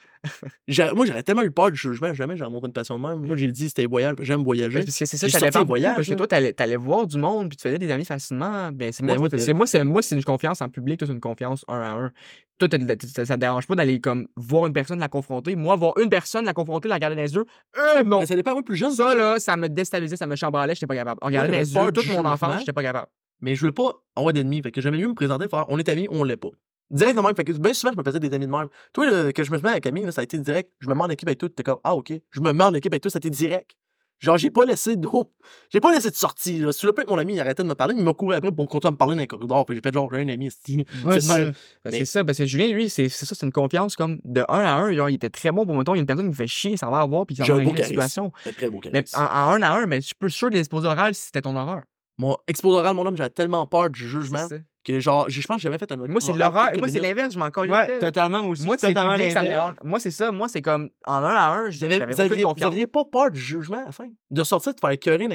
J'ai- 0.67 0.91
moi, 0.91 1.05
j'aurais 1.05 1.21
tellement 1.21 1.43
eu 1.43 1.51
peur 1.51 1.69
du 1.69 1.77
jugement. 1.77 2.13
Jamais 2.13 2.35
j'aurais 2.35 2.49
montré 2.49 2.67
une 2.67 2.73
passion 2.73 2.97
de 2.97 3.05
même. 3.07 3.19
Moi, 3.25 3.35
j'ai 3.35 3.51
dit, 3.51 3.67
c'était 3.67 3.85
voyage. 3.85 4.15
J'aime 4.21 4.43
voyager. 4.43 4.79
Parce 4.79 4.97
que 4.97 5.05
c'est 5.05 5.17
ça, 5.17 5.27
J'ai 5.27 5.39
dépend 5.39 5.61
un 5.61 5.63
voyage, 5.65 5.95
Parce 5.95 6.07
que 6.07 6.13
toi, 6.15 6.27
t'allais, 6.27 6.53
t'allais 6.53 6.77
voir 6.77 7.05
du 7.05 7.17
monde, 7.17 7.49
puis 7.49 7.57
tu 7.57 7.63
faisais 7.63 7.77
des 7.77 7.91
amis 7.91 8.05
facilement. 8.05 8.71
Ben, 8.71 8.91
c'est 8.91 9.03
moi, 9.03 9.29
c'est, 9.65 9.83
moi, 9.83 10.01
c'est, 10.01 10.15
une 10.15 10.23
confiance 10.23 10.61
en 10.61 10.69
public, 10.69 10.97
toi, 10.99 11.07
c'est 11.07 11.13
une 11.13 11.19
confiance 11.19 11.63
un 11.67 11.81
à 11.81 11.89
un. 11.91 12.11
Toi, 12.57 12.67
ça, 12.71 13.35
te 13.35 13.39
dérange 13.39 13.65
pas 13.65 13.75
d'aller 13.75 13.99
comme 13.99 14.27
voir 14.35 14.67
une 14.67 14.73
personne, 14.73 14.99
la 14.99 15.07
confronter. 15.07 15.55
Moi, 15.55 15.75
voir 15.75 15.97
une 15.97 16.09
personne, 16.09 16.45
la 16.45 16.53
confronter, 16.53 16.87
la 16.89 16.95
regarder 16.95 17.15
dans 17.15 17.21
les 17.23 17.33
yeux, 17.33 17.45
euh, 17.77 18.03
non. 18.03 18.25
Ça 18.25 18.35
dépend, 18.35 18.53
moi, 18.53 18.63
plus 18.63 18.75
jeune. 18.75 18.91
Ça, 18.91 19.15
là, 19.15 19.39
ça 19.39 19.57
me 19.57 19.67
déstabilisait, 19.67 20.17
ça 20.17 20.27
me 20.27 20.35
chambranlait, 20.35 20.75
j'étais 20.75 20.87
pas 20.87 20.95
capable. 20.95 21.19
Regarder 21.23 21.51
dans 21.51 21.57
les 21.57 21.73
yeux, 21.73 21.91
toute 21.91 22.07
mon 22.09 22.25
enfance, 22.25 22.59
j'étais 22.59 22.73
pas 22.73 22.83
capable. 22.83 23.07
Mais 23.41 23.55
je 23.55 23.65
veux 23.65 23.71
pas 23.71 23.93
avoir 24.15 24.33
d'ennemis. 24.33 24.61
Fait 24.61 24.71
que 24.71 24.81
j'aimais 24.81 24.99
mieux 24.99 25.07
me 25.07 25.15
présenter, 25.15 25.47
faire 25.47 25.65
on 25.69 25.79
est 25.79 25.89
amis 25.89 26.07
ou 26.09 26.17
on 26.17 26.23
l'est 26.23 26.37
pas. 26.37 26.49
Direct 26.91 27.15
de 27.17 27.21
même. 27.21 27.35
Fait 27.35 27.43
que 27.43 27.51
bien 27.53 27.73
souvent, 27.73 27.93
je 27.93 27.97
me 27.97 28.03
faisais 28.03 28.19
des 28.19 28.33
amis 28.33 28.45
de 28.45 28.51
même. 28.51 28.67
Toi, 28.93 29.09
là, 29.09 29.31
que 29.33 29.43
je 29.43 29.51
me 29.51 29.57
mets 29.59 29.69
avec 29.69 29.83
Camille, 29.83 30.03
là, 30.05 30.11
ça 30.11 30.21
a 30.21 30.23
été 30.23 30.37
direct. 30.37 30.71
Je 30.79 30.87
me 30.89 30.93
mets 30.93 31.01
en 31.01 31.09
équipe 31.09 31.27
avec 31.27 31.39
toi, 31.39 31.49
t'es 31.49 31.63
comme, 31.63 31.79
ah, 31.83 31.95
ok. 31.95 32.13
Je 32.31 32.39
me 32.41 32.51
mets 32.53 32.63
en 32.63 32.73
équipe 32.73 32.93
avec 32.93 33.01
toi, 33.01 33.09
ça 33.11 33.17
a 33.17 33.19
été 33.19 33.29
direct. 33.29 33.71
Genre, 34.19 34.37
j'ai 34.37 34.51
pas 34.51 34.65
laissé 34.65 34.95
d'eau. 34.97 35.31
J'ai 35.73 35.79
pas 35.79 35.91
laissé 35.91 36.11
de 36.11 36.15
sortie. 36.15 36.59
Là. 36.59 36.71
Si 36.71 36.81
tu 36.81 36.87
avec 36.87 37.09
mon 37.09 37.17
ami, 37.17 37.33
il 37.33 37.39
arrêtait 37.39 37.63
de 37.63 37.67
me 37.67 37.73
parler, 37.73 37.95
il 37.97 38.03
m'a 38.03 38.13
couru 38.13 38.35
après 38.35 38.51
pour 38.51 38.67
continuer 38.67 38.89
à 38.89 38.91
me 38.91 38.97
parler 38.97 39.15
dans 39.15 39.21
les 39.21 39.25
corridors. 39.25 39.65
Puis 39.65 39.75
j'ai 39.75 39.81
fait 39.81 39.91
genre, 39.91 40.07
j'ai 40.13 40.19
un 40.21 40.27
ami, 40.29 40.45
esti. 40.45 40.85
Ouais, 41.03 41.15
C'est 41.15 41.21
ça. 41.21 41.37
Ben, 41.39 41.53
Mais- 41.85 41.91
C'est 41.91 42.05
ça, 42.05 42.23
parce 42.23 42.37
que 42.37 42.45
Julien, 42.45 42.67
lui, 42.67 42.87
c'est, 42.87 43.09
ça, 43.09 43.25
c'est 43.25 43.43
une 43.43 43.51
confiance 43.51 43.95
comme 43.95 44.19
de 44.23 44.41
un 44.47 44.59
à 44.59 44.73
un. 44.75 44.93
Genre, 44.93 45.09
il 45.09 45.15
était 45.15 45.31
très 45.31 45.51
bon 45.51 45.65
pour 45.65 45.75
mettons, 45.75 45.95
il 45.95 45.97
y 45.97 45.99
a 45.99 46.01
une 46.01 46.05
personne 46.05 46.25
qui 46.25 46.29
me 46.29 46.35
fait 46.35 46.45
chier, 46.45 46.77
ça 46.77 46.87
va 46.91 46.99
avoir, 46.99 47.25
puis 47.25 47.35
ça 47.35 47.45
J'ai 47.45 47.51
va 47.53 47.59
un 47.61 47.63
beau 47.63 47.69
régler 47.71 47.81
la 47.81 47.87
charisme. 47.95 48.31
situation. 48.31 48.31
Très 48.55 48.69
beau, 48.69 48.79
Mais 48.93 49.03
en, 49.15 49.21
en 49.23 49.53
un 49.55 49.61
à 49.63 49.71
un, 49.71 49.85
mais 49.87 50.01
je 50.01 50.07
suis 50.07 50.15
sûr 50.37 50.51
de 50.51 50.55
l'exposé 50.55 50.87
oral 50.87 51.15
si 51.15 51.23
c'était 51.25 51.41
ton 51.41 51.55
horreur. 51.55 51.81
Moi, 52.19 52.37
exposé 52.47 52.77
oral, 52.77 52.95
mon 52.95 53.07
homme, 53.07 53.17
j'avais 53.17 53.31
tellement 53.31 53.65
peur 53.65 53.89
du 53.89 54.07
jugement. 54.07 54.47
Que 54.83 54.99
genre, 54.99 55.29
je 55.29 55.41
pense 55.45 55.57
que 55.57 55.61
j'ai 55.61 55.67
jamais 55.67 55.77
fait 55.77 55.91
un 55.91 55.97
Moi, 55.97 56.21
c'est 56.21 56.33
l'horreur. 56.33 56.69
Moi, 56.77 56.87
c'est 56.87 56.99
l'inverse, 56.99 57.33
je 57.33 57.39
m'en. 57.39 57.49
Ouais, 57.49 57.99
totalement 57.99 58.41
aussi. 58.47 58.65
Moi, 58.65 58.77
c'est 58.79 58.87
totalement 58.87 59.15
l'inverse. 59.15 59.75
Moi, 59.83 59.99
c'est 59.99 60.11
ça. 60.11 60.31
Moi, 60.31 60.47
c'est 60.47 60.61
comme 60.61 60.89
en 61.05 61.15
un 61.23 61.35
à 61.35 61.49
un, 61.53 61.69
j'avais 61.69 61.99
j'avais 61.99 62.13
vous 62.13 62.21
aviez, 62.21 62.43
vous 62.43 62.49
confiance. 62.49 62.71
aviez 62.71 62.87
pas 62.87 63.05
peur 63.05 63.31
du 63.31 63.39
jugement 63.39 63.81
à 63.81 63.85
la 63.85 63.91
fin? 63.91 64.07
De 64.29 64.43
sortir, 64.43 64.73
de 64.73 64.79
faire 64.79 64.89
écœurer 64.91 65.27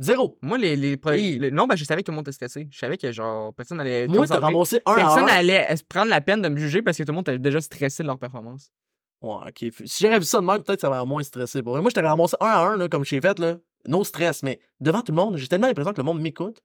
Zéro? 0.00 0.38
Moi, 0.42 0.58
les, 0.58 0.76
les, 0.76 0.96
Oui. 1.06 1.40
non, 1.52 1.66
ben, 1.66 1.74
je 1.74 1.84
savais 1.84 2.02
que 2.02 2.06
tout 2.06 2.12
le 2.12 2.16
monde 2.16 2.24
était 2.24 2.32
stressé. 2.32 2.68
Je 2.70 2.78
savais 2.78 2.96
que, 2.96 3.10
genre, 3.10 3.52
personne 3.52 3.80
allait. 3.80 4.06
Moi, 4.06 4.26
t'as 4.28 4.38
ramassé 4.38 4.80
un 4.86 4.92
à 4.92 4.94
Personne 4.94 5.24
un. 5.24 5.26
allait 5.26 5.76
se 5.76 5.82
prendre 5.82 6.08
la 6.08 6.20
peine 6.20 6.40
de 6.40 6.48
me 6.48 6.56
juger 6.56 6.82
parce 6.82 6.96
que 6.96 7.02
tout 7.02 7.10
le 7.10 7.16
monde 7.16 7.28
était 7.28 7.38
déjà 7.38 7.60
stressé 7.60 8.04
de 8.04 8.06
leur 8.08 8.18
performance. 8.18 8.70
Ouais, 9.20 9.34
ok. 9.48 9.72
Si 9.86 10.04
j'avais 10.04 10.20
vu 10.20 10.24
ça 10.24 10.40
de 10.40 10.46
même, 10.46 10.62
peut-être 10.62 10.76
que 10.76 10.80
ça 10.82 10.88
m'aurait 10.88 11.04
moins 11.04 11.22
stressé. 11.24 11.62
Pour. 11.64 11.76
Moi, 11.80 11.90
je 11.90 11.94
t'avais 11.94 12.06
ramassé 12.08 12.36
un 12.40 12.46
à 12.46 12.58
un, 12.60 12.76
là, 12.76 12.88
comme 12.88 13.04
j'ai 13.04 13.20
fait, 13.20 13.38
là. 13.40 13.56
No 13.88 14.04
stress, 14.04 14.44
mais 14.44 14.60
devant 14.80 15.02
tout 15.02 15.10
le 15.12 15.16
monde, 15.16 15.36
j'ai 15.36 15.48
tellement 15.48 15.66
l'impression 15.66 15.92
que 15.92 16.00
le 16.00 16.04
monde 16.04 16.20
m'écoute. 16.20 16.60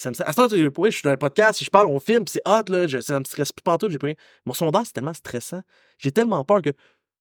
Ça 0.00 0.10
me... 0.10 0.14
À 0.28 0.32
ce 0.32 0.56
je 0.56 0.70
je 0.86 0.90
suis 0.90 1.02
dans 1.04 1.10
un 1.10 1.16
podcast, 1.16 1.58
si 1.58 1.64
je 1.64 1.70
parle, 1.70 1.86
on 1.88 2.00
filme, 2.00 2.24
c'est 2.26 2.40
hot, 2.46 2.62
là, 2.68 2.86
je... 2.86 3.00
ça 3.00 3.18
me 3.18 3.24
stresse 3.24 3.52
plus 3.52 3.62
partout, 3.62 3.88
j'ai 3.90 3.98
pas 3.98 4.06
rien. 4.08 4.16
Mon 4.46 4.54
sondage, 4.54 4.86
c'est 4.86 4.92
tellement 4.94 5.14
stressant. 5.14 5.60
J'ai 5.98 6.10
tellement 6.12 6.44
peur 6.44 6.62
que 6.62 6.70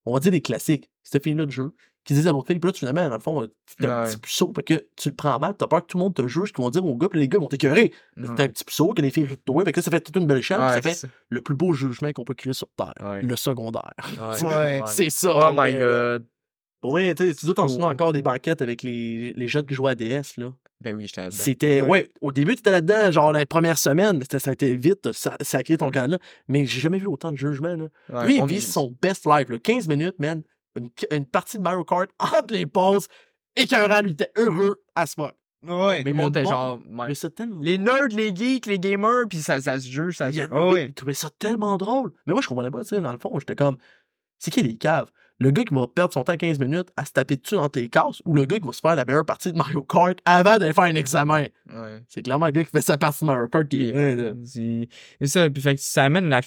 on 0.05 0.13
va 0.13 0.19
dire 0.21 0.31
des 0.31 0.41
classiques, 0.41 0.89
cette 1.03 1.23
fille-là 1.23 1.45
de 1.45 1.51
jeu, 1.51 1.71
qui 2.05 2.13
disent 2.13 2.25
à 2.27 2.31
l'autre 2.31 2.47
fille, 2.47 2.57
puis 2.57 2.69
là, 2.69 2.71
tu 2.71 2.79
finalement, 2.79 3.07
dans 3.09 3.15
le 3.15 3.21
fond, 3.21 3.47
t'es 3.77 3.85
un 3.85 4.03
Ouais. 4.03 4.09
petit 4.09 4.17
puceau, 4.17 4.51
fait 4.55 4.63
que 4.63 4.73
tu 4.95 5.09
le 5.09 5.15
prends 5.15 5.37
mal, 5.37 5.55
t'as 5.57 5.67
peur 5.67 5.81
que 5.81 5.87
tout 5.87 5.97
le 5.97 6.03
monde 6.05 6.15
te 6.15 6.25
juge, 6.27 6.53
qu'ils 6.53 6.63
vont 6.63 6.69
dire 6.69 6.83
aux 6.85 6.95
gars, 6.95 7.09
puis 7.09 7.19
les 7.19 7.27
gars 7.27 7.37
vont 7.37 7.47
t'écœurer. 7.47 7.91
Ouais. 8.17 8.27
T'es 8.35 8.43
un 8.43 8.47
petit 8.47 8.63
puceau, 8.63 8.93
que 8.93 9.01
les 9.01 9.11
filles 9.11 9.25
rient 9.25 9.35
de 9.35 9.41
toi, 9.45 9.63
fait 9.65 9.73
que 9.73 9.79
là, 9.79 9.83
ça 9.83 9.91
fait 9.91 9.99
toute 9.99 10.15
une 10.15 10.25
belle 10.25 10.37
échelle, 10.37 10.57
puis 10.57 10.65
Ouais, 10.67 10.73
ça 10.75 10.81
fait 10.81 10.93
ça. 10.93 11.07
le 11.27 11.41
plus 11.41 11.55
beau 11.55 11.73
jugement 11.73 12.11
qu'on 12.13 12.23
peut 12.23 12.33
créer 12.33 12.53
sur 12.53 12.69
Terre, 12.77 12.93
Ouais. 13.01 13.21
le 13.21 13.35
secondaire. 13.35 13.93
C'est 14.87 15.09
ça. 15.09 15.49
Oh 15.49 15.51
my 15.51 15.59
ouais. 15.59 15.73
god. 15.79 16.25
Vrai, 16.81 17.13
tu 17.13 17.27
sais, 17.27 17.35
tu 17.35 17.45
dois 17.45 17.55
t'en 17.55 17.67
souvenir 17.67 17.87
encore 17.89 18.13
des 18.13 18.21
banquettes 18.21 18.61
avec 18.61 18.83
les, 18.83 19.33
les 19.33 19.47
jeunes 19.49 19.65
qui 19.65 19.73
jouaient 19.73 19.91
à 19.91 19.95
DS, 19.95 20.37
là. 20.37 20.53
Ben 20.81 20.95
oui, 20.95 21.07
j'étais 21.07 21.21
là-dedans. 21.21 21.37
C'était, 21.37 21.81
ouais, 21.81 22.09
au 22.21 22.31
début, 22.31 22.53
tu 22.55 22.59
étais 22.59 22.71
là-dedans, 22.71 23.11
genre 23.11 23.31
la 23.33 23.45
première 23.45 23.77
semaine, 23.77 24.23
ça 24.31 24.49
a 24.49 24.53
été 24.53 24.75
vite, 24.77 25.11
ça, 25.11 25.35
ça 25.41 25.57
a 25.57 25.63
créé 25.63 25.77
ton 25.77 25.91
camp 25.91 26.09
là, 26.09 26.17
mais 26.47 26.65
j'ai 26.65 26.79
jamais 26.79 26.99
vu 26.99 27.07
autant 27.07 27.31
de 27.33 27.37
jugements, 27.37 27.75
là. 27.75 27.87
Ouais, 28.13 28.25
Lui, 28.27 28.35
il 28.37 28.41
on 28.41 28.45
vit 28.45 28.55
vit- 28.55 28.61
son 28.61 28.95
best 29.01 29.25
life, 29.25 29.49
là. 29.49 29.59
15 29.59 29.87
minutes, 29.89 30.17
man. 30.19 30.41
Une, 30.77 30.89
une 31.11 31.25
partie 31.25 31.57
de 31.57 31.63
Mario 31.63 31.83
Kart 31.83 32.09
entre 32.19 32.53
les 32.53 32.65
pauses. 32.65 33.07
Écœurant, 33.55 33.99
lui, 34.01 34.11
il 34.11 34.13
était 34.13 34.31
heureux 34.37 34.81
à 34.95 35.05
ce 35.05 35.15
moment. 35.19 35.33
Ouais. 35.67 36.03
Mais 36.05 36.13
moi, 36.13 36.25
monde- 36.25 36.37
genre. 36.47 36.79
Mais 36.87 37.13
tellement. 37.15 37.59
Les 37.61 37.77
nerds, 37.77 38.07
les 38.11 38.33
geeks, 38.33 38.65
les 38.67 38.79
gamers, 38.79 39.25
puis 39.29 39.39
ça, 39.39 39.59
ça 39.59 39.77
se 39.77 39.87
juge, 39.89 40.15
ça 40.15 40.29
Il, 40.29 40.35
se 40.35 40.41
a- 40.43 40.47
Ah 40.49 40.67
ouais. 40.69 40.85
il 40.85 40.93
trouvait 40.93 41.13
ça 41.13 41.29
tellement 41.37 41.75
drôle. 41.75 42.13
Mais 42.25 42.31
moi, 42.31 42.41
je 42.41 42.47
comprenais 42.47 42.71
pas, 42.71 42.83
tu 42.83 42.89
sais, 42.95 43.01
dans 43.01 43.11
le 43.11 43.17
fond, 43.19 43.37
j'étais 43.39 43.55
comme, 43.57 43.75
c'est 44.37 44.51
qui 44.51 44.61
les 44.61 44.77
caves? 44.77 45.11
Le 45.39 45.51
gars 45.51 45.63
qui 45.63 45.73
va 45.73 45.87
perdre 45.87 46.13
son 46.13 46.23
temps 46.23 46.35
15 46.35 46.59
minutes 46.59 46.89
à 46.97 47.05
se 47.05 47.13
taper 47.13 47.37
dessus 47.37 47.55
dans 47.55 47.69
tes 47.69 47.87
cases 47.87 48.21
ou 48.25 48.33
le 48.35 48.45
gars 48.45 48.59
qui 48.59 48.65
va 48.67 48.73
se 48.73 48.81
faire 48.81 48.95
la 48.95 49.05
meilleure 49.05 49.25
partie 49.25 49.51
de 49.53 49.57
Mario 49.57 49.81
Kart 49.83 50.17
avant 50.25 50.57
d'aller 50.57 50.73
faire 50.73 50.83
un 50.83 50.95
examen? 50.95 51.45
Ouais. 51.73 52.01
C'est 52.09 52.21
clairement 52.21 52.47
le 52.47 52.51
gars 52.51 52.63
qui 52.65 52.71
fait 52.71 52.81
sa 52.81 52.97
partie 52.97 53.21
de 53.23 53.27
Mario 53.27 53.47
Kart 53.47 53.67
qui 53.67 53.89
est. 53.89 54.33
C'est 54.45 55.27
ça, 55.27 55.49
puis 55.49 55.61
fait 55.61 55.75
que 55.75 55.81
ça 55.81 56.03
amène, 56.05 56.37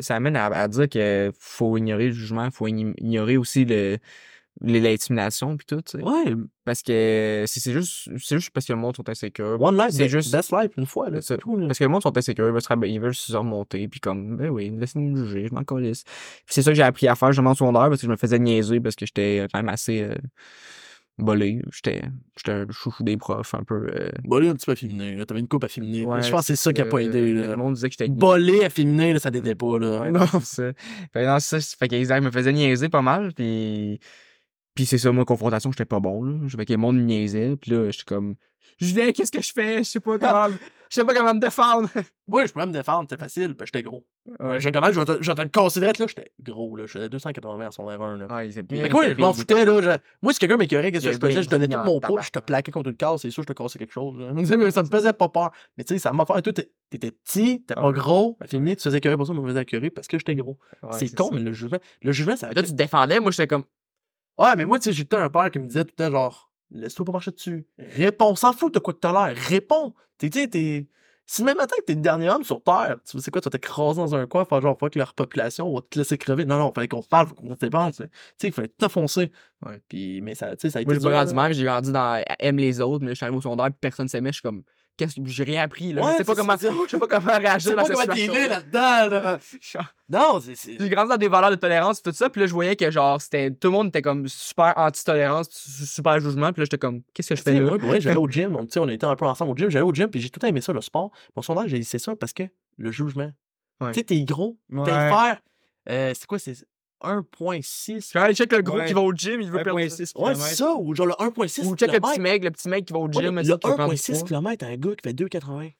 ça 0.00 0.16
amène 0.16 0.36
à, 0.36 0.46
à 0.46 0.68
dire 0.68 0.88
que 0.88 1.32
faut 1.38 1.76
ignorer 1.78 2.08
le 2.08 2.12
jugement, 2.12 2.50
faut 2.50 2.68
ign- 2.68 2.94
ignorer 2.98 3.36
aussi 3.38 3.64
le 3.64 3.96
l'intimidation 4.60 5.56
puis 5.56 5.66
tout, 5.66 5.80
tu 5.82 5.98
sais. 5.98 6.02
Ouais, 6.04 6.34
Parce 6.64 6.82
que 6.82 7.44
c'est 7.46 7.60
c'est 7.60 7.72
juste 7.72 8.08
c'est 8.18 8.36
juste 8.38 8.50
parce 8.50 8.66
que 8.66 8.72
le 8.72 8.78
monde 8.78 8.94
sont 8.96 9.08
insécures. 9.08 9.60
One 9.60 9.76
Life, 9.76 9.90
C'est 9.90 10.08
juste- 10.08 10.32
best 10.32 10.52
life 10.52 10.70
une 10.76 10.86
fois, 10.86 11.10
là. 11.10 11.20
C'est. 11.20 11.38
Parce 11.38 11.78
que 11.78 11.84
le 11.84 11.90
monde 11.90 12.02
sont 12.02 12.16
insécures, 12.16 12.46
ils 12.46 12.52
veulent 12.52 12.62
se, 12.62 12.68
rab- 12.68 12.84
ils 12.86 13.00
veulent 13.00 13.14
se 13.14 13.36
remonter, 13.36 13.88
puis 13.88 14.00
comme, 14.00 14.36
ben 14.36 14.50
oui, 14.50 14.70
laissez-nous 14.78 15.16
juger, 15.24 15.48
je 15.48 15.54
m'en 15.54 15.64
calisse. 15.64 16.04
Puis 16.04 16.44
c'est 16.54 16.62
ça 16.62 16.70
que 16.70 16.76
j'ai 16.76 16.82
appris 16.82 17.08
à 17.08 17.14
faire, 17.16 17.32
je 17.32 17.40
m'en 17.40 17.54
secondaire, 17.54 17.88
parce 17.88 18.00
que 18.00 18.06
je 18.06 18.10
me 18.12 18.16
faisais 18.16 18.38
niaiser, 18.38 18.80
parce 18.80 18.94
que 18.94 19.06
j'étais 19.06 19.46
quand 19.52 19.58
même 19.58 19.68
assez 19.68 20.02
euh, 20.02 20.14
bolé. 21.18 21.60
J'étais 21.72 22.02
j'étais 22.36 22.52
un 22.52 22.66
chouchou 22.70 23.02
des 23.04 23.16
profs, 23.16 23.54
un 23.54 23.62
peu. 23.64 23.86
euh, 23.94 24.10
Bolé 24.24 24.48
un 24.48 24.54
petit 24.54 24.66
peu 24.66 24.72
afféminé, 24.72 25.14
là. 25.16 25.26
T'avais 25.26 25.40
une 25.40 25.48
coupe 25.48 25.64
afféminée. 25.64 26.04
ouais, 26.06 26.22
je 26.22 26.30
pense 26.30 26.42
que 26.42 26.46
c'est 26.46 26.56
ça 26.56 26.72
qui 26.72 26.80
a 26.80 26.86
pas 26.86 26.98
aidé, 27.00 27.32
Le 27.32 27.48
là. 27.48 27.56
monde 27.56 27.74
disait 27.74 27.88
que 27.88 27.94
j'étais 27.98 28.08
Bolé 28.10 28.64
afféminé, 28.64 29.12
là, 29.12 29.18
ça 29.18 29.30
t'aidait 29.30 29.54
pas, 29.56 29.78
là. 29.78 30.10
non, 30.10 30.26
c'est 30.42 30.44
ça. 30.44 30.72
Fait, 31.12 31.22
que 31.22 31.26
non, 31.26 31.38
ça. 31.40 31.58
Fait 31.60 32.20
me 32.20 32.30
faisait 32.30 32.52
niaiser 32.52 32.88
pas 32.88 33.02
mal, 33.02 33.32
puis... 33.34 33.98
Puis 34.74 34.86
c'est 34.86 34.98
ça, 34.98 35.12
moi, 35.12 35.24
confrontation, 35.24 35.70
j'étais 35.72 35.84
pas 35.84 36.00
bon, 36.00 36.22
là. 36.24 36.48
Fait 36.48 36.64
que 36.66 36.72
le 36.72 36.78
monde 36.78 36.96
me 36.96 37.02
niaisait, 37.02 37.56
puis 37.56 37.70
là, 37.70 37.90
j'étais 37.90 38.04
comme... 38.04 38.34
Julien, 38.80 39.12
qu'est-ce 39.12 39.30
que 39.30 39.40
je 39.42 39.52
fais? 39.52 39.78
Je 39.78 39.82
sais 39.84 40.00
pas 40.00 40.18
comment... 40.18 40.48
Je 40.90 41.00
sais 41.00 41.04
pas 41.04 41.14
comment 41.14 41.34
me 41.34 41.40
défendre. 41.40 41.88
Ouais, 42.26 42.46
je 42.46 42.52
pouvais 42.54 42.64
me 42.64 42.72
défendre, 42.72 43.06
c'était 43.08 43.20
facile, 43.22 43.54
que 43.54 43.66
j'étais 43.66 43.82
gros. 43.82 44.06
Ouais. 44.40 44.58
J'ai 44.58 44.72
comment 44.72 44.90
je 44.90 44.98
je 45.20 45.32
te 45.32 45.42
le 45.42 45.48
considérer, 45.50 45.92
là, 45.98 46.06
j'étais 46.08 46.32
gros, 46.40 46.74
là. 46.74 46.86
J'étais 46.86 47.10
280 47.10 47.66
à 47.66 47.70
son 47.70 47.86
1, 47.88 48.16
là. 48.16 48.26
Ouais, 48.34 48.50
c'est 48.50 48.66
Fait 48.66 48.88
que 48.88 48.92
moi, 48.92 49.08
je 49.10 49.14
m'en 49.20 49.32
foutais, 49.34 49.64
là. 49.66 49.82
je- 49.82 49.98
Moi, 50.22 50.32
si 50.32 50.38
quelqu'un 50.38 50.56
m'écœurait, 50.56 50.90
qu'est-ce 50.90 51.04
que 51.04 51.12
je 51.12 51.18
Il 51.18 51.20
faisais? 51.20 51.42
Je 51.42 51.48
donnais 51.50 51.66
tout 51.66 51.70
bien 51.74 51.84
mon 51.84 52.00
poids, 52.00 52.22
je 52.22 52.30
te 52.30 52.38
plaquais 52.38 52.72
contre 52.72 52.88
une 52.88 52.96
case, 52.96 53.20
c'est 53.20 53.30
sûr, 53.30 53.42
je 53.42 53.48
te 53.48 53.52
cassais 53.52 53.78
quelque 53.78 53.92
chose. 53.92 54.18
là. 54.18 54.32
Mais 54.32 54.70
ça 54.70 54.82
me 54.82 54.88
faisait 54.88 55.12
pas 55.12 55.28
peur. 55.28 55.50
Mais 55.76 55.84
tu 55.84 55.92
sais, 55.94 55.98
ça 55.98 56.12
m'a 56.12 56.24
fait. 56.24 56.40
Toi, 56.40 56.52
t'es- 56.54 56.70
t'étais 56.88 57.10
petit, 57.10 57.60
t'étais 57.60 57.74
pas 57.74 57.92
gros, 57.92 58.38
afféminé, 58.40 58.70
tu 58.72 58.76
te 58.78 58.82
faisais 58.84 58.98
écœurer 58.98 59.16
pour 59.18 59.26
ça, 59.26 59.34
mais 59.34 59.40
je 59.40 59.42
me 59.44 59.48
faisais 59.50 59.62
écœurer 59.62 59.90
parce 59.90 60.06
que 60.08 60.18
j'étais 60.18 60.34
gros. 60.34 60.58
c'est 60.92 61.14
con, 61.14 61.28
mais 61.32 61.40
le 61.40 61.52
jugement. 61.52 61.78
Le 62.02 62.12
jugement, 62.12 62.36
ça 62.36 62.48
Toi, 62.48 62.62
tu 62.62 62.70
te 62.70 62.74
défendais, 62.76 63.20
moi, 63.20 63.30
j'étais 63.32 63.46
comme... 63.46 63.64
Ouais, 64.38 64.56
mais 64.56 64.64
moi, 64.64 64.78
tu 64.78 64.84
sais, 64.84 64.92
j'ai 64.92 65.04
tout 65.04 65.16
le 65.16 65.22
un 65.22 65.30
père 65.30 65.50
qui 65.50 65.58
me 65.58 65.66
disait 65.66 65.84
tout 65.84 65.94
le 65.98 66.04
temps, 66.04 66.10
genre, 66.10 66.50
laisse-toi 66.70 67.04
pas 67.04 67.12
marcher 67.12 67.30
dessus. 67.30 67.66
Réponds, 67.78 68.30
on 68.30 68.36
s'en 68.36 68.52
fout 68.52 68.72
de 68.74 68.78
quoi 68.78 68.94
que 68.94 68.98
t'as 68.98 69.12
l'air. 69.12 69.36
Réponds. 69.36 69.94
T'es, 70.18 70.30
tu 70.30 70.40
sais, 70.40 70.48
t'es. 70.48 70.88
Si 71.26 71.42
même 71.42 71.56
matin 71.56 71.74
que 71.78 71.84
t'es 71.84 71.94
le 71.94 72.02
dernier 72.02 72.28
homme 72.28 72.44
sur 72.44 72.62
Terre, 72.62 72.98
tu 73.08 73.18
sais 73.18 73.30
quoi, 73.30 73.40
tu 73.40 73.46
vas 73.46 73.50
t'écraser 73.50 73.98
dans 73.98 74.14
un 74.14 74.26
coin, 74.26 74.44
faire 74.44 74.60
genre, 74.60 74.76
faut 74.78 74.90
que 74.90 74.98
leur 74.98 75.14
population 75.14 75.72
va 75.72 75.80
te 75.80 75.98
laisser 75.98 76.18
crever. 76.18 76.44
Non, 76.44 76.58
non, 76.58 76.70
fallait 76.70 76.86
qu'on 76.86 77.00
se 77.00 77.08
parle, 77.08 77.28
faut 77.28 77.34
qu'on 77.34 77.54
se 77.54 77.60
dépense. 77.60 77.96
Tu 77.96 78.04
sais, 78.36 78.48
il 78.48 78.52
fallait 78.52 78.68
t'enfoncer. 78.68 79.32
Ouais. 79.64 79.80
Puis, 79.88 80.20
mais 80.20 80.34
ça, 80.34 80.50
tu 80.50 80.60
sais, 80.60 80.70
ça 80.70 80.80
a 80.80 80.82
été. 80.82 80.92
Moi, 80.92 81.00
j'ai 81.00 81.08
grandi 81.08 81.34
même, 81.34 81.52
j'ai 81.52 81.64
grandi 81.64 81.92
dans 81.92 82.22
Aime 82.38 82.58
les 82.58 82.78
autres, 82.80 83.02
mais 83.02 83.12
je 83.12 83.14
suis 83.14 83.24
arrivé 83.24 83.38
au 83.38 83.40
secondaire, 83.40 83.70
personne 83.80 84.06
s'aimait, 84.06 84.30
je 84.30 84.34
suis 84.34 84.42
comme... 84.42 84.64
Qu'est-ce 84.96 85.16
que 85.16 85.26
j'ai 85.26 85.42
rien 85.44 85.62
appris, 85.62 85.92
là. 85.92 86.02
Ouais, 86.04 86.12
je 86.12 86.16
sais 86.18 86.24
pas 86.24 86.34
comment... 86.36 86.56
Je 86.56 86.88
sais 86.90 86.98
pas 86.98 87.06
comment 87.08 87.36
réagir 87.38 87.58
Je 87.58 87.64
sais 87.64 87.70
dans 87.74 87.82
pas 87.82 87.84
cette 87.86 87.96
comment 87.96 88.14
t'es 88.14 88.20
situation. 88.20 88.42
né 88.42 88.48
là-dedans, 88.48 89.08
là. 89.10 89.38
Non, 90.08 90.40
c'est. 90.40 90.78
J'ai 90.78 90.88
grandi 90.88 91.08
dans 91.08 91.16
des 91.16 91.28
valeurs 91.28 91.50
de 91.50 91.56
tolérance 91.56 91.98
et 91.98 92.02
tout 92.02 92.12
ça, 92.12 92.28
puis 92.30 92.40
là, 92.42 92.46
je 92.46 92.52
voyais 92.52 92.76
que, 92.76 92.90
genre, 92.90 93.20
c'était... 93.20 93.50
Tout 93.50 93.68
le 93.68 93.72
monde 93.72 93.88
était 93.88 94.02
comme 94.02 94.28
super 94.28 94.72
anti-tolérance, 94.76 95.48
super 95.50 96.20
jugement, 96.20 96.52
puis 96.52 96.60
là, 96.60 96.64
j'étais 96.66 96.78
comme... 96.78 97.02
Qu'est-ce 97.14 97.30
que 97.30 97.34
je 97.36 97.42
fais 97.42 97.58
là? 97.58 97.76
vrai, 97.76 98.00
j'allais 98.00 98.16
au 98.18 98.28
gym, 98.28 98.54
on, 98.56 98.64
tu 98.66 98.72
sais, 98.72 98.80
on 98.80 98.88
était 98.88 99.06
un 99.06 99.16
peu 99.16 99.24
ensemble 99.26 99.52
au 99.52 99.56
gym, 99.56 99.70
j'allais 99.70 99.84
au 99.84 99.92
gym, 99.94 100.08
puis 100.08 100.20
j'ai 100.20 100.30
tout 100.30 100.44
aimé 100.46 100.60
ça, 100.60 100.72
le 100.72 100.80
sport. 100.80 101.10
Mon 101.34 101.42
sondage, 101.42 101.70
j'ai 101.70 101.78
laissé 101.78 101.98
ça 101.98 102.14
parce 102.14 102.32
que 102.32 102.44
le 102.76 102.90
jugement. 102.92 103.30
Ouais. 103.80 103.90
Tu 103.92 104.00
sais, 104.00 104.04
t'es 104.04 104.22
gros, 104.24 104.58
Ouais. 104.70 104.84
t'es 104.84 104.90
faire. 104.90 105.38
euh, 105.90 106.12
c'est 106.14 106.26
quoi, 106.26 106.38
c'est 106.38 106.54
1.6 107.04 108.10
Je 108.12 108.18
vais 108.18 108.24
aller 108.24 108.34
check 108.34 108.52
le 108.52 108.62
gros 108.62 108.78
Ouais. 108.78 108.86
qui 108.86 108.92
va 108.94 109.00
au 109.02 109.12
gym, 109.12 109.40
il 109.40 109.50
veut 109.50 109.62
perdre... 109.62 109.78
1.6 109.80 110.12
Ouais, 110.16 110.34
c'est 110.34 110.54
ça, 110.56 110.74
ou 110.74 110.94
genre 110.94 111.06
le 111.06 111.12
1.6 111.14 111.64
Ou 111.66 111.76
check 111.76 111.92
le 111.92 112.00
petit 112.00 112.20
mec, 112.20 112.42
le 112.44 112.50
petit 112.50 112.68
mec 112.68 112.86
qui 112.86 112.92
va 112.92 112.98
au 113.00 113.06
Ouais, 113.06 113.12
gym. 113.12 113.36
le 113.40 113.56
prendre 113.58 113.76
du 113.90 113.94
1.6 113.96 114.12
poids? 114.18 114.28
km, 114.28 114.64
un 114.66 114.76
gars 114.76 114.90
qui 114.96 115.02
fait 115.08 115.12
2,80. 115.12 115.72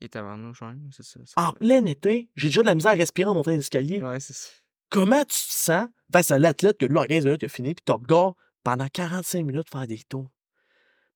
Il 0.00 0.04
est 0.04 0.16
avant 0.16 0.36
nous, 0.36 0.50
ouais, 0.50 0.74
c'est 0.90 1.02
ça. 1.04 1.20
En 1.36 1.52
plein 1.52 1.84
été, 1.86 2.28
j'ai 2.36 2.48
déjà 2.48 2.62
de 2.62 2.66
la 2.66 2.74
misère 2.74 2.90
à 2.92 2.94
respirer 2.94 3.28
en 3.30 3.34
montant 3.34 3.52
les 3.52 3.58
escaliers. 3.58 4.02
Ouais, 4.02 4.20
c'est 4.20 4.34
ça. 4.34 4.48
Comment 4.90 5.20
tu 5.22 5.28
te 5.38 5.52
sens 5.52 5.88
face 6.12 6.30
à 6.30 6.38
l'athlète 6.38 6.78
que 6.78 6.86
lui, 6.86 6.98
en 6.98 7.04
15 7.04 7.24
minutes, 7.24 7.42
il 7.42 7.46
a 7.46 7.48
fini, 7.48 7.74
puis 7.74 7.82
tu 7.86 7.92
regardes 7.92 8.34
pendant 8.62 8.86
45 8.88 9.44
minutes 9.44 9.68
faire 9.70 9.86
des 9.86 9.98
tours? 10.08 10.28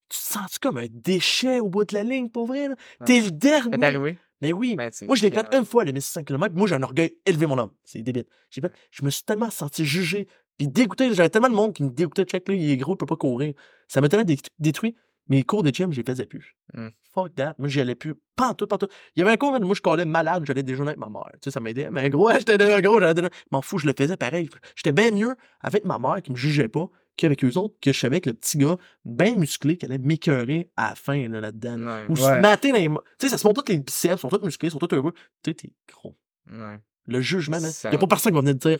Tu 0.09 0.17
te 0.17 0.23
sens 0.23 0.57
comme 0.59 0.77
un 0.77 0.87
déchet 0.89 1.59
au 1.59 1.69
bout 1.69 1.85
de 1.85 1.93
la 1.93 2.03
ligne, 2.03 2.29
pour 2.29 2.47
vrai? 2.47 2.69
là? 2.69 2.75
T'es 3.05 3.21
le 3.21 3.29
dernier. 3.31 4.17
Mais 4.41 4.53
oui, 4.53 4.75
Ben, 4.75 4.89
Moi, 5.03 5.15
je 5.15 5.23
l'ai 5.23 5.31
fait 5.31 5.45
une 5.53 5.65
fois, 5.65 5.83
le 5.83 5.91
1500 5.91 6.23
km. 6.23 6.55
Moi, 6.55 6.67
j'ai 6.67 6.75
un 6.75 6.83
orgueil 6.83 7.17
élevé, 7.25 7.45
mon 7.45 7.57
homme. 7.57 7.71
C'est 7.83 8.01
débile. 8.01 8.25
J'ai 8.49 8.61
fait, 8.61 8.71
je 8.91 9.03
me 9.03 9.09
suis 9.09 9.23
tellement 9.23 9.49
senti 9.49 9.85
jugé. 9.85 10.27
Puis 10.57 10.67
dégoûté. 10.67 11.13
J'avais 11.13 11.29
tellement 11.29 11.49
de 11.49 11.55
monde 11.55 11.73
qui 11.73 11.83
me 11.83 11.89
dégoûtait. 11.89 12.23
Check, 12.25 12.47
là, 12.47 12.53
il 12.55 12.69
est 12.71 12.77
gros, 12.77 12.93
il 12.93 12.97
peut 12.97 13.05
pas 13.05 13.15
courir. 13.15 13.53
Ça 13.87 14.01
m'a 14.01 14.09
tellement 14.09 14.25
dé- 14.25 14.37
détruit. 14.59 14.95
Mes 15.27 15.43
cours 15.43 15.61
de 15.61 15.69
gym, 15.73 15.91
je 15.91 15.97
les 15.97 16.03
faisais 16.03 16.25
plus. 16.25 16.55
Hmm. 16.73 16.87
Fuck 17.13 17.35
that. 17.35 17.53
Moi, 17.59 17.67
j'y 17.67 17.81
allais 17.81 17.95
plus. 17.95 18.15
Pas 18.35 18.47
en 18.49 18.53
tout, 18.55 18.65
pas 18.65 18.75
en 18.75 18.79
tout. 18.79 18.87
Il 19.15 19.19
y 19.19 19.21
avait 19.21 19.31
un 19.31 19.37
cours, 19.37 19.51
moi, 19.59 19.75
je 19.75 19.81
collais 19.81 20.05
malade. 20.05 20.43
J'allais 20.47 20.63
déjeuner 20.63 20.89
avec 20.89 20.99
ma 20.99 21.07
mère. 21.09 21.29
Tu 21.33 21.39
sais, 21.45 21.51
ça 21.51 21.59
m'aidait. 21.59 21.89
Mais 21.91 22.09
gros, 22.09 22.31
j'étais 22.37 22.61
un 22.73 22.81
gros, 22.81 22.99
j'allais. 22.99 23.29
M'en 23.51 23.61
fous, 23.61 23.77
je 23.77 23.85
le 23.87 23.93
faisais 23.95 24.17
pareil. 24.17 24.49
J'étais 24.75 24.91
bien 24.91 25.11
mieux 25.11 25.35
avec 25.61 25.85
ma 25.85 25.99
mère 25.99 26.21
qui 26.23 26.31
me 26.31 26.35
jugeait 26.37 26.67
pas 26.67 26.89
qu'avec 27.21 27.43
eux 27.43 27.57
autres, 27.57 27.75
que 27.81 27.91
je 27.93 27.99
savais 27.99 28.21
que 28.21 28.29
le 28.29 28.35
petit 28.35 28.57
gars, 28.57 28.77
bien 29.05 29.35
musclé, 29.35 29.77
qui 29.77 29.85
allait 29.85 29.97
m'écœurer 29.97 30.69
à 30.75 30.89
la 30.89 30.95
fin, 30.95 31.27
là, 31.27 31.39
là-dedans. 31.41 31.79
Ouais. 31.85 32.05
Ou 32.09 32.15
se 32.15 32.23
Ouais. 32.23 32.39
mater 32.41 32.71
dans 32.71 32.77
les. 32.77 32.87
Tu 32.87 32.93
sais, 33.19 33.29
ça 33.29 33.37
se 33.37 33.45
monte 33.47 33.57
tous 33.63 33.71
les 33.71 33.79
biceps, 33.79 34.19
sont 34.21 34.29
tous 34.29 34.43
musclés, 34.43 34.69
sont 34.69 34.79
tous 34.79 34.95
heureux. 34.95 35.13
Tu 35.43 35.51
sais, 35.51 35.53
t'es 35.53 35.71
gros. 35.91 36.17
Ouais. 36.51 36.79
Le 37.07 37.21
jugement. 37.21 37.59
Ça- 37.59 37.89
Il 37.91 37.95
a 37.95 37.97
pas 37.97 38.07
personne 38.07 38.31
qui 38.31 38.35
va 38.35 38.41
venir 38.41 38.57
te 38.57 38.67
dire 38.67 38.79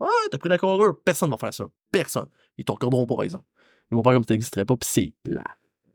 Ouais, 0.00 0.06
t'as 0.30 0.38
pris 0.38 0.48
la 0.48 0.58
coureur. 0.58 0.94
Personne 1.04 1.30
va 1.30 1.36
faire 1.38 1.52
ça. 1.54 1.66
Personne. 1.90 2.28
Ils 2.56 2.64
t'en 2.64 2.74
regarderont 2.74 3.04
pas, 3.06 3.16
par 3.16 3.24
exemple. 3.24 3.44
Ils 3.90 3.96
vont 3.96 4.02
faire 4.02 4.12
comme 4.12 4.22
si 4.22 4.26
t'existerais 4.28 4.64
pas, 4.64 4.76
pis 4.76 4.86
c'est 4.88 5.12
plat. 5.24 5.42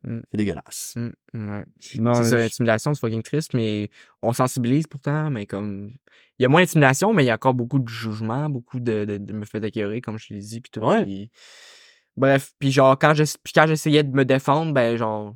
Mm. 0.06 0.20
C'est 0.32 0.38
dégueulasse. 0.38 0.94
Mm, 0.98 1.10
ouais. 1.34 1.66
Non, 2.00 2.14
c'est 2.16 2.24
ça, 2.26 2.30
je- 2.38 2.44
l'intimidation, 2.44 2.94
c'est 2.94 3.00
fucking 3.00 3.22
triste, 3.24 3.54
mais 3.54 3.90
on 4.22 4.34
sensibilise 4.34 4.88
pourtant, 4.88 5.30
mais 5.30 5.46
comme. 5.46 5.94
Il 6.40 6.44
y 6.44 6.46
a 6.46 6.50
moins 6.50 6.62
d'intimidation, 6.62 7.14
mais 7.14 7.24
il 7.24 7.28
y 7.28 7.30
a 7.30 7.36
encore 7.36 7.54
beaucoup 7.54 7.80
de 7.80 7.88
jugement, 7.88 8.50
beaucoup 8.50 8.82
de, 8.82 9.06
de, 9.06 9.18
de 9.18 9.32
me 9.34 9.46
fait 9.46 9.64
écœurer, 9.64 10.02
comme 10.02 10.18
je 10.20 10.34
l'ai 10.34 10.40
dit, 10.42 10.60
puis 10.60 10.72
tout. 10.72 10.82
Ouais. 10.82 11.04
puis- 11.06 11.30
Bref, 12.18 12.52
puis 12.60 12.72
genre, 12.72 12.98
quand 12.98 13.14
j'ess- 13.14 13.38
puis 13.38 13.54
quand 13.54 13.66
j'essayais 13.68 14.04
de 14.04 14.16
me 14.16 14.26
défendre, 14.26 14.74
ben 14.74 14.96
genre. 14.98 15.36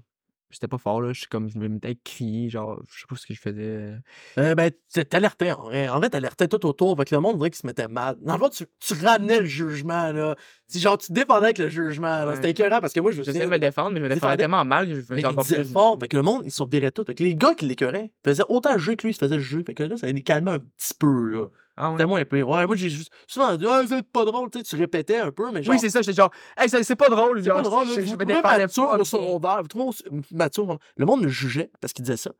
J'étais 0.49 0.69
pas 0.69 0.77
fort, 0.77 1.01
là. 1.01 1.11
Je 1.11 1.19
suis 1.19 1.27
comme, 1.27 1.49
je 1.49 1.59
me 1.59 1.67
mettais 1.67 1.89
à 1.89 1.93
crier, 2.05 2.49
genre, 2.49 2.81
je 2.89 3.01
sais 3.01 3.05
pas 3.09 3.17
ce 3.17 3.25
que 3.27 3.33
je 3.33 3.41
faisais. 3.41 3.95
Euh, 4.37 4.55
ben, 4.55 4.71
tu- 4.93 5.03
t'alertais, 5.03 5.51
en 5.51 5.63
vrai. 5.63 5.89
En 5.89 5.97
vrai, 5.97 6.09
t'alertais 6.09 6.47
tout 6.47 6.65
autour. 6.65 6.93
Avec 6.93 7.11
le 7.11 7.19
monde, 7.19 7.33
on 7.35 7.37
dirait 7.39 7.49
qu'il 7.49 7.59
se 7.59 7.67
mettait 7.67 7.89
mal. 7.89 8.15
Dans 8.21 8.31
le 8.31 8.39
fond, 8.39 8.47
tu, 8.47 8.65
tu 8.79 8.93
ramenais 8.93 9.41
le 9.41 9.45
jugement, 9.45 10.13
là. 10.13 10.37
Si, 10.69 10.79
genre, 10.79 10.97
tu 10.97 11.07
te 11.07 11.13
défendais 11.13 11.47
avec 11.47 11.57
le 11.57 11.67
jugement, 11.67 12.23
là. 12.23 12.35
C'était 12.35 12.51
écœurant 12.51 12.79
parce 12.79 12.93
que 12.93 13.01
moi, 13.01 13.11
je 13.11 13.17
me 13.17 13.23
J'essayais 13.23 13.43
de 13.43 13.49
me 13.49 13.59
défendre, 13.59 13.91
mais 13.91 13.99
je 13.99 14.05
me 14.05 14.09
défendais 14.09 14.37
tellement 14.37 14.63
mal 14.63 14.87
que 14.87 14.95
je 14.95 15.01
faisais 15.01 15.25
encore 15.25 15.45
plus. 15.45 15.65
fort, 15.65 15.97
fait 15.99 16.07
que 16.07 16.15
le 16.15 16.23
monde, 16.23 16.43
ils 16.45 16.51
se 16.51 16.63
tout. 16.91 17.03
Fait 17.05 17.13
que 17.13 17.23
les 17.23 17.35
gars 17.35 17.53
qui 17.53 17.65
l'écœuraient 17.65 18.13
faisaient 18.23 18.43
autant 18.47 18.77
juger 18.77 18.95
que 18.95 19.03
lui, 19.05 19.11
il 19.11 19.15
se 19.15 19.19
faisait 19.19 19.39
juger. 19.39 19.63
Fait 19.65 19.73
que 19.73 19.83
là, 19.83 19.97
ça 19.97 20.07
les 20.07 20.23
calmait 20.23 20.51
un 20.51 20.59
petit 20.59 20.93
peu, 20.97 21.29
là. 21.29 21.47
Ah 21.77 21.91
ouais. 21.91 22.05
Moins 22.05 22.19
épais. 22.19 22.41
Ouais, 22.41 22.65
moi, 22.65 22.75
j'ai 22.75 22.89
juste 22.89 23.11
souvent 23.27 23.55
dit, 23.55 23.65
ah, 23.69 23.83
c'est 23.87 24.01
pas 24.03 24.25
drôle, 24.25 24.49
tu 24.49 24.57
sais, 24.59 24.63
tu 24.63 24.75
répétais 24.75 25.19
un 25.19 25.31
peu, 25.31 25.51
mais 25.51 25.61
genre. 25.61 25.73
Oui, 25.75 25.79
c'est 25.79 25.89
ça, 25.89 26.01
j'étais 26.01 26.15
genre, 26.17 26.31
hey, 26.57 26.67
c'est 26.69 26.95
pas 26.95 27.09
drôle, 27.09 27.43
C'est 27.43 27.49
pas 27.49 27.61
drôle, 27.61 27.87
je, 27.87 28.01
je 28.01 28.01
vous 28.01 28.17
me 28.17 28.25
défendais 28.25 28.67
pas. 28.67 28.97
au 28.97 29.03
secondaire, 29.03 29.61
vous 29.61 29.67
trouvez 29.67 29.95
mature. 30.31 30.77
Le 30.97 31.05
monde 31.05 31.21
me 31.21 31.27
jugeait 31.27 31.69
parce 31.79 31.93
qu'il 31.93 32.03
disait 32.03 32.17
ça. 32.17 32.31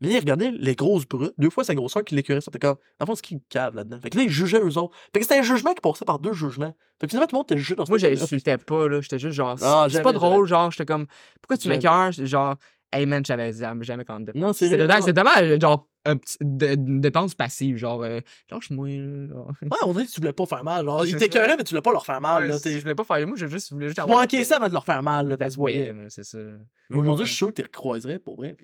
Mais 0.00 0.16
regardez 0.16 0.52
les 0.52 0.76
grosses 0.76 1.06
brutes, 1.08 1.32
deux 1.38 1.50
fois 1.50 1.64
sa 1.64 1.74
grosseur 1.74 2.04
qui 2.04 2.14
l'écœurait, 2.14 2.40
c'était 2.40 2.60
comme, 2.60 2.76
en 3.00 3.06
fond, 3.06 3.16
ce 3.16 3.22
qui 3.22 3.40
cave 3.48 3.74
là-dedans? 3.74 3.98
Fait 4.00 4.10
que 4.10 4.16
là, 4.16 4.22
ils 4.22 4.30
jugeaient 4.30 4.60
eux 4.60 4.78
autres. 4.78 4.96
Fait 5.12 5.18
que 5.18 5.24
c'était 5.26 5.40
un 5.40 5.42
jugement 5.42 5.74
qui 5.74 5.80
passait 5.80 6.04
par 6.04 6.20
deux 6.20 6.32
jugements. 6.32 6.72
Fait 7.00 7.06
que 7.06 7.10
finalement, 7.10 7.26
tout 7.26 7.34
le 7.34 7.38
monde 7.38 7.46
était 7.50 7.58
jugé 7.58 7.74
dans 7.74 7.84
ce 7.84 7.90
Moi, 7.90 7.98
j'insultais 7.98 8.58
pas, 8.58 8.88
là. 8.88 9.00
J'étais 9.00 9.18
juste 9.18 9.34
genre, 9.34 9.56
Ah, 9.60 9.88
c'est 9.90 10.02
pas 10.02 10.12
drôle, 10.12 10.46
genre, 10.46 10.70
j'étais 10.70 10.86
comme, 10.86 11.06
pourquoi 11.42 11.56
tu 11.56 11.68
m'écœures? 11.68 12.12
Genre, 12.12 12.54
Hey 12.92 13.04
man, 13.04 13.22
j'avais 13.24 13.52
jamais, 13.52 13.84
jamais 13.84 14.04
candidat. 14.04 14.32
Non, 14.34 14.52
c'est 14.52 14.68
C'est 14.68 15.12
tellement 15.12 15.58
genre 15.60 15.88
un 16.06 16.16
petit 16.16 16.38
de, 16.40 16.74
de 16.74 17.00
dépense 17.00 17.34
passive, 17.34 17.76
genre 17.76 18.02
euh, 18.02 18.20
lâche-moi. 18.50 18.88
là. 18.88 19.34
Ouais, 19.62 19.68
on 19.84 19.92
dirait 19.92 20.06
que 20.06 20.10
tu 20.10 20.20
voulais 20.20 20.32
pas 20.32 20.46
faire 20.46 20.64
mal. 20.64 20.86
Genre, 20.86 21.04
ils 21.04 21.12
ça. 21.12 21.18
t'écœuraient, 21.18 21.56
mais 21.58 21.64
tu 21.64 21.70
voulais 21.70 21.82
pas 21.82 21.92
leur 21.92 22.06
faire 22.06 22.20
mal. 22.20 22.44
Ouais, 22.44 22.48
Là, 22.48 22.56
je 22.64 22.78
voulais 22.80 22.94
pas 22.94 23.04
faire 23.04 23.26
moi, 23.26 23.36
je 23.36 23.46
juste, 23.46 23.68
je 23.68 23.74
voulais 23.74 23.88
juste 23.88 24.00
Tu 24.02 24.08
manquais 24.10 24.42
ça 24.44 24.56
avant 24.56 24.68
de 24.68 24.72
leur 24.72 24.86
faire 24.86 25.02
mal. 25.02 25.28
Là, 25.28 25.36
Ça 25.38 25.50
ça 25.50 25.56
voyait, 25.56 25.92
là, 25.92 26.04
c'est 26.08 26.24
ça. 26.24 26.38
Aujourd'hui, 26.90 27.26
je 27.26 27.30
suis 27.30 27.36
sûr 27.36 27.48
que 27.48 27.54
tu 27.54 27.62
les 27.62 27.66
recroiserais 27.66 28.18
pour 28.18 28.36
vrai. 28.36 28.56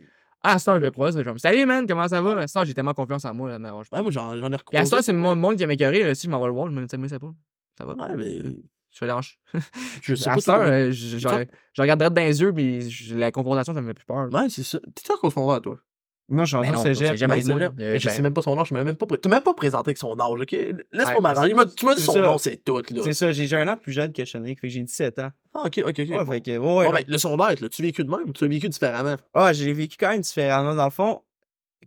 Ah, 0.43 0.59
ça, 0.59 0.75
je 0.79 0.85
le 0.85 0.91
croise, 0.91 1.17
je 1.17 1.23
vais 1.23 1.33
me 1.33 1.39
Salut 1.39 1.65
man, 1.67 1.87
comment 1.87 2.07
ça 2.09 2.21
va? 2.21 2.47
Ça, 2.47 2.65
j'ai 2.65 2.75
tellement 2.75 2.93
confiance 2.95 3.25
en 3.25 3.35
moi, 3.35 3.49
là, 3.51 3.59
mais 3.59 3.69
je 3.69 3.95
Ouais, 3.97 4.03
moi, 4.03 4.11
j'en 4.11 4.35
ai 4.35 4.39
Puis 4.41 4.45
à 4.47 4.57
recroisé. 4.59 4.91
ça, 4.91 5.03
c'est 5.03 5.13
mon 5.13 5.35
monde 5.37 5.57
qui 5.57 5.67
m'a 5.67 5.73
écœuré, 5.73 6.15
si 6.15 6.27
je 6.27 6.31
m'en 6.31 6.39
vais 6.41 6.47
le 6.47 6.53
voir, 6.53 6.67
je 6.69 6.73
me 6.73 6.85
dis, 6.87 6.97
mais 6.99 7.09
c'est 7.09 7.19
pas. 7.19 7.33
Ça 7.79 7.85
va? 7.87 7.95
Ouais, 7.95 8.17
mais 8.17 8.39
Je 8.95 8.99
fais 9.01 9.07
lâche. 9.07 9.39
je 10.03 10.15
sais 10.15 10.31
À 10.31 10.37
pas. 10.47 10.67
euh, 10.67 10.93
je, 10.93 11.19
je, 11.19 11.45
je 11.73 11.83
regarderais 11.83 12.11
dans 12.11 12.23
les 12.23 12.41
yeux, 12.41 12.53
puis 12.53 12.89
je- 12.91 13.17
la 13.17 13.33
confrontation, 13.33 13.75
ça 13.75 13.81
me 13.83 13.89
fait 13.89 13.95
plus 13.95 14.07
peur. 14.07 14.29
Ouais, 14.33 14.49
c'est 14.49 14.63
ça. 14.63 14.79
T'es 14.95 15.05
sûr 15.05 15.21
qu'on 15.21 15.31
se 15.31 15.39
à 15.57 15.61
toi? 15.61 15.79
Moi, 16.29 16.45
je 16.45 16.49
suis 16.49 16.57
Mais 16.57 16.69
encore 16.69 16.79
non, 16.79 16.83
cégep. 16.95 17.09
c'est 17.09 17.17
jamais 17.19 17.43
Ben. 17.43 17.75
Mais 17.77 17.99
je 17.99 18.07
Ben, 18.09 18.15
sais 18.15 18.23
même 18.23 18.33
pas 18.33 18.41
son 18.41 18.59
âge. 18.59 18.69
Je 18.69 18.75
m'as 18.75 18.83
même 18.83 18.97
pas, 18.97 19.05
pré- 19.05 19.19
t'as 19.19 19.29
même 19.29 19.43
pas 19.43 19.53
présenté 19.53 19.89
avec 19.91 19.99
son 19.99 20.19
âge, 20.19 20.41
ok? 20.41 20.53
Laisse-moi 20.53 21.15
Ouais, 21.15 21.21
m'arranger. 21.21 21.51
Tu 21.51 21.85
m'as 21.85 21.95
dit 21.95 22.01
c'est 22.01 22.07
son 22.07 22.23
nom, 22.23 22.39
c'est 22.39 22.65
tout, 22.65 22.79
là. 22.79 23.03
C'est 23.03 23.13
ça, 23.13 23.31
j'ai 23.33 23.47
j'ai 23.47 23.57
un 23.57 23.69
an 23.69 23.77
plus 23.77 23.93
jeune 23.93 24.13
que 24.13 24.25
Chenric, 24.25 24.59
fait 24.61 24.69
que 24.69 24.73
j'ai 24.73 24.83
17 24.83 25.19
ans. 25.19 25.31
Ah, 25.53 25.65
ok, 25.67 25.83
ok, 25.85 25.89
ok. 25.89 25.99
Ouais, 25.99 26.07
Bon. 26.25 26.25
fait 26.33 26.41
que, 26.41 26.51
ouais, 26.53 26.57
ouais, 26.59 26.65
Bon, 26.65 26.83
non. 26.85 26.93
ben, 26.93 27.05
le 27.07 27.19
sondage, 27.19 27.61
là, 27.61 27.69
tu 27.69 27.83
vécu 27.83 28.05
de 28.05 28.11
même 28.11 28.29
ou 28.29 28.33
tu 28.33 28.45
l'as 28.45 28.49
vécu 28.49 28.69
différemment? 28.71 29.17
Ah, 29.35 29.53
j'ai 29.53 29.71
vécu 29.75 29.97
quand 30.01 30.09
même 30.11 30.23
différemment. 30.23 30.75
Dans 30.75 30.85
le 30.87 30.91
fond, 30.91 31.21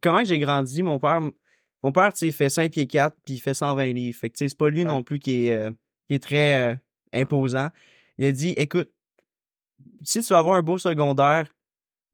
comment 0.04 0.20
que 0.20 0.26
j'ai 0.26 0.38
grandi, 0.40 0.84
mon 0.84 1.00
père, 1.00 1.20
mon 1.82 1.92
père, 1.92 2.14
tu 2.14 2.20
sais, 2.20 2.28
il 2.28 2.34
fait 2.34 2.50
5 2.50 2.72
pieds 2.72 2.86
4 2.86 3.18
puis 3.26 3.36
il 3.36 3.40
fait 3.40 3.56
120 3.56 3.86
livres. 3.94 4.18
Fait 4.20 4.30
que, 4.30 4.38
tu 4.38 4.46
sais, 4.46 4.50
c'est 4.50 4.58
pas 4.58 4.70
lui 4.70 4.86
non 4.86 5.02
plus 5.02 5.18
qui 5.18 5.48
est, 5.48 5.56
euh, 5.56 5.72
qui 6.08 6.14
est 6.16 6.20
très 6.24 6.74
euh, 6.74 6.76
imposant. 7.18 7.70
Il 8.18 8.26
a 8.26 8.32
dit, 8.32 8.50
écoute, 8.58 8.90
si 10.04 10.22
tu 10.22 10.34
veux 10.34 10.38
avoir 10.40 10.56
un 10.58 10.62
beau 10.62 10.78
secondaire, 10.78 11.48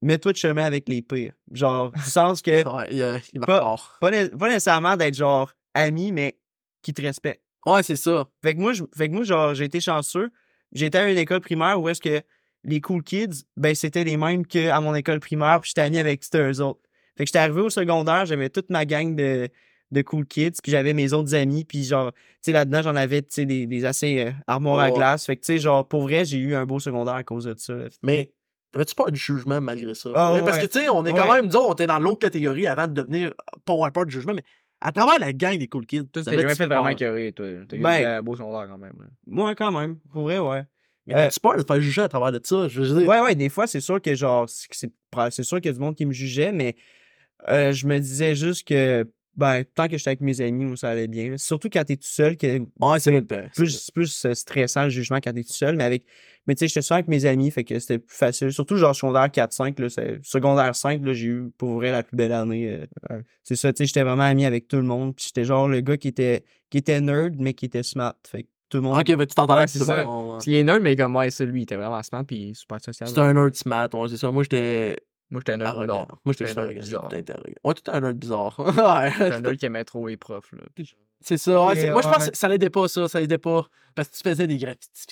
mets-toi 0.02 0.32
de 0.34 0.38
chemin 0.38 0.66
avec 0.66 0.88
les 0.90 1.02
pires. 1.02 1.34
Genre, 1.52 1.92
du 1.92 2.02
sens 2.02 2.42
que, 2.42 2.68
Ouais, 2.68 3.22
il, 3.34 3.40
Pas- 3.42 3.76
pas, 4.02 4.12
né- 4.12 4.30
pas 4.30 4.48
nécessairement 4.48 4.98
d'être 4.98 5.16
genre 5.16 5.52
ami, 5.74 6.12
mais 6.12 6.38
qui 6.82 6.94
te 6.94 7.02
respecte. 7.02 7.42
Ouais, 7.66 7.84
c'est 7.84 7.96
ça. 7.96 8.28
Fait 8.42 8.56
que 8.56 8.60
moi, 8.60 8.74
je- 8.74 8.84
fait 8.96 9.08
que 9.10 9.14
moi 9.14 9.24
genre, 9.24 9.54
j'ai 9.54 9.66
été 9.66 9.80
chanceux. 9.80 10.30
J'étais 10.74 10.98
à 10.98 11.10
une 11.10 11.18
école 11.18 11.40
primaire 11.40 11.80
où 11.80 11.88
est-ce 11.88 12.02
que 12.02 12.22
les 12.66 12.82
cool 12.82 13.04
kids, 13.04 13.46
ben, 13.58 13.76
c'était 13.76 14.04
les 14.04 14.18
mêmes 14.18 14.46
qu'à 14.46 14.80
mon 14.82 14.96
école 14.96 15.20
primaire, 15.20 15.62
puis 15.62 15.70
j'étais 15.70 15.82
ami 15.82 15.98
avec 16.00 16.24
eux 16.36 16.62
autres. 16.62 16.82
Fait 17.18 17.24
que 17.26 17.28
j'étais 17.30 17.40
arrivé 17.40 17.62
au 17.62 17.70
secondaire, 17.70 18.26
j'avais 18.26 18.50
toute 18.50 18.70
ma 18.70 18.86
gang 18.86 19.16
de, 19.16 19.50
de 19.94 20.02
cool 20.02 20.26
kids, 20.26 20.52
puis 20.62 20.72
j'avais 20.72 20.94
mes 20.94 21.14
autres 21.14 21.34
amis, 21.36 21.64
puis 21.64 21.84
genre, 21.84 22.12
tu 22.12 22.20
sais, 22.42 22.52
là-dedans, 22.52 22.82
j'en 22.82 22.96
avais, 22.96 23.22
tu 23.22 23.28
sais, 23.30 23.46
des, 23.46 23.66
des 23.68 23.86
assez 23.86 24.20
euh, 24.20 24.32
armoires 24.48 24.80
à 24.80 24.92
glace. 24.92 25.26
Fait 25.26 25.36
que, 25.38 25.42
tu 25.42 25.54
sais, 25.54 25.58
genre, 25.60 25.88
pour 25.88 26.02
vrai, 26.04 26.26
j'ai 26.26 26.38
eu 26.38 26.56
un 26.56 26.66
beau 26.66 26.80
secondaire 26.80 27.14
à 27.16 27.24
cause 27.24 27.46
de 27.46 27.54
ça. 27.58 27.74
là. 27.74 27.86
Mais 28.02 28.32
t'avais-tu 28.72 28.96
pas 28.96 29.10
de 29.10 29.16
jugement 29.16 29.62
malgré 29.62 29.94
ça? 29.94 30.10
Ah, 30.16 30.32
Ouais, 30.34 30.40
ouais, 30.40 30.46
Parce 30.46 30.58
que, 30.58 30.66
tu 30.66 30.80
sais, 30.80 30.90
on 30.90 31.06
est 31.06 31.14
quand 31.14 31.30
Ouais. 31.30 31.36
même, 31.36 31.46
disons, 31.48 31.70
on 31.70 31.74
était 31.74 31.88
dans 31.88 32.00
l'autre 32.00 32.20
catégorie 32.20 32.68
avant 32.68 32.88
de 32.88 32.94
devenir, 32.94 33.34
pas 33.66 33.74
avoir 33.74 33.92
peur 33.92 34.06
de 34.06 34.12
jugement, 34.12 34.34
mais 34.34 34.44
à 34.82 34.92
travers 34.92 35.18
la 35.20 35.32
gang 35.32 35.58
des 35.58 35.68
cool 35.68 35.86
kids. 35.86 36.08
Toi, 36.12 36.24
t'as 36.26 36.32
jamais 36.34 36.56
fait 36.56 36.66
vraiment 36.66 36.90
écœuré, 36.90 37.32
toi. 37.32 37.46
T'as 37.70 37.78
eu 37.78 37.80
Ben- 37.80 38.06
un 38.06 38.22
beau 38.22 38.36
secondaire 38.36 38.68
quand 38.70 38.78
même. 38.78 38.94
là. 39.00 39.06
Moi, 39.28 39.56
quand 39.56 39.72
même. 39.72 39.98
Pour 40.12 40.24
vrai, 40.24 40.40
ouais. 40.40 40.64
Mais 41.06 41.14
Euh, 41.16 41.18
t'as-tu 41.26 41.40
peur 41.40 41.56
de 41.58 41.64
faire 41.64 41.80
juger 41.82 42.02
à 42.02 42.08
travers 42.10 42.32
de 42.32 42.40
ça? 42.44 42.68
Je 42.68 42.82
veux 42.82 43.00
dire, 43.00 43.08
Ouais, 43.08 43.20
ouais, 43.22 43.36
des 43.36 43.50
fois, 43.50 43.68
c'est 43.68 43.80
sûr 43.82 44.02
que 44.02 44.14
genre, 44.16 44.48
c'est 44.50 45.44
sûr 45.44 45.58
qu'il 45.62 45.66
y 45.68 45.70
a 45.70 45.74
du 45.74 45.80
monde 45.80 45.96
qui 45.96 46.06
me 46.06 46.12
jugeait, 46.14 46.52
mais 46.52 46.76
euh, 47.50 47.72
je 47.74 47.88
me 47.88 48.00
disais 48.00 48.36
juste 48.36 48.68
que, 48.68 49.06
ben, 49.36 49.64
tant 49.76 49.88
que 49.88 49.98
j'étais 49.98 50.10
avec 50.10 50.22
mes 50.22 50.40
amis, 50.42 50.66
moi, 50.66 50.78
ça 50.78 50.90
allait 50.90 51.08
bien. 51.08 51.38
Surtout 51.38 51.70
quand 51.72 51.84
t'es 51.84 51.96
tout 51.96 52.04
seul, 52.08 52.38
que 52.38 52.60
ouais, 52.60 53.00
c'est 53.00 53.12
vrai. 53.12 53.50
plus, 53.56 53.92
plus 53.92 54.26
euh, 54.26 54.34
stressant 54.34 54.84
le 54.84 54.90
jugement 54.90 55.18
quand 55.24 55.34
t'es 55.34 55.44
tout 55.44 55.54
seul, 55.54 55.76
mais 55.76 55.84
avec, 55.84 56.06
mais 56.46 56.56
tu 56.56 56.60
sais, 56.60 56.68
j'étais 56.68 56.82
souvent 56.82 56.96
avec 56.98 57.08
mes 57.08 57.26
amis, 57.26 57.50
fait 57.52 57.64
que 57.64 57.80
c'était 57.80 58.00
plus 58.00 58.16
facile. 58.16 58.52
Surtout 58.52 58.78
genre 58.78 58.96
secondaire 58.96 59.30
4-5, 59.32 59.80
là, 59.80 59.90
c'est- 59.90 60.20
secondaire 60.24 60.76
5, 60.76 61.04
là, 61.04 61.14
j'ai 61.14 61.28
eu 61.28 61.50
pour 61.58 61.74
vrai 61.76 61.92
la 61.92 62.04
plus 62.04 62.16
belle 62.16 62.32
année. 62.34 62.68
euh, 62.70 62.86
Ouais. 63.10 63.22
C'est 63.44 63.56
ça, 63.56 63.74
tu 63.74 63.80
sais, 63.80 63.86
j'étais 63.88 64.04
vraiment 64.04 64.24
ami 64.24 64.46
avec 64.46 64.68
tout 64.68 64.76
le 64.78 64.84
monde, 64.84 65.16
puis 65.16 65.26
j'étais 65.28 65.46
genre 65.46 65.68
le 65.68 65.82
gars 65.82 65.98
qui 65.98 66.10
était, 66.10 66.44
qui 66.70 66.78
était 66.78 67.02
nerd, 67.02 67.36
mais 67.40 67.54
qui 67.54 67.66
était 67.66 67.84
smart. 67.84 68.16
Fait 68.28 68.44
que 68.44 68.48
tout 68.70 68.78
le 68.78 68.84
monde. 68.84 68.98
Ok, 69.00 69.08
mais 69.18 69.26
tu 69.28 69.40
Ouais, 69.40 69.66
que 69.66 69.70
c'est 69.70 69.80
ça. 69.80 69.86
ça. 69.86 70.08
on- 70.08 70.38
Il 70.40 70.54
est 70.56 70.64
nerd, 70.64 70.82
mais 70.82 70.96
comme, 70.96 71.16
ouais, 71.16 71.30
c'est 71.32 71.46
lui, 71.46 71.62
il 71.62 71.64
était 71.64 71.76
vraiment 71.76 72.02
smart, 72.04 72.24
puis 72.24 72.54
super 72.56 72.80
social. 72.84 73.08
C'était 73.08 73.22
un 73.22 73.34
nerd 73.34 73.54
smart, 73.56 73.90
ouais, 73.94 74.10
c'est 74.10 74.18
ça. 74.18 74.32
Moi, 74.32 74.44
j'étais 74.44 74.96
Moi, 75.34 75.42
j'étais 75.42 75.54
un 75.54 75.58
nerd. 75.58 75.70
arrogant. 75.76 76.02
bizarre. 76.04 76.18
Moi, 76.24 76.34
j'étais 76.38 76.52
un 76.60 76.64
nerd 76.68 76.80
bizarre. 76.80 77.10
Ouais, 77.64 77.74
tout 77.74 77.92
un 77.92 78.00
nerd 78.00 78.18
bizarre. 78.18 78.56
J'étais 79.18 79.34
un 79.34 79.42
nerd 79.42 79.58
qui 79.58 79.66
aimait 79.66 79.84
trop 79.84 80.08
les 80.08 80.16
profs, 80.18 80.52
là. 80.54 80.64
C'est 81.20 81.38
ça. 81.38 81.66
ouais, 81.66 81.74
Et, 81.78 81.82
c'est- 81.82 81.92
Moi, 81.92 82.02
je 82.02 82.08
pense 82.08 82.30
que 82.30 82.38
ça 82.38 82.48
l'aidait 82.48 82.70
pas, 82.70 82.88
ça. 82.88 83.08
Ça 83.08 83.20
l'aidait 83.20 83.38
pas. 83.38 83.66
Parce 83.96 84.10
que 84.10 84.16
tu 84.16 84.22
faisais 84.24 84.46
des 84.48 84.58
graffitis. 84.58 85.06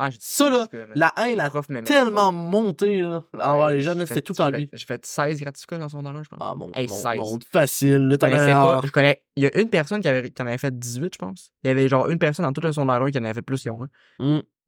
Ah, 0.00 0.10
Ça, 0.20 0.48
là, 0.48 0.68
la 0.94 1.12
haine 1.16 1.40
a 1.40 1.50
tellement 1.84 2.30
monté, 2.30 3.00
là. 3.02 3.24
Ah 3.38 3.68
les 3.72 3.80
jeunes, 3.80 4.06
c'était 4.06 4.22
tout 4.22 4.40
en 4.40 4.48
lui. 4.50 4.70
J'ai 4.72 4.86
fait 4.86 5.04
16 5.04 5.40
gratificats 5.40 5.78
dans 5.78 5.88
son 5.88 6.02
dans 6.04 6.12
je 6.22 6.28
pense. 6.28 6.38
Ah, 6.40 6.54
mon, 6.54 6.70
Hey, 6.72 6.86
mon, 6.86 6.94
16. 6.94 7.16
mon, 7.18 7.38
facile. 7.52 7.96
Là, 8.06 8.10
Je 8.12 8.16
t'avais 8.16 8.32
connaissais 8.34 8.52
pas- 8.52 8.76
un- 8.78 8.82
je 8.86 8.90
connais. 8.92 9.22
Il 9.34 9.42
y 9.42 9.46
a 9.46 9.58
une 9.60 9.68
personne 9.70 10.00
qui, 10.00 10.06
avait, 10.06 10.30
qui 10.30 10.40
en 10.40 10.46
avait 10.46 10.56
fait 10.58 10.78
18, 10.78 11.14
je 11.14 11.18
pense. 11.18 11.50
Il 11.64 11.68
y 11.68 11.70
avait 11.72 11.88
genre 11.88 12.08
une 12.08 12.18
personne 12.20 12.44
dans 12.44 12.52
tout 12.52 12.60
le 12.60 12.70
secondaire 12.72 13.02
1 13.02 13.10
qui 13.10 13.18
en 13.18 13.24
avait 13.24 13.34
fait 13.34 13.42
plus. 13.42 13.66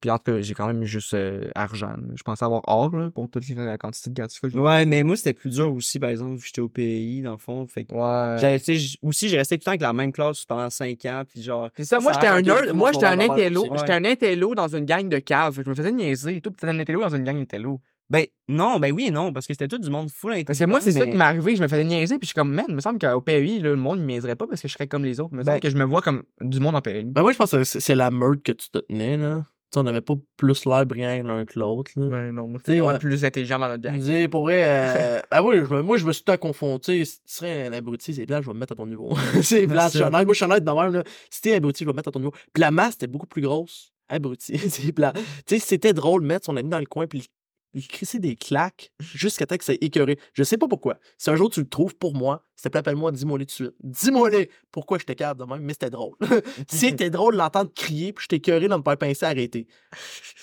Puis 0.00 0.10
en 0.10 0.16
tout 0.18 0.32
cas, 0.32 0.40
j'ai 0.40 0.54
quand 0.54 0.66
même 0.66 0.82
juste 0.84 1.12
euh, 1.14 1.50
argent. 1.54 1.94
Je 2.14 2.22
pensais 2.22 2.44
avoir 2.44 2.62
or 2.66 2.96
là, 2.96 3.10
pour 3.10 3.28
toute 3.28 3.46
la 3.50 3.76
quantité 3.76 4.08
de 4.10 4.22
que 4.22 4.48
j'ai- 4.48 4.58
Ouais, 4.58 4.86
mais 4.86 5.02
moi, 5.02 5.16
c'était 5.16 5.34
plus 5.34 5.50
dur 5.50 5.72
aussi, 5.74 5.98
par 5.98 6.08
exemple, 6.10 6.32
vu 6.36 6.40
que 6.40 6.46
j'étais 6.46 6.60
au 6.62 6.68
pays, 6.70 7.20
dans 7.22 7.32
le 7.32 7.36
fond. 7.38 7.66
Fait 7.66 7.84
que 7.84 7.92
Ouais. 7.94 8.38
J'avais- 8.40 8.58
tu 8.58 8.64
sais, 8.64 8.74
j- 8.76 8.98
aussi, 9.02 9.28
j'ai 9.28 9.36
resté 9.36 9.56
tout 9.56 9.60
le 9.60 9.64
temps 9.64 9.70
avec 9.72 9.82
la 9.82 9.92
même 9.92 10.12
classe 10.12 10.44
pendant 10.46 10.70
5 10.70 11.04
ans, 11.04 11.22
puis 11.28 11.42
genre. 11.42 11.68
C'est 11.76 11.84
ça, 11.84 12.00
moi 12.00 12.12
j'étais 12.12 12.28
un 12.28 12.40
nerd, 12.40 12.72
moi 12.74 12.92
j'étais 12.92 13.06
un 13.06 13.20
intello, 13.20 13.66
j'étais 13.76 13.92
un 13.92 14.04
intello 14.04 14.54
dans 14.54 14.74
une 14.74 14.84
gang 14.86 15.08
de 15.08 15.18
caves. 15.18 15.60
Je 15.64 15.68
me 15.68 15.74
faisais 15.74 15.92
niaiser, 15.92 16.40
tout 16.40 16.50
c'était 16.58 16.72
un 16.72 16.78
intello 16.78 17.00
dans 17.00 17.14
une 17.14 17.24
gang 17.24 17.36
d'intello. 17.36 17.80
Ben, 18.08 18.24
non, 18.48 18.80
ben 18.80 18.92
oui 18.92 19.04
et 19.06 19.10
non, 19.12 19.32
parce 19.32 19.46
que 19.46 19.54
c'était 19.54 19.68
tout 19.68 19.78
du 19.78 19.88
monde 19.88 20.10
full 20.10 20.44
Parce 20.44 20.58
que 20.58 20.64
moi, 20.64 20.80
c'est 20.80 20.90
ça 20.92 21.06
qui 21.06 21.16
m'est 21.16 21.22
arrivé, 21.24 21.54
je 21.54 21.62
me 21.62 21.68
faisais 21.68 21.84
niaiser, 21.84 22.18
puis 22.18 22.26
je 22.26 22.30
suis 22.30 22.34
comme, 22.34 22.52
man, 22.52 22.64
il 22.68 22.74
me 22.74 22.80
semble 22.80 22.98
qu'au 22.98 23.20
PEI, 23.20 23.60
là, 23.60 23.68
le 23.70 23.76
monde 23.76 24.00
ne 24.00 24.04
niaiserait 24.06 24.34
pas 24.34 24.48
parce 24.48 24.60
que 24.60 24.66
je 24.66 24.72
serais 24.72 24.88
comme 24.88 25.04
les 25.04 25.20
autres. 25.20 25.30
Il 25.32 25.36
me 25.38 25.42
semble 25.44 25.54
Ben- 25.56 25.60
que 25.60 25.70
je 25.70 25.76
me 25.76 25.84
vois 25.84 26.02
comme 26.02 26.24
du 26.40 26.58
monde 26.58 26.74
en 26.74 26.80
PEI. 26.80 27.04
Ben, 27.04 27.22
moi, 27.22 27.30
je 27.32 27.36
pense 27.38 27.52
que 27.52 27.62
c'est 27.62 27.78
c'est 27.78 27.94
la 27.94 28.10
meute 28.10 28.42
que 28.42 28.50
tu 28.52 28.68
te 28.70 28.78
tenais, 28.78 29.16
là. 29.16 29.44
Tu 29.70 29.76
sais, 29.76 29.80
on 29.80 29.84
n'avait 29.84 30.00
pas 30.00 30.14
plus 30.36 30.64
l'air 30.64 30.84
brillant 30.84 31.22
l'un 31.22 31.44
que 31.44 31.56
l'autre, 31.56 31.92
là. 31.94 32.06
Ouais, 32.06 32.32
non, 32.32 32.48
moi, 32.48 32.58
Tu 32.58 32.72
sais, 32.72 32.78
c'est 32.78 32.80
ouais. 32.80 32.98
plus 32.98 33.24
intelligent 33.24 33.56
dans 33.58 33.68
notre 33.68 33.82
gang. 33.82 33.96
dis, 33.96 34.26
pour 34.26 34.42
vrai, 34.42 34.64
euh, 34.64 35.20
ben 35.30 35.42
oui, 35.44 35.58
je 35.58 35.74
moi, 35.76 35.96
je 35.96 36.04
me 36.04 36.12
suis 36.12 36.24
tout 36.24 36.32
à 36.32 36.36
confronté. 36.36 37.04
Si 37.04 37.18
tu 37.22 37.34
serais 37.34 37.68
un 37.68 37.72
abruti, 37.72 38.12
c'est 38.12 38.26
plat, 38.26 38.40
je 38.40 38.48
vais 38.48 38.52
me 38.52 38.58
mettre 38.58 38.72
à 38.72 38.76
ton 38.76 38.86
niveau. 38.86 39.16
c'est 39.42 39.68
plat, 39.68 39.88
je 39.88 39.98
suis. 39.98 40.10
Moi, 40.10 40.24
je 40.28 40.32
suis 40.34 40.46
de 40.46 40.70
même, 40.72 40.92
là. 40.92 41.04
Si 41.30 41.40
t'es 41.40 41.54
abruti, 41.54 41.84
je 41.84 41.88
vais 41.88 41.92
me 41.92 41.96
mettre 41.96 42.08
à 42.08 42.12
ton 42.12 42.18
niveau. 42.18 42.32
Puis 42.52 42.60
la 42.60 42.72
masse 42.72 42.94
était 42.94 43.06
beaucoup 43.06 43.26
plus 43.28 43.42
grosse. 43.42 43.92
Abruti, 44.08 44.58
c'est 44.68 44.90
plat. 44.90 45.12
Tu 45.46 45.54
sais, 45.54 45.58
c'était 45.60 45.92
drôle 45.92 46.22
de 46.22 46.26
mettre 46.26 46.46
son 46.46 46.56
ami 46.56 46.68
dans 46.68 46.80
le 46.80 46.86
coin, 46.86 47.06
puis 47.06 47.28
il 47.74 47.86
crissait 47.86 48.18
des 48.18 48.36
claques 48.36 48.92
jusqu'à 48.98 49.46
temps 49.46 49.56
que 49.56 49.64
ça 49.64 49.72
écœuré. 49.80 50.18
Je 50.32 50.42
sais 50.42 50.58
pas 50.58 50.68
pourquoi. 50.68 50.98
Si 51.18 51.30
un 51.30 51.36
jour 51.36 51.50
tu 51.50 51.60
le 51.60 51.68
trouves 51.68 51.94
pour 51.96 52.14
moi, 52.14 52.44
s'il 52.56 52.64
te 52.64 52.68
plaît, 52.70 52.80
appelle-moi, 52.80 53.12
dis-moi 53.12 53.38
les 53.38 53.46
tout 53.46 53.62
de 53.62 53.68
suite. 53.68 53.74
Dis-moi 53.82 54.30
les 54.30 54.50
pourquoi 54.70 54.98
j'étais 54.98 55.14
capable 55.14 55.40
de 55.40 55.52
même, 55.52 55.62
mais 55.62 55.72
c'était 55.72 55.90
drôle. 55.90 56.16
c'était 56.68 57.10
drôle 57.10 57.34
de 57.34 57.38
l'entendre 57.38 57.70
crier, 57.74 58.12
puis 58.12 58.22
j'étais 58.22 58.36
écœuré 58.36 58.68
de 58.68 58.74
me 58.74 58.82
faire 58.82 58.98
pincer, 58.98 59.26
arrêter. 59.26 59.66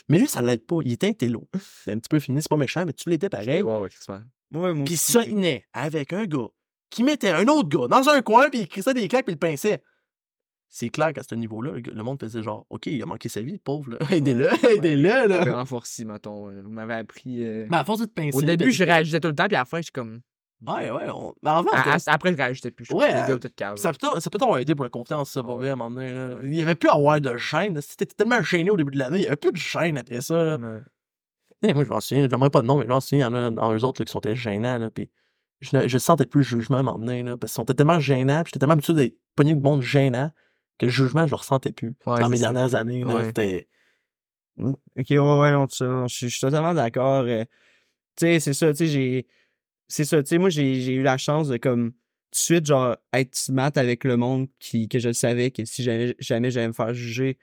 Mais 0.09 0.19
lui, 0.19 0.27
ça 0.27 0.41
l'aide 0.41 0.65
pas. 0.65 0.77
Il 0.83 0.93
était 0.93 1.07
intello. 1.07 1.47
C'est 1.83 1.91
un 1.91 1.99
petit 1.99 2.09
peu 2.09 2.19
fini, 2.19 2.41
c'est 2.41 2.49
pas 2.49 2.57
méchant, 2.57 2.85
mais 2.85 2.93
tu 2.93 3.09
l'étais 3.09 3.29
pareil. 3.29 3.61
Ouais, 3.61 3.77
ouais, 3.77 3.89
c'est 3.91 4.13
Ouais, 4.53 4.83
Puis 4.85 4.95
ça, 4.95 5.23
il 5.25 5.35
naît 5.35 5.65
avec 5.73 6.13
un 6.13 6.25
gars 6.25 6.47
qui 6.89 7.03
mettait 7.03 7.29
un 7.31 7.47
autre 7.47 7.67
gars 7.67 7.87
dans 7.87 8.07
un 8.09 8.21
coin, 8.21 8.49
puis 8.49 8.61
il 8.61 8.67
crissait 8.67 8.93
des 8.93 9.07
claques, 9.07 9.25
puis 9.25 9.33
il 9.33 9.35
le 9.35 9.39
pinçait. 9.39 9.83
C'est 10.69 10.89
clair 10.89 11.13
qu'à 11.13 11.23
ce 11.23 11.33
niveau-là, 11.35 11.71
le 11.93 12.03
monde 12.03 12.19
faisait 12.19 12.43
genre, 12.43 12.65
OK, 12.69 12.87
il 12.87 13.01
a 13.01 13.05
manqué 13.05 13.29
sa 13.29 13.41
vie, 13.41 13.57
pauvre, 13.57 13.91
là. 13.91 13.97
Aidez-le, 14.11 14.49
aidez-le, 14.69 15.27
là. 15.27 15.43
J'ai 15.43 15.49
renforcé, 15.51 16.03
mettons. 16.05 16.49
euh, 16.49 16.61
Vous 16.61 16.69
m'avez 16.69 16.95
appris. 16.95 17.43
euh, 17.45 17.67
Mais 17.69 17.77
à 17.77 17.85
force 17.85 18.01
de 18.01 18.05
te 18.05 18.11
pincer. 18.11 18.37
Au 18.37 18.41
début, 18.41 18.71
je 18.71 18.83
réagissais 18.83 19.19
tout 19.21 19.29
le 19.29 19.35
temps, 19.35 19.47
puis 19.47 19.55
à 19.55 19.59
la 19.59 19.65
fin, 19.65 19.77
je 19.77 19.83
suis 19.83 19.91
comme. 19.93 20.19
Ouais, 20.67 20.89
ouais. 20.91 21.09
On... 21.13 21.33
Mais 21.43 21.49
À- 21.51 21.59
à- 21.93 21.97
après, 22.07 22.31
je 22.31 22.37
réagissais 22.37 22.71
plus. 22.71 22.83
Je 22.85 22.93
Ouais, 22.93 23.09
suis 23.11 23.15
euh, 23.15 23.27
gars, 23.27 23.37
peut-être 23.37 23.55
cave. 23.55 23.77
ça 23.77 23.91
peut 23.93 24.19
ça 24.19 24.29
peut 24.29 24.39
t'avoir 24.39 24.57
aidé 24.57 24.73
pour 24.75 24.83
la 24.85 24.89
confiance, 24.89 25.29
ça, 25.29 25.41
pour 25.43 25.57
vrai, 25.57 25.69
à 25.69 25.73
un 25.73 25.75
moment 25.75 25.91
donné. 25.95 26.11
là. 26.13 26.35
Il 26.43 26.53
y 26.55 26.61
avait 26.61 26.75
plus 26.75 26.89
à 26.89 26.95
avoir 26.95 27.21
de 27.21 27.37
gêne. 27.37 27.79
C'était 27.79 28.05
tellement 28.07 28.41
gêné 28.41 28.69
au 28.71 28.75
début 28.77 28.91
de 28.91 28.97
l'année. 28.99 29.19
Il 29.19 29.23
y 29.23 29.27
avait 29.27 29.35
plus 29.35 29.51
de 29.51 29.57
gêne 29.57 29.97
après 29.99 30.19
ça. 30.21 30.43
là. 30.43 30.57
Ouais. 30.57 30.79
Eh, 31.63 31.73
moi, 31.73 31.83
je 31.85 31.89
m'en 31.89 31.99
souviens. 32.01 32.27
J'aimerais 32.29 32.49
pas 32.49 32.61
de 32.61 32.67
nom, 32.67 32.77
mais 32.77 32.83
je 32.85 32.89
m'en 32.89 32.99
souviens. 32.99 33.29
Il 33.29 33.33
y 33.33 33.35
en 33.35 33.45
a 33.45 33.51
dans 33.51 33.73
eux 33.73 33.83
autres 33.85 34.01
là, 34.01 34.05
qui 34.05 34.11
sont 34.11 34.21
gênants. 34.33 34.77
Là, 34.79 34.89
puis 34.89 35.09
je, 35.61 35.77
ne- 35.77 35.87
je 35.87 35.97
sentais 35.99 36.25
plus 36.25 36.39
le 36.39 36.43
jugement 36.59 36.77
à 36.77 36.79
un 36.79 36.83
moment 36.83 36.99
donné. 36.99 37.23
Là, 37.23 37.37
parce 37.37 37.53
qu'ils 37.53 37.61
sont 37.61 37.65
tellement 37.65 37.99
gênants. 37.99 38.41
Puis 38.43 38.49
j'étais 38.49 38.59
tellement 38.59 38.73
habitué 38.73 38.93
d'être 38.93 39.15
pogné 39.35 39.53
de 39.55 39.61
monde 39.61 39.81
gênant 39.83 40.31
le 40.85 40.91
jugement, 40.91 41.25
je 41.25 41.31
le 41.31 41.35
ressentais 41.37 41.71
plus. 41.71 41.93
Ouais, 42.05 42.19
dans 42.19 42.29
mes 42.29 42.39
dernières 42.39 42.75
années. 42.75 43.03
Ouais. 43.03 43.25
C'était. 43.25 43.67
Ok, 44.59 45.05
ouais, 45.09 45.17
ouais, 45.19 45.51
non, 45.51 45.67
ça, 45.69 46.05
je 46.07 46.27
suis 46.27 46.39
totalement 46.39 46.73
d'accord. 46.73 47.23
euh, 47.23 47.43
tu 48.15 48.25
sais, 48.25 48.39
c'est 48.39 48.53
ça, 48.53 48.71
tu 48.71 48.77
sais, 48.77 48.87
j'ai. 48.87 49.27
C'est 49.87 50.03
ça, 50.05 50.21
tu 50.21 50.29
sais, 50.29 50.37
moi, 50.37 50.49
j'ai 50.49 50.93
eu 50.93 51.03
la 51.03 51.17
chance 51.17 51.47
de, 51.47 51.57
comme, 51.57 51.91
tout 51.91 51.97
de 52.31 52.35
suite, 52.35 52.65
genre, 52.65 52.97
être 53.13 53.35
smart 53.35 53.71
avec 53.75 54.03
le 54.03 54.17
monde 54.17 54.47
qui, 54.59 54.89
que 54.89 54.99
je 54.99 55.13
savais 55.13 55.51
que 55.51 55.63
si 55.63 55.83
jamais, 55.83 56.15
jamais 56.19 56.51
j'allais 56.51 56.67
me 56.67 56.73
faire 56.73 56.93
juger, 56.93 57.37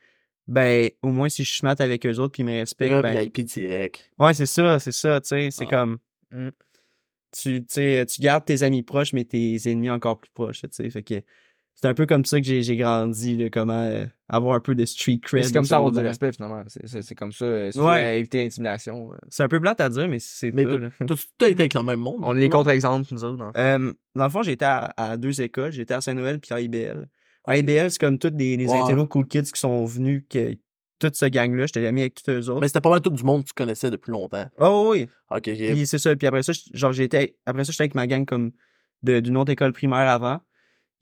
ben, 0.46 0.90
au 1.02 1.08
moins, 1.08 1.28
si 1.30 1.42
je 1.44 1.48
suis 1.50 1.58
smart 1.60 1.76
avec 1.78 2.04
eux 2.04 2.18
autres 2.18 2.32
puis 2.32 2.42
ils 2.42 2.46
me 2.46 2.52
respectent, 2.58 3.00
ben, 3.00 3.18
VIP 3.18 3.40
direct. 3.46 4.10
Ouais, 4.18 4.34
c'est 4.34 4.44
ça, 4.46 4.78
c'est 4.78 4.92
ça, 4.92 5.20
tu 5.20 5.28
sais, 5.28 5.50
c'est 5.50 5.64
Ah. 5.70 5.70
comme. 5.70 5.98
Mm. 6.32 6.48
Tu, 7.36 7.64
tu 7.64 8.20
gardes 8.20 8.44
tes 8.44 8.62
amis 8.62 8.82
proches, 8.82 9.12
mais 9.12 9.24
tes 9.24 9.56
ennemis 9.68 9.90
encore 9.90 10.20
plus 10.20 10.30
proches, 10.32 10.60
tu 10.62 10.68
sais. 10.72 10.90
Fait 10.90 11.02
que. 11.02 11.22
C'est 11.74 11.88
un 11.88 11.94
peu 11.94 12.06
comme 12.06 12.24
ça 12.24 12.40
que 12.40 12.46
j'ai 12.46 12.62
j'ai 12.62 12.76
grandi, 12.76 13.36
là, 13.36 13.50
comment 13.50 13.82
euh, 13.82 14.06
avoir 14.28 14.54
un 14.56 14.60
peu 14.60 14.74
de 14.74 14.84
street 14.84 15.20
cred. 15.22 15.44
C'est 15.44 15.52
comme 15.52 15.64
ça 15.64 15.76
avoir 15.76 15.92
du 15.92 15.98
respect, 15.98 16.32
finalement. 16.32 16.62
C'est- 16.66 17.14
comme 17.14 17.32
ça. 17.32 17.44
euh, 17.44 17.70
tu 17.70 17.80
Ouais. 17.80 18.18
éviter 18.20 18.44
l'intimidation. 18.44 19.12
euh. 19.12 19.16
C'est 19.28 19.42
un 19.42 19.48
peu 19.48 19.60
plate 19.60 19.80
à 19.80 19.88
dire, 19.88 20.08
mais 20.08 20.18
c'est 20.18 20.50
Mais. 20.52 20.64
T'as 21.00 21.06
tout 21.06 21.16
été 21.40 21.52
avec 21.62 21.74
le 21.74 21.82
même 21.82 22.00
monde. 22.00 22.20
On 22.22 22.36
est 22.36 22.40
les 22.40 22.48
contre-exemples, 22.48 23.08
nous 23.12 23.24
autres. 23.24 23.36
dans 23.36 23.46
le 23.46 23.52
fond. 23.52 23.58
Euh, 23.60 23.92
dans 24.14 24.24
le 24.24 24.30
fond, 24.30 24.42
j'étais 24.42 24.64
à, 24.64 24.92
à 24.96 25.16
deux 25.16 25.40
écoles. 25.42 25.72
J'étais 25.72 25.94
à 25.94 26.00
Saint-Noël 26.00 26.40
puis 26.40 26.54
à 26.54 26.60
IBL. 26.60 27.08
À 27.46 27.58
IBL, 27.58 27.90
c'est 27.90 27.98
comme 28.00 28.18
tous 28.18 28.28
Ouais. 28.28 28.66
intellos 28.80 29.06
cool 29.06 29.26
kids 29.26 29.42
qui 29.52 29.60
sont 29.60 29.84
venus, 29.84 30.24
que, 30.30 30.54
toute 31.00 31.16
ce 31.16 31.26
gang-là. 31.26 31.66
J'étais 31.66 31.84
ami 31.86 32.00
avec 32.02 32.14
tous 32.14 32.30
eux 32.30 32.48
autres. 32.50 32.60
Mais 32.60 32.68
c'était 32.68 32.80
pas 32.80 32.88
mal 32.88 33.00
tout 33.02 33.10
du 33.10 33.22
monde 33.24 33.42
que 33.42 33.48
tu 33.48 33.54
connaissais 33.54 33.90
depuis 33.90 34.12
longtemps. 34.12 34.46
Oh 34.58 34.88
oui. 34.92 35.08
Ok, 35.30 35.48
ok. 35.48 35.56
Puis 35.56 35.86
c'est 35.86 35.98
ça. 35.98 36.14
Puis 36.16 36.26
après 36.26 36.42
ça, 36.42 36.52
genre, 36.72 36.92
j'étais, 36.92 37.36
après 37.44 37.64
ça, 37.64 37.72
j'étais 37.72 37.82
avec 37.82 37.94
ma 37.96 38.06
gang 38.06 38.24
comme 38.24 38.52
de- 39.02 39.20
d'une 39.20 39.36
autre 39.36 39.50
école 39.52 39.72
primaire 39.74 40.08
avant. 40.08 40.40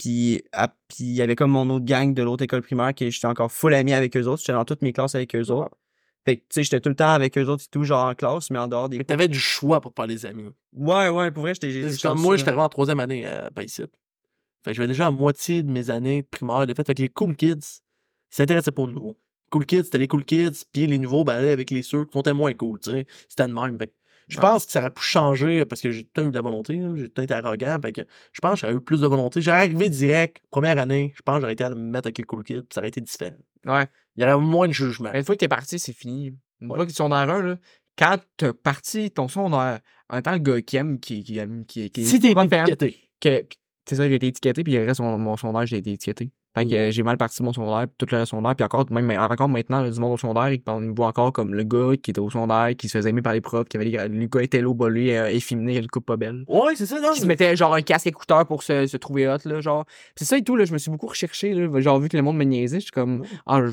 Puis, 0.02 0.42
à- 0.50 0.66
puis 0.88 1.04
il 1.04 1.12
y 1.14 1.22
avait 1.22 1.36
comme 1.36 1.52
mon 1.52 1.70
autre 1.70 1.84
gang 1.84 2.12
de 2.12 2.22
l'autre 2.24 2.42
école 2.42 2.62
primaire 2.62 2.92
que 2.92 3.08
j'étais 3.08 3.26
encore 3.28 3.52
full 3.52 3.72
ami 3.72 3.92
avec 3.92 4.16
eux 4.16 4.26
autres. 4.26 4.40
J'étais 4.40 4.52
dans 4.52 4.64
toutes 4.64 4.82
mes 4.82 4.92
classes 4.92 5.14
avec 5.14 5.32
eux 5.36 5.48
autres. 5.52 5.76
Fait 6.24 6.38
que, 6.38 6.40
tu 6.40 6.46
sais, 6.50 6.62
j'étais 6.64 6.80
tout 6.80 6.88
le 6.88 6.96
temps 6.96 7.10
avec 7.12 7.38
eux 7.38 7.44
autres 7.46 7.62
et 7.64 7.70
tout, 7.70 7.84
genre 7.84 8.06
en 8.06 8.14
classe, 8.16 8.50
mais 8.50 8.58
en 8.58 8.66
dehors 8.66 8.88
des 8.88 8.98
Mais 8.98 9.04
t'avais 9.04 9.28
du 9.28 9.38
choix 9.38 9.80
pour 9.80 9.92
faire 9.94 10.08
des 10.08 10.26
amis. 10.26 10.50
Ouais, 10.72 11.08
ouais, 11.08 11.30
pour 11.30 11.42
vrai, 11.44 11.54
j'étais. 11.54 11.88
comme 12.02 12.20
moi, 12.20 12.36
j'étais 12.36 12.48
arrivé 12.48 12.62
en 12.64 12.68
troisième 12.68 12.98
année 12.98 13.26
à 13.26 13.48
Païsite. 13.52 13.92
Fait 14.64 14.70
que 14.70 14.74
j'avais 14.74 14.88
déjà 14.88 15.04
la 15.04 15.10
moitié 15.12 15.62
de 15.62 15.70
mes 15.70 15.90
années 15.90 16.22
de 16.22 16.26
primaire 16.26 16.66
de 16.66 16.74
fait. 16.74 16.84
Fait 16.84 16.94
que 16.94 17.02
les 17.02 17.08
cool 17.08 17.36
kids 17.36 17.80
s'intéressaient 18.28 18.72
pour 18.72 18.88
nous. 18.88 19.16
Cool 19.50 19.66
kids, 19.66 19.84
c'était 19.84 19.98
les 19.98 20.08
cool 20.08 20.24
kids, 20.24 20.64
puis 20.72 20.86
les 20.88 20.98
nouveaux, 20.98 21.22
ben, 21.24 21.34
avec 21.34 21.70
les 21.70 21.82
ceux 21.82 22.06
qui 22.06 22.18
étaient 22.18 22.32
moins 22.32 22.54
cool, 22.54 22.80
tu 22.80 22.90
sais. 22.90 23.06
C'était 23.28 23.46
de 23.46 23.52
même. 23.52 23.78
Fait 23.78 23.88
que 23.88 23.92
je 24.28 24.36
Ouais. 24.36 24.40
pense 24.42 24.66
que 24.66 24.72
ça 24.72 24.80
aurait 24.80 24.90
pu 24.90 25.02
changer 25.02 25.64
parce 25.64 25.80
que 25.80 25.90
j'ai 25.90 26.04
tout 26.04 26.22
eu 26.22 26.30
de 26.30 26.34
la 26.34 26.40
volonté, 26.40 26.80
j'ai 26.96 27.08
tout 27.08 27.22
été 27.22 27.34
arrogant. 27.34 27.78
Fait 27.82 27.92
que 27.92 28.02
je 28.32 28.40
pense 28.40 28.54
que 28.54 28.66
j'aurais 28.66 28.74
eu 28.74 28.80
plus 28.80 29.00
de 29.00 29.06
volonté. 29.06 29.40
J'aurais 29.42 29.58
arrivé 29.58 29.88
direct, 29.88 30.42
première 30.50 30.78
année, 30.78 31.12
je 31.16 31.22
pense 31.22 31.36
que 31.36 31.40
j'aurais 31.42 31.52
été 31.54 31.64
à 31.64 31.70
me 31.70 31.76
mettre 31.76 32.06
avec 32.06 32.18
les 32.18 32.24
cool 32.24 32.44
kids, 32.44 32.62
ça 32.72 32.80
aurait 32.80 32.88
été 32.88 33.00
différent. 33.00 33.36
Ouais. 33.66 33.86
Il 34.16 34.22
y 34.22 34.26
aurait 34.26 34.38
moins 34.42 34.68
de 34.68 34.72
jugement. 34.72 35.12
Une 35.12 35.24
fois 35.24 35.34
que 35.34 35.40
t'es 35.40 35.48
parti, 35.48 35.78
c'est 35.78 35.92
fini. 35.92 36.34
Une 36.60 36.70
Ouais. 36.70 36.76
fois 36.76 36.84
que 36.86 36.90
tu 36.90 36.96
sont 36.96 37.08
dans 37.08 37.16
un, 37.16 37.26
là, 37.42 37.56
quand 37.98 38.18
t'as 38.36 38.52
parti 38.52 39.10
ton 39.10 39.28
secondaire, 39.28 39.80
en 40.08 40.18
étant 40.18 40.32
le 40.32 40.38
gars 40.38 40.62
qui 40.62 40.76
aime, 40.76 40.98
qui, 41.00 41.22
qui 41.24 41.38
aime, 41.38 41.64
qui, 41.66 41.90
qui 41.90 42.04
Si 42.04 42.20
t'es 42.20 42.30
étiqueté. 42.32 42.96
que, 43.20 43.44
c'est 43.86 43.96
ça, 43.96 44.08
j'ai 44.08 44.14
été 44.14 44.28
étiqueté, 44.28 44.62
puis 44.64 44.72
le 44.74 44.84
reste, 44.86 45.00
mon, 45.00 45.18
mon 45.18 45.36
secondaire, 45.36 45.66
j'ai 45.66 45.78
été 45.78 45.92
étiqueté. 45.92 46.30
Fait 46.54 46.64
que 46.66 46.70
Mm. 46.70 46.74
euh, 46.74 46.90
j'ai 46.90 47.02
mal 47.02 47.16
parti 47.16 47.42
mon 47.42 47.52
secondaire, 47.52 47.86
puis 47.88 47.94
tout 47.98 48.06
le 48.12 48.18
reste 48.18 48.30
secondaire, 48.30 48.54
puis 48.54 48.64
encore, 48.64 48.84
même 48.90 49.10
encore 49.18 49.48
maintenant, 49.48 49.88
du 49.88 49.98
monde 50.00 50.12
au 50.12 50.16
secondaire, 50.16 50.50
ils 50.52 50.60
on 50.66 50.80
me 50.80 50.94
voit 50.94 51.06
encore 51.06 51.32
comme 51.32 51.54
le 51.54 51.62
gars 51.64 51.96
qui 52.02 52.10
était 52.10 52.20
au 52.20 52.28
secondaire, 52.30 52.76
qui 52.76 52.88
se 52.88 52.98
faisait 52.98 53.10
aimer 53.10 53.22
par 53.22 53.32
les 53.32 53.40
profs, 53.40 53.68
qui 53.68 53.76
avait 53.78 53.86
les, 53.86 54.08
le 54.08 54.26
gars 54.26 54.42
était 54.42 54.60
l'eau 54.60 54.74
bolé, 54.74 55.16
euh, 55.16 55.28
efféminé, 55.30 55.80
le 55.80 55.88
coupe 55.88 56.06
pas 56.06 56.16
belle. 56.16 56.44
Ouais, 56.48 56.74
c'est 56.76 56.86
ça, 56.86 57.00
non? 57.00 57.12
Qui 57.12 57.20
se 57.20 57.26
mettait 57.26 57.56
genre 57.56 57.74
un 57.74 57.80
casque 57.82 58.06
écouteur 58.06 58.46
pour 58.46 58.62
se, 58.62 58.86
se 58.86 58.96
trouver 58.98 59.28
hot, 59.28 59.38
là, 59.46 59.60
genre. 59.60 59.84
C'est 60.16 60.24
ça 60.26 60.36
et 60.36 60.42
tout, 60.42 60.56
là, 60.56 60.64
je 60.66 60.72
me 60.72 60.78
suis 60.78 60.90
beaucoup 60.90 61.06
recherché, 61.06 61.54
là, 61.54 61.80
genre 61.80 61.98
vu 62.00 62.08
que 62.08 62.16
le 62.16 62.22
monde 62.22 62.36
me 62.36 62.44
niaisait, 62.44 62.80
je 62.80 62.84
suis 62.84 62.90
comme, 62.92 63.22
ah, 63.46 63.60
je 63.66 63.72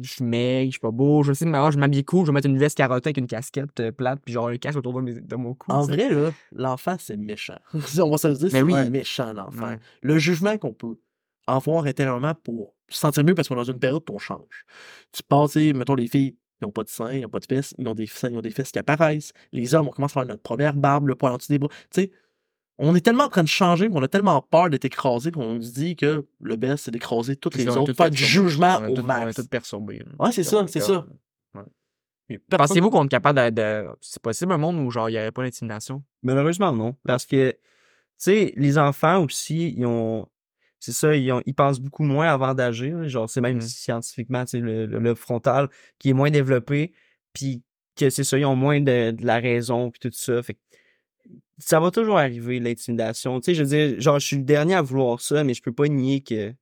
je 0.00 0.10
suis 0.10 0.24
maigre, 0.24 0.66
je 0.66 0.72
suis 0.72 0.80
pas 0.80 0.90
beau, 0.90 1.22
je 1.22 1.32
sais, 1.32 1.44
mais 1.46 1.58
ah, 1.58 1.70
je 1.70 1.78
m'habille 1.78 2.04
cool, 2.04 2.22
je 2.26 2.30
vais 2.30 2.34
mettre 2.34 2.48
une 2.48 2.58
veste 2.58 2.76
carottée 2.76 3.08
avec 3.08 3.18
une 3.18 3.26
casquette 3.26 3.78
euh, 3.80 3.92
plate, 3.92 4.20
puis 4.24 4.34
genre 4.34 4.48
un 4.48 4.56
casque 4.56 4.78
autour 4.78 4.94
de, 4.94 5.00
mes- 5.02 5.20
de 5.20 5.36
mon 5.36 5.54
cou. 5.54 5.70
En 5.72 5.82
vrai, 5.82 6.08
là, 6.12 6.30
l'enfant, 6.52 6.96
c'est 6.98 7.16
méchant. 7.16 7.58
On 7.74 8.10
va 8.10 8.18
se 8.18 8.28
le 8.28 8.34
dire, 8.34 8.50
c'est 8.50 8.62
oui. 8.62 8.90
méchant, 8.90 9.32
l'enfant. 9.32 9.68
Ouais. 9.68 9.78
Le 10.02 10.18
jugement 10.18 10.56
qu'on 10.58 10.72
peut 10.72 10.96
avoir 11.48 11.84
intérieurement 11.86 12.34
pour 12.34 12.74
se 12.88 12.98
sentir 12.98 13.24
mieux 13.24 13.34
parce 13.34 13.48
qu'on 13.48 13.54
est 13.54 13.58
dans 13.58 13.64
une 13.72 13.78
période 13.78 14.02
où 14.08 14.14
on 14.14 14.18
change. 14.18 14.64
Tu 15.12 15.22
passes, 15.22 15.56
mettons, 15.56 15.94
les 15.94 16.06
filles, 16.08 16.36
ils 16.60 16.64
n'ont 16.64 16.70
pas 16.72 16.84
de 16.84 16.88
seins, 16.88 17.12
ils 17.12 17.22
n'ont 17.22 17.28
pas 17.28 17.38
de 17.40 17.46
fesses, 17.46 17.74
ils 17.78 17.86
ont 17.88 17.94
des 17.94 18.06
seins, 18.06 18.30
ils 18.30 18.36
ont 18.38 18.40
des 18.42 18.50
fesses 18.50 18.70
qui 18.72 18.78
apparaissent. 18.78 19.32
Les 19.52 19.74
hommes, 19.74 19.88
on 19.88 19.90
commence 19.90 20.12
à 20.12 20.20
faire 20.20 20.26
notre 20.26 20.42
première 20.42 20.74
barbe, 20.74 21.08
le 21.08 21.14
poil 21.14 21.32
en 21.32 21.36
dessous 21.36 21.52
des 21.52 21.58
bras. 21.58 21.68
Tu 21.90 22.02
sais, 22.02 22.10
on 22.78 22.94
est 22.94 23.00
tellement 23.00 23.24
en 23.24 23.28
train 23.28 23.42
de 23.42 23.48
changer, 23.48 23.88
qu'on 23.88 24.02
a 24.02 24.08
tellement 24.08 24.40
peur 24.40 24.70
d'être 24.70 24.84
écrasé 24.84 25.30
qu'on 25.32 25.60
se 25.60 25.72
dit 25.72 25.96
que 25.96 26.26
le 26.40 26.56
best, 26.56 26.84
c'est 26.84 26.90
d'écraser 26.92 27.34
toutes 27.36 27.56
les 27.56 27.68
On 27.68 27.72
autres, 27.82 27.84
du 27.92 27.94
perturbés. 27.94 28.16
jugement 28.16 28.78
On 28.82 28.88
au 28.90 28.94
tous- 28.94 29.00
on 29.00 29.04
est 29.04 29.06
max. 29.24 29.46
perturbés. 29.48 30.02
Ouais, 30.18 30.32
c'est 30.32 30.44
ça, 30.44 30.64
c'est 30.68 30.80
ça. 30.80 31.04
Pensez-vous 32.50 32.90
qu'on 32.90 33.04
est 33.06 33.08
capable 33.08 33.40
de. 33.40 33.50
de- 33.50 33.86
C'est 34.02 34.20
possible 34.20 34.52
un 34.52 34.58
monde 34.58 34.76
où 34.78 34.90
genre 34.90 35.08
il 35.08 35.12
n'y 35.14 35.18
aurait 35.18 35.32
pas 35.32 35.42
d'intimidation? 35.44 36.02
Malheureusement, 36.22 36.72
non. 36.72 36.94
Parce 37.06 37.24
que, 37.24 37.52
tu 37.52 37.58
sais, 38.18 38.52
les 38.56 38.76
enfants 38.78 39.24
aussi, 39.24 39.74
ils 39.76 39.86
ont. 39.86 40.28
C'est 40.80 40.92
ça, 40.92 41.14
ils, 41.16 41.30
ont, 41.32 41.42
ils 41.46 41.54
pensent 41.54 41.80
beaucoup 41.80 42.04
moins 42.04 42.28
avant 42.28 42.54
d'agir. 42.54 43.08
Genre, 43.08 43.28
c'est 43.28 43.40
même 43.40 43.56
Mhm. 43.56 43.60
scientifiquement, 43.62 44.44
tu 44.44 44.50
sais, 44.52 44.58
le, 44.60 44.86
le 44.86 44.98
lobe 44.98 45.16
frontal 45.16 45.68
qui 45.98 46.10
est 46.10 46.12
moins 46.12 46.30
développé. 46.30 46.92
Puis 47.32 47.62
que 47.96 48.10
c'est 48.10 48.24
ça, 48.24 48.38
ils 48.38 48.44
ont 48.44 48.54
moins 48.56 48.80
de, 48.80 49.10
de 49.10 49.26
la 49.26 49.38
raison, 49.40 49.90
puis 49.90 49.98
tout 50.00 50.10
ça. 50.12 50.40
Fait 50.42 50.54
que 50.54 50.60
ça 51.58 51.80
va 51.80 51.90
toujours 51.90 52.18
arriver, 52.18 52.60
l'intimidation. 52.60 53.40
Tu 53.40 53.46
sais, 53.46 53.54
je 53.54 53.62
veux 53.64 53.68
dire, 53.68 54.00
genre, 54.00 54.18
je 54.20 54.26
suis 54.26 54.36
le 54.36 54.44
dernier 54.44 54.74
à 54.76 54.82
vouloir 54.82 55.20
ça, 55.20 55.42
mais 55.42 55.54
je 55.54 55.62
peux 55.62 55.72
pas 55.72 55.88
nier 55.88 56.20
que. 56.22 56.54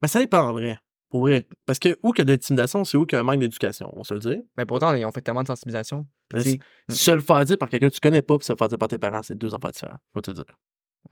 Mais 0.00 0.08
ça 0.08 0.18
dépend 0.18 0.48
en 0.48 0.52
vrai. 0.52 0.78
Pour 1.10 1.20
vrai. 1.20 1.46
Parce 1.66 1.78
que 1.78 1.98
où 2.02 2.12
qu'il 2.12 2.20
y 2.20 2.22
a 2.22 2.24
de 2.24 2.32
l'intimidation, 2.32 2.84
c'est 2.84 2.96
où 2.96 3.04
qu'il 3.04 3.16
y 3.16 3.18
a 3.18 3.20
un 3.20 3.24
manque 3.24 3.40
d'éducation, 3.40 3.90
on 3.94 4.04
se 4.04 4.14
le 4.14 4.20
dit. 4.20 4.42
Mais 4.56 4.64
pourtant, 4.64 4.94
ils 4.94 5.04
ont 5.04 5.12
fait 5.12 5.20
tellement 5.20 5.42
de 5.42 5.48
sensibilisation. 5.48 6.06
Que 6.30 6.40
Se 6.88 7.10
le 7.10 7.20
faire 7.20 7.44
dire 7.44 7.58
par 7.58 7.68
quelqu'un 7.68 7.88
que 7.90 7.94
tu 7.94 8.00
connais 8.00 8.22
pas, 8.22 8.38
puis 8.38 8.46
se 8.46 8.52
le 8.52 8.56
faire 8.56 8.68
dire 8.68 8.78
par 8.78 8.88
tes 8.88 8.98
parents, 8.98 9.22
c'est 9.22 9.36
deux 9.36 9.52
affaires 9.54 9.72
différentes. 9.72 10.00
Faut 10.14 10.20
te 10.22 10.30
dire. 10.30 10.44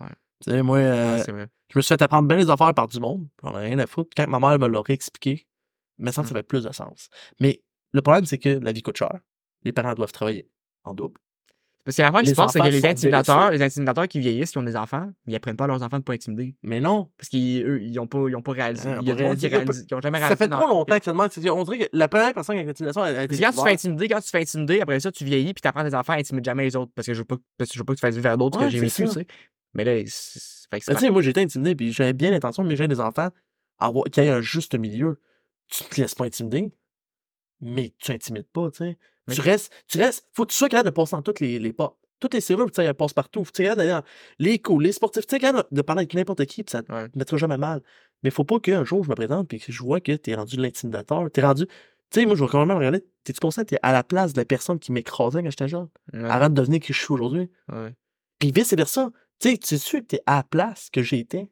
Ouais. 0.00 0.06
Tu 0.44 0.50
sais, 0.50 0.62
moi, 0.62 0.78
euh, 0.78 1.16
ouais, 1.18 1.46
je 1.70 1.78
me 1.78 1.82
suis 1.82 1.88
fait 1.88 2.00
apprendre 2.02 2.28
bien 2.28 2.36
les 2.36 2.48
affaires 2.50 2.72
par 2.74 2.86
du 2.86 3.00
monde. 3.00 3.26
J'en 3.42 3.58
ai 3.58 3.66
rien 3.66 3.78
à 3.78 3.86
foutre. 3.86 4.10
Quand 4.16 4.28
ma 4.28 4.38
mère 4.38 4.58
me 4.58 4.68
l'aurait 4.68 4.92
expliqué, 4.94 5.46
mais 5.98 6.12
ça, 6.12 6.22
ça 6.22 6.30
Mm. 6.30 6.36
fait 6.36 6.42
plus 6.44 6.64
de 6.64 6.72
sens. 6.72 7.08
Mais 7.40 7.60
le 7.92 8.02
problème, 8.02 8.24
c'est 8.24 8.38
que 8.38 8.50
la 8.50 8.72
vie 8.72 8.82
coûte 8.82 8.96
cher. 8.96 9.12
Les 9.64 9.72
parents 9.72 9.94
doivent 9.94 10.12
travailler 10.12 10.48
en 10.84 10.94
double. 10.94 11.18
Parce 11.84 11.96
que 11.96 12.02
la 12.02 12.10
fois 12.10 12.22
qui 12.22 12.28
se 12.30 12.34
passe, 12.34 12.52
c'est 12.52 12.60
que 12.60 12.66
les 12.68 12.84
intimidateurs, 12.84 13.50
les 13.50 13.62
intimidateurs 13.62 14.06
qui 14.08 14.20
vieillissent, 14.20 14.50
qui 14.50 14.58
ont 14.58 14.62
des 14.62 14.76
enfants, 14.76 15.10
ils 15.26 15.34
apprennent 15.34 15.56
pas 15.56 15.64
à 15.64 15.68
leurs 15.68 15.82
enfants 15.82 15.98
de 15.98 16.04
pas 16.04 16.12
intimider. 16.12 16.54
Mais 16.62 16.80
non. 16.80 17.10
Parce 17.16 17.30
qu'ils 17.30 17.66
ils 17.82 17.98
ont 17.98 18.06
pas, 18.06 18.28
ils 18.28 18.36
ont 18.36 18.42
pas 18.42 18.52
réalisé. 18.52 18.90
Ils 18.90 18.98
ont 18.98 19.00
Il 19.00 19.08
y 19.08 19.10
a 19.10 19.14
pas 19.14 19.20
du 19.22 19.24
monde 19.28 19.36
qui, 19.38 19.46
réalisé. 19.48 19.86
qui 19.86 19.94
jamais 20.02 20.20
Ça 20.20 20.36
fait 20.36 20.48
trop 20.48 20.68
longtemps 20.68 20.98
que 20.98 21.04
ça 21.04 21.12
demande. 21.12 21.30
On 21.50 21.64
dirait 21.64 21.78
que 21.78 21.88
la 21.94 22.08
première 22.08 22.34
personne 22.34 22.56
l'intimidation, 22.56 23.04
elle 23.06 23.16
a 23.16 23.24
été 23.24 23.38
Parce 23.40 23.54
que 23.54 23.56
quand 23.56 23.62
tu 23.62 23.68
fais 23.68 23.72
intimider, 23.74 24.08
quand 24.08 24.20
tu 24.20 24.28
fais 24.28 24.40
intimider, 24.42 24.80
après 24.82 25.00
ça, 25.00 25.10
tu 25.10 25.24
vieillis 25.24 25.54
puis 25.54 25.62
t'apprends 25.62 25.80
à 25.80 25.88
tes 25.88 25.96
enfants 25.96 26.12
à 26.12 26.16
intimider 26.16 26.44
jamais 26.50 26.64
les 26.64 26.76
autres. 26.76 26.92
Parce 26.94 27.06
que 27.06 27.14
je 27.14 27.20
veux 27.20 27.24
pas, 27.24 27.36
parce 27.56 27.70
que 27.70 27.74
je 27.74 27.78
veux 27.80 27.84
pas 27.86 27.94
que 27.94 27.98
tu 27.98 28.06
fasses 28.06 28.14
vivre 28.14 28.28
à 28.30 28.36
d'autres 28.36 28.60
que 28.60 28.68
j'ai 28.68 28.80
vécu, 28.80 29.04
tu 29.04 29.08
sais. 29.08 29.26
Mais 29.74 29.84
là, 29.84 29.92
fait 29.96 30.04
que 30.80 30.86
Ben, 30.86 30.94
tu 30.94 31.00
sais, 31.00 31.10
moi, 31.10 31.22
j'étais 31.22 31.42
intimidé, 31.42 31.74
puis 31.74 31.92
j'avais 31.92 32.12
bien 32.12 32.30
l'intention, 32.30 32.64
mais 32.64 32.76
j'ai 32.76 32.88
des 32.88 33.00
enfants, 33.00 33.28
qu'il 34.12 34.24
y 34.24 34.26
ait 34.26 34.30
un 34.30 34.40
juste 34.40 34.74
milieu. 34.74 35.20
Tu 35.68 35.84
te 35.84 36.00
laisses 36.00 36.14
pas 36.14 36.24
intimider, 36.24 36.72
mais 37.60 37.92
tu 37.98 38.12
intimides 38.12 38.48
pas, 38.48 38.70
tu 38.70 38.78
sais. 38.78 38.98
Mais- 39.26 39.34
Tu 39.34 39.40
restes, 39.42 39.72
tu 39.86 39.98
restes, 39.98 40.26
faut 40.32 40.46
que 40.46 40.52
tu 40.52 40.56
sois 40.56 40.68
capable 40.68 40.88
de 40.88 40.94
passer 40.94 41.16
dans 41.16 41.22
toutes 41.22 41.40
les, 41.40 41.58
les 41.58 41.72
pas. 41.72 41.96
Toutes 42.20 42.34
les 42.34 42.40
serrures, 42.40 42.66
tu 42.66 42.76
sais, 42.76 42.84
elles 42.84 42.94
passent 42.94 43.12
partout. 43.12 43.44
Faut 43.44 43.52
que 43.52 43.56
tu 43.56 43.62
d'aller 43.64 43.90
dans 43.90 44.02
les 44.38 44.58
cours, 44.58 44.80
les 44.80 44.90
sportifs, 44.92 45.26
tu 45.26 45.36
sais, 45.36 45.40
capable 45.40 45.68
de 45.70 45.82
parler 45.82 46.00
avec 46.00 46.14
n'importe 46.14 46.44
qui, 46.46 46.64
puis 46.64 46.70
ça 46.72 46.82
te 46.82 46.90
Ouais. 46.90 47.08
mettra 47.14 47.36
jamais 47.36 47.58
mal. 47.58 47.82
Mais 48.22 48.30
faut 48.30 48.44
pas 48.44 48.58
qu'un 48.58 48.84
jour, 48.84 49.04
je 49.04 49.10
me 49.10 49.14
présente, 49.14 49.46
puis 49.48 49.60
que 49.60 49.70
je 49.70 49.82
vois 49.82 50.00
que 50.00 50.12
t'es 50.12 50.34
rendu 50.34 50.56
l'intimidateur. 50.56 51.30
T'es 51.30 51.42
rendu, 51.42 51.66
tu 51.66 51.72
sais, 52.10 52.26
moi, 52.26 52.34
je 52.34 52.42
vais 52.42 52.50
quand 52.50 52.58
même 52.58 52.68
me 52.68 52.74
regarder, 52.74 53.04
t'es-tu 53.22 53.38
conscient 53.38 53.62
que 53.62 53.68
t'es 53.68 53.78
à 53.82 53.92
la 53.92 54.02
place 54.02 54.32
de 54.32 54.40
la 54.40 54.44
personne 54.44 54.78
qui 54.80 54.90
m'écrasait 54.90 55.42
quand 55.42 55.50
j'étais 55.50 55.68
jeune, 55.68 55.88
Ouais, 56.12 56.24
avant 56.24 56.48
de 56.48 56.54
devenir 56.54 56.80
qui 56.80 56.92
je 56.92 56.98
suis 56.98 57.12
aujourd'hui? 57.12 57.50
ouais. 57.70 57.94
Puis 58.40 58.50
vice 58.50 58.72
versa. 58.74 59.10
Tu 59.40 59.50
sais, 59.50 59.58
tu 59.58 59.66
sais 59.66 59.78
sûr 59.78 60.00
que 60.00 60.04
t'es 60.06 60.20
à 60.26 60.36
la 60.36 60.42
place 60.42 60.88
que 60.90 61.00
été. 61.14 61.48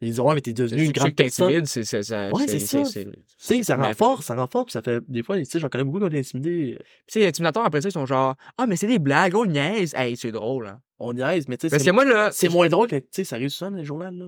Ils 0.00 0.10
disent, 0.10 0.20
ouais, 0.20 0.34
mais 0.36 0.40
t'es 0.40 0.52
devenu 0.52 0.84
une 0.84 0.92
grande 0.92 1.16
personne. 1.16 1.66
c'est 1.66 1.82
c'est- 1.82 2.04
ça. 2.04 2.30
Ouais, 2.30 2.46
c'est 2.46 2.60
ça. 2.60 2.84
Tu 2.84 3.10
sais, 3.36 3.62
ça 3.64 3.76
renforce, 3.76 4.26
ça 4.26 4.36
renforce, 4.36 4.72
ça 4.74 4.80
fait, 4.82 5.02
des 5.08 5.24
fois, 5.24 5.36
tu 5.38 5.44
sais, 5.44 5.58
j'en 5.58 5.68
connais 5.68 5.82
beaucoup 5.82 5.98
qui 5.98 6.04
ont 6.04 6.08
été 6.08 6.20
intimidés. 6.20 6.76
Tu 6.78 6.84
sais, 7.14 7.18
les 7.20 7.26
intimidateurs, 7.26 7.64
après 7.64 7.80
ça, 7.80 7.88
ils 7.88 7.92
sont 7.92 8.06
genre, 8.06 8.36
ah, 8.58 8.66
mais 8.68 8.76
c'est 8.76 8.86
des 8.86 9.00
blagues, 9.00 9.34
oh, 9.34 9.44
niaise. 9.44 9.94
Hey, 9.96 10.16
c'est 10.16 10.30
drôle, 10.30 10.68
hein. 10.68 10.80
On 11.00 11.12
niaise, 11.14 11.48
mais 11.48 11.56
tu 11.56 11.62
sais, 11.66 11.70
Parce 11.70 11.82
c'est- 11.82 11.88
que 11.90 11.94
moi, 11.94 12.04
là, 12.04 12.30
c'est 12.30 12.48
moins 12.48 12.68
drôle 12.68 12.86
que, 12.88 12.96
tu 12.96 13.06
sais, 13.10 13.24
ça 13.24 13.34
arrive 13.36 13.48
souvent 13.48 13.72
dans 13.72 13.78
les 13.78 13.84
journaux, 13.84 14.10
là. 14.10 14.26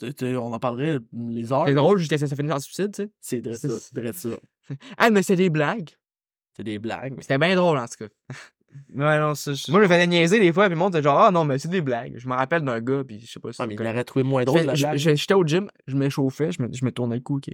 Tu- 0.00 0.12
tu- 0.14 0.36
on 0.36 0.52
en 0.52 0.58
parlerait 0.58 0.98
les 1.12 1.52
heures. 1.52 1.66
c'est 1.68 1.74
drôle 1.74 1.98
jusqu'à 1.98 2.18
ce 2.18 2.24
que 2.24 2.30
ça 2.30 2.34
finisse 2.34 2.52
en 2.52 2.58
suicide, 2.58 2.92
tu 2.92 3.02
sais. 3.04 3.10
C'est 3.20 3.40
vrai 3.46 3.54
ça, 3.54 3.68
c'est 3.78 3.94
vrai 4.00 4.12
ça. 4.12 4.28
Ah, 4.98 5.10
mais 5.10 5.22
c'est 5.22 5.36
des 5.36 5.50
blagues. 5.50 5.90
C'est 6.56 6.64
des 6.64 6.80
blagues. 6.80 7.14
mais- 7.16 7.22
C'était 7.22 7.38
bien 7.38 7.54
drôle, 7.54 7.78
en 7.78 7.86
tout 7.86 8.06
cas. 8.06 8.34
Ouais, 8.94 9.18
non, 9.18 9.34
ça. 9.34 9.52
je- 9.54 9.70
Moi, 9.70 9.80
je 9.80 9.86
me 9.86 9.88
faisais 9.92 10.06
niaiser 10.06 10.38
des 10.40 10.52
fois, 10.52 10.64
puis 10.66 10.74
le 10.74 10.78
monde 10.78 10.94
était 10.94 11.02
genre, 11.02 11.18
ah 11.18 11.30
non, 11.30 11.44
mais 11.44 11.58
c'est 11.58 11.68
des 11.68 11.80
blagues. 11.80 12.14
Je 12.16 12.28
me 12.28 12.34
rappelle 12.34 12.62
d'un 12.62 12.80
gars, 12.80 13.02
puis 13.06 13.20
je 13.20 13.30
sais 13.30 13.40
pas 13.40 13.52
si. 13.52 13.60
Ah, 13.62 13.66
mais 13.66 13.74
il 13.74 13.78
l'aurait 13.82 14.04
trouvé 14.04 14.22
moins 14.22 14.44
drôle, 14.44 14.62
la 14.62 14.74
Je- 14.74 14.82
blague. 14.84 14.96
je- 14.98 15.14
J'étais 15.14 15.34
au 15.34 15.44
gym, 15.46 15.68
je 15.86 15.96
m'échauffais, 15.96 16.52
je 16.52 16.62
me, 16.62 16.72
je 16.72 16.84
me 16.84 16.90
tournais 16.92 17.16
le 17.16 17.22
cou, 17.22 17.36
ok. 17.36 17.48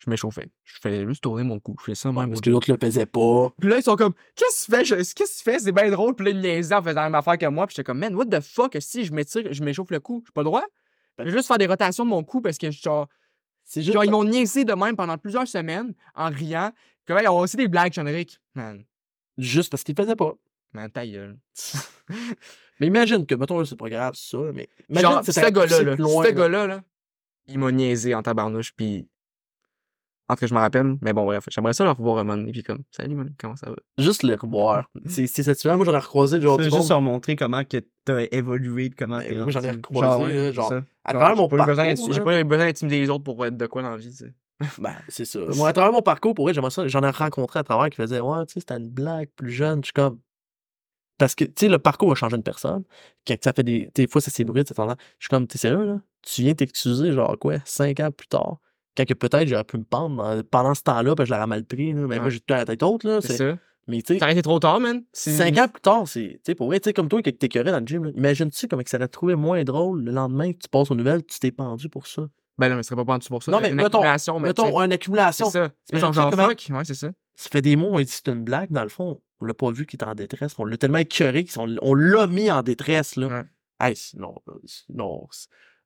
Je 0.00 0.10
m'échauffais. 0.10 0.48
Je 0.64 0.78
faisais 0.80 1.04
juste 1.06 1.22
tourner 1.22 1.42
mon 1.42 1.58
cou. 1.58 1.74
Je 1.80 1.84
fais 1.86 1.94
ça 1.96 2.10
Ouais, 2.10 2.14
même. 2.20 2.28
parce 2.30 2.40
que 2.40 2.50
l'autre 2.50 2.70
le 2.70 2.78
faisait 2.80 3.06
pas. 3.06 3.50
Puis 3.60 3.68
là, 3.68 3.78
ils 3.78 3.82
sont 3.82 3.96
comme, 3.96 4.12
qu'est-ce 4.36 4.66
que 4.66 4.70
tu 4.70 4.76
fais? 4.78 4.84
Je- 4.84 4.94
Qu'est-ce 4.94 5.14
que 5.14 5.38
tu 5.38 5.42
fais? 5.42 5.58
C'est 5.58 5.72
bien 5.72 5.90
drôle. 5.90 6.14
Puis 6.14 6.24
là, 6.26 6.30
ils 6.30 6.36
me 6.36 6.42
niaisaient 6.42 6.74
en 6.76 6.82
faisant 6.82 7.00
la 7.00 7.06
même 7.06 7.14
affaire 7.16 7.36
que 7.36 7.46
moi. 7.46 7.66
Puis 7.66 7.74
j'étais 7.74 7.84
comme, 7.84 7.98
man, 7.98 8.14
what 8.14 8.26
the 8.26 8.40
fuck? 8.40 8.76
Si 8.78 9.04
je 9.04 9.12
m'étire, 9.12 9.52
je 9.52 9.62
m'échauffe 9.64 9.90
le 9.90 9.98
cou, 9.98 10.22
j'ai 10.24 10.32
pas 10.32 10.42
le 10.42 10.46
droit? 10.46 10.62
Je 11.18 11.24
vais 11.24 11.30
juste 11.32 11.48
faire 11.48 11.58
des 11.58 11.66
rotations 11.66 12.04
de 12.04 12.10
mon 12.10 12.22
cou 12.22 12.40
parce 12.40 12.58
que 12.58 12.70
genre, 12.70 13.08
juste. 13.74 13.90
genre 13.92 14.04
ils 14.04 14.10
m'ont 14.12 14.22
niaisé 14.22 14.64
de 14.64 14.72
même 14.72 14.94
pendant 14.94 15.18
plusieurs 15.18 15.48
semaines 15.48 15.92
en 16.14 16.30
riant. 16.30 16.70
Ouais, 17.10 17.24
ils 17.24 17.28
ont 17.28 17.38
aussi 17.38 17.56
des 17.56 17.66
blagues, 17.66 17.92
Jean-Éric. 17.92 18.38
Man, 18.54 18.84
Juste 19.36 19.70
parce 19.70 19.82
qu'il 19.82 19.96
faisait 19.96 20.14
pas. 20.16 20.34
Man, 20.72 20.90
ta 20.90 21.06
gueule. 21.06 21.38
Mais 22.80 22.86
imagine 22.86 23.26
que, 23.26 23.34
mettons, 23.34 23.64
c'est 23.64 23.76
pas 23.76 23.88
grave, 23.88 24.14
ça, 24.14 24.38
mais. 24.54 24.68
imagine 24.88 25.10
Genre, 25.10 25.24
que 25.24 25.32
ce 25.32 25.40
gars-là, 25.40 25.82
là, 25.82 25.96
ce 25.96 26.22
là. 26.22 26.32
gars-là, 26.32 26.66
là, 26.68 26.80
il 27.48 27.58
m'a 27.58 27.72
niaisé 27.72 28.14
en 28.14 28.22
tabarnouche, 28.22 28.72
puis 28.72 29.08
En 30.28 30.34
tout 30.34 30.40
cas, 30.40 30.46
je 30.46 30.54
me 30.54 30.60
rappelle. 30.60 30.96
Mais 31.02 31.12
bon, 31.12 31.24
bref, 31.24 31.44
j'aimerais 31.48 31.72
ça 31.72 31.82
leur 31.82 31.96
revoir 31.96 32.18
un 32.18 32.24
moment 32.24 32.38
donné, 32.38 32.52
puis 32.52 32.62
comme, 32.62 32.84
salut, 32.92 33.16
man, 33.16 33.34
comment 33.36 33.56
ça 33.56 33.70
va? 33.70 33.76
Juste 33.98 34.22
le 34.22 34.34
revoir. 34.36 34.88
C'est 35.06 35.26
c'est 35.26 35.42
satisfaisant. 35.42 35.76
Moi, 35.76 35.86
j'en 35.86 35.94
ai 35.94 35.98
recroisé 35.98 36.40
genre 36.40 36.56
veux 36.56 36.70
juste 36.70 36.92
montrer 36.92 37.34
comment 37.34 37.64
que 37.64 37.78
t'as 38.04 38.26
évolué, 38.30 38.90
comment 38.90 39.18
t'es 39.20 39.34
moi, 39.34 39.50
j'en 39.50 39.62
ai 39.62 39.70
recroisé, 39.72 40.32
c'est 40.32 40.52
genre, 40.52 40.72
à 41.04 41.12
travers 41.14 41.34
mon 41.34 41.48
j'ai 41.48 41.56
pas 41.56 41.62
eu 41.62 41.66
besoin 41.66 41.84
parcours, 41.86 42.12
J'ai 42.12 42.20
pas 42.20 42.40
eu 42.40 42.44
besoin 42.44 42.66
d'intimider 42.66 43.00
les 43.00 43.10
autres 43.10 43.24
pour 43.24 43.44
être 43.44 43.56
de 43.56 43.66
quoi 43.66 43.82
dans 43.82 43.90
la 43.90 43.96
vie, 43.96 44.10
tu 44.10 44.18
sais. 44.18 44.34
Ben, 44.78 44.94
c'est 45.08 45.24
ça. 45.24 45.40
Moi, 45.56 45.68
à 45.68 45.72
travers 45.72 45.92
mon 45.92 46.02
parcours, 46.02 46.34
pour 46.34 46.44
vrai, 46.44 46.54
j'aimerais 46.54 46.70
ça. 46.70 46.86
J'en 46.88 47.02
ai 47.02 47.10
rencontré 47.10 47.60
à 47.60 47.64
travers 47.64 47.90
qui 47.90 47.96
faisaient, 47.96 48.20
ouais, 48.20 48.46
tu 48.46 48.54
sais, 48.54 48.60
c'était 48.60 48.76
une 48.76 48.90
blague 48.90 49.28
plus 49.36 49.50
jeune. 49.52 49.80
Je 49.82 49.86
suis 49.86 49.92
comme. 49.92 50.18
Parce 51.18 51.34
que, 51.34 51.44
tu 51.44 51.52
sais, 51.58 51.68
le 51.68 51.78
parcours 51.78 52.12
a 52.12 52.14
changé 52.14 52.36
une 52.36 52.42
personne. 52.42 52.84
Quand 53.26 53.34
ça 53.42 53.52
fait 53.52 53.64
des. 53.64 53.90
Des 53.94 54.06
fois, 54.06 54.20
ça 54.20 54.30
s'ébruite, 54.30 54.68
ça 54.72 54.96
Je 55.18 55.24
suis 55.24 55.28
comme, 55.28 55.46
t'es 55.46 55.58
sérieux, 55.58 55.84
là? 55.84 56.00
Tu 56.22 56.42
viens 56.42 56.54
t'excuser, 56.54 57.12
genre, 57.12 57.36
quoi, 57.38 57.56
cinq 57.64 58.00
ans 58.00 58.10
plus 58.10 58.28
tard? 58.28 58.58
Quand 58.96 59.04
que 59.06 59.14
peut-être 59.14 59.46
j'aurais 59.48 59.64
pu 59.64 59.78
me 59.78 59.84
pendre 59.84 60.24
euh, 60.24 60.42
pendant 60.48 60.74
ce 60.74 60.82
temps-là, 60.82 61.14
parce 61.14 61.28
que 61.28 61.34
je 61.34 61.34
l'aurais 61.34 61.46
mal 61.46 61.64
pris, 61.64 61.92
là. 61.92 62.02
Mais 62.06 62.18
moi, 62.20 62.30
j'ai 62.30 62.40
tout 62.40 62.54
à 62.54 62.58
la 62.58 62.64
tête 62.64 62.82
haute, 62.82 63.04
là. 63.04 63.20
C'est 63.20 63.36
ça. 63.36 63.58
Mais, 63.86 64.02
tu 64.02 64.12
sais, 64.14 64.18
T'as 64.20 64.26
arrêté 64.26 64.42
trop 64.42 64.58
tard, 64.58 64.80
man. 64.80 65.02
Cinq 65.12 65.56
ans 65.58 65.66
plus 65.68 65.80
tard, 65.80 66.06
c'est. 66.06 66.28
Tu 66.34 66.40
sais, 66.46 66.54
pour 66.54 66.66
vrai, 66.68 66.78
tu 66.78 66.88
sais, 66.88 66.92
comme 66.92 67.08
toi, 67.08 67.22
que 67.22 67.30
t'es 67.30 67.48
curé 67.48 67.70
dans 67.70 67.80
le 67.80 67.86
gym, 67.86 68.12
imagine-tu 68.14 68.68
comment 68.68 68.82
que 68.82 68.90
ça 68.90 68.98
aurait 68.98 69.08
trouvé 69.08 69.34
moins 69.34 69.64
drôle 69.64 70.04
le 70.04 70.12
lendemain 70.12 70.52
que 70.52 70.58
tu 70.58 70.68
passes 70.68 70.90
aux 70.90 70.94
nouvelles, 70.94 71.24
tu 71.24 71.38
t'es 71.38 71.50
pendu 71.50 71.88
pour 71.88 72.06
ça? 72.06 72.28
Ben 72.58 72.68
non, 72.68 72.76
mais 72.76 72.82
ce 72.82 72.88
serait 72.88 72.96
pas 72.96 73.04
pendu 73.04 73.26
pour 73.28 73.42
ça. 73.42 73.50
Non, 73.52 73.60
mais 73.60 73.70
une 73.70 73.76
mettons- 73.76 73.98
accumulation, 73.98 74.40
Mettons, 74.40 74.80
une 74.82 74.92
accumulation. 74.92 75.46
C'est 75.46 75.58
ça. 75.58 75.70
C'est 75.84 75.98
genre, 75.98 76.12
genre 76.12 76.34
fuck. 76.34 76.66
Ouais, 76.70 76.84
c'est 76.84 76.94
ça. 76.94 77.08
Ça 77.36 77.48
fait 77.50 77.62
des 77.62 77.76
mots, 77.76 77.90
on 77.92 77.98
dit 77.98 78.06
c'est 78.08 78.28
une 78.28 78.42
blague, 78.42 78.70
dans 78.72 78.82
le 78.82 78.88
fond. 78.88 79.20
On 79.40 79.44
l'a 79.46 79.54
pas 79.54 79.70
vu 79.70 79.86
qu'il 79.86 80.00
est 80.00 80.04
en 80.04 80.14
détresse. 80.14 80.54
On 80.58 80.64
l'a 80.64 80.76
tellement 80.76 80.98
écœuré 80.98 81.44
qu'on 81.44 81.76
on 81.82 81.94
l'a 81.94 82.26
mis 82.26 82.50
en 82.50 82.62
détresse, 82.62 83.16
là. 83.16 83.28
Ouais. 83.28 83.44
Hey, 83.80 83.94
c'est- 83.96 84.18
non, 84.18 84.34
non. 84.92 85.28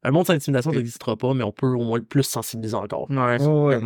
Un 0.02 0.10
monde 0.10 0.26
sans 0.26 0.32
intimidation, 0.32 0.72
n'existera 0.78 1.16
pas, 1.16 1.34
mais 1.34 1.44
on 1.44 1.52
peut 1.52 1.66
au 1.66 1.84
moins 1.84 1.98
le 1.98 2.04
plus 2.04 2.22
sensibiliser 2.24 2.74
encore. 2.74 3.08
Ouais, 3.10 3.38
Ouais. 3.66 3.76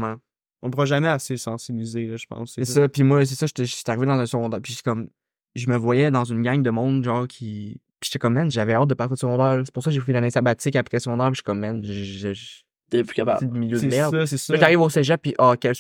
On 0.62 0.70
pourra 0.70 0.86
jamais 0.86 1.08
assez 1.08 1.36
sensibiliser, 1.36 2.06
là, 2.06 2.16
je 2.16 2.26
pense. 2.26 2.54
C'est 2.54 2.64
ça. 2.64 2.88
Puis 2.88 3.02
moi, 3.02 3.24
c'est 3.26 3.34
ça, 3.34 3.46
j'étais 3.46 3.64
j'étais 3.66 3.90
arrivé 3.90 4.06
dans 4.06 4.12
un 4.18 4.26
secondaire. 4.26 4.60
Puis 4.62 4.72
j'étais 4.72 4.88
comme, 4.88 5.08
je 5.54 5.68
me 5.68 5.76
voyais 5.76 6.10
dans 6.10 6.24
une 6.24 6.42
gang 6.42 6.62
de 6.62 6.70
monde, 6.70 7.04
genre, 7.04 7.26
qui. 7.28 7.80
Puis 8.00 8.08
j'étais 8.10 8.18
comme, 8.18 8.34
man, 8.34 8.50
j'avais 8.50 8.72
hâte 8.74 8.88
de 8.88 8.94
partir 8.94 9.14
de 9.14 9.18
secondaire. 9.18 9.60
C'est 9.64 9.72
pour 9.74 9.82
ça 9.82 9.90
que 9.90 9.94
j'ai 9.94 10.00
fait 10.00 10.12
l'année 10.12 10.30
sabbatique 10.30 10.76
après 10.76 10.98
secondaire. 11.00 11.26
Puis 11.26 11.34
je 11.34 11.38
suis 11.38 11.44
comme, 11.44 11.58
man, 11.60 11.82
je- 11.84 11.92
je- 11.92 12.32
je- 12.32 12.62
T'es 12.88 13.02
plus 13.02 13.14
capable. 13.14 13.40
c'est 13.40 13.46
le 13.52 13.58
milieu 13.58 13.76
de 13.76 13.80
C'est 13.80 13.88
merde. 13.88 14.14
ça, 14.14 14.26
c'est 14.26 14.36
ça. 14.38 14.56
Là, 14.56 14.78
au 14.78 14.88
cégep, 14.88 15.20
puis 15.20 15.34
ah, 15.38 15.54
quel... 15.60 15.74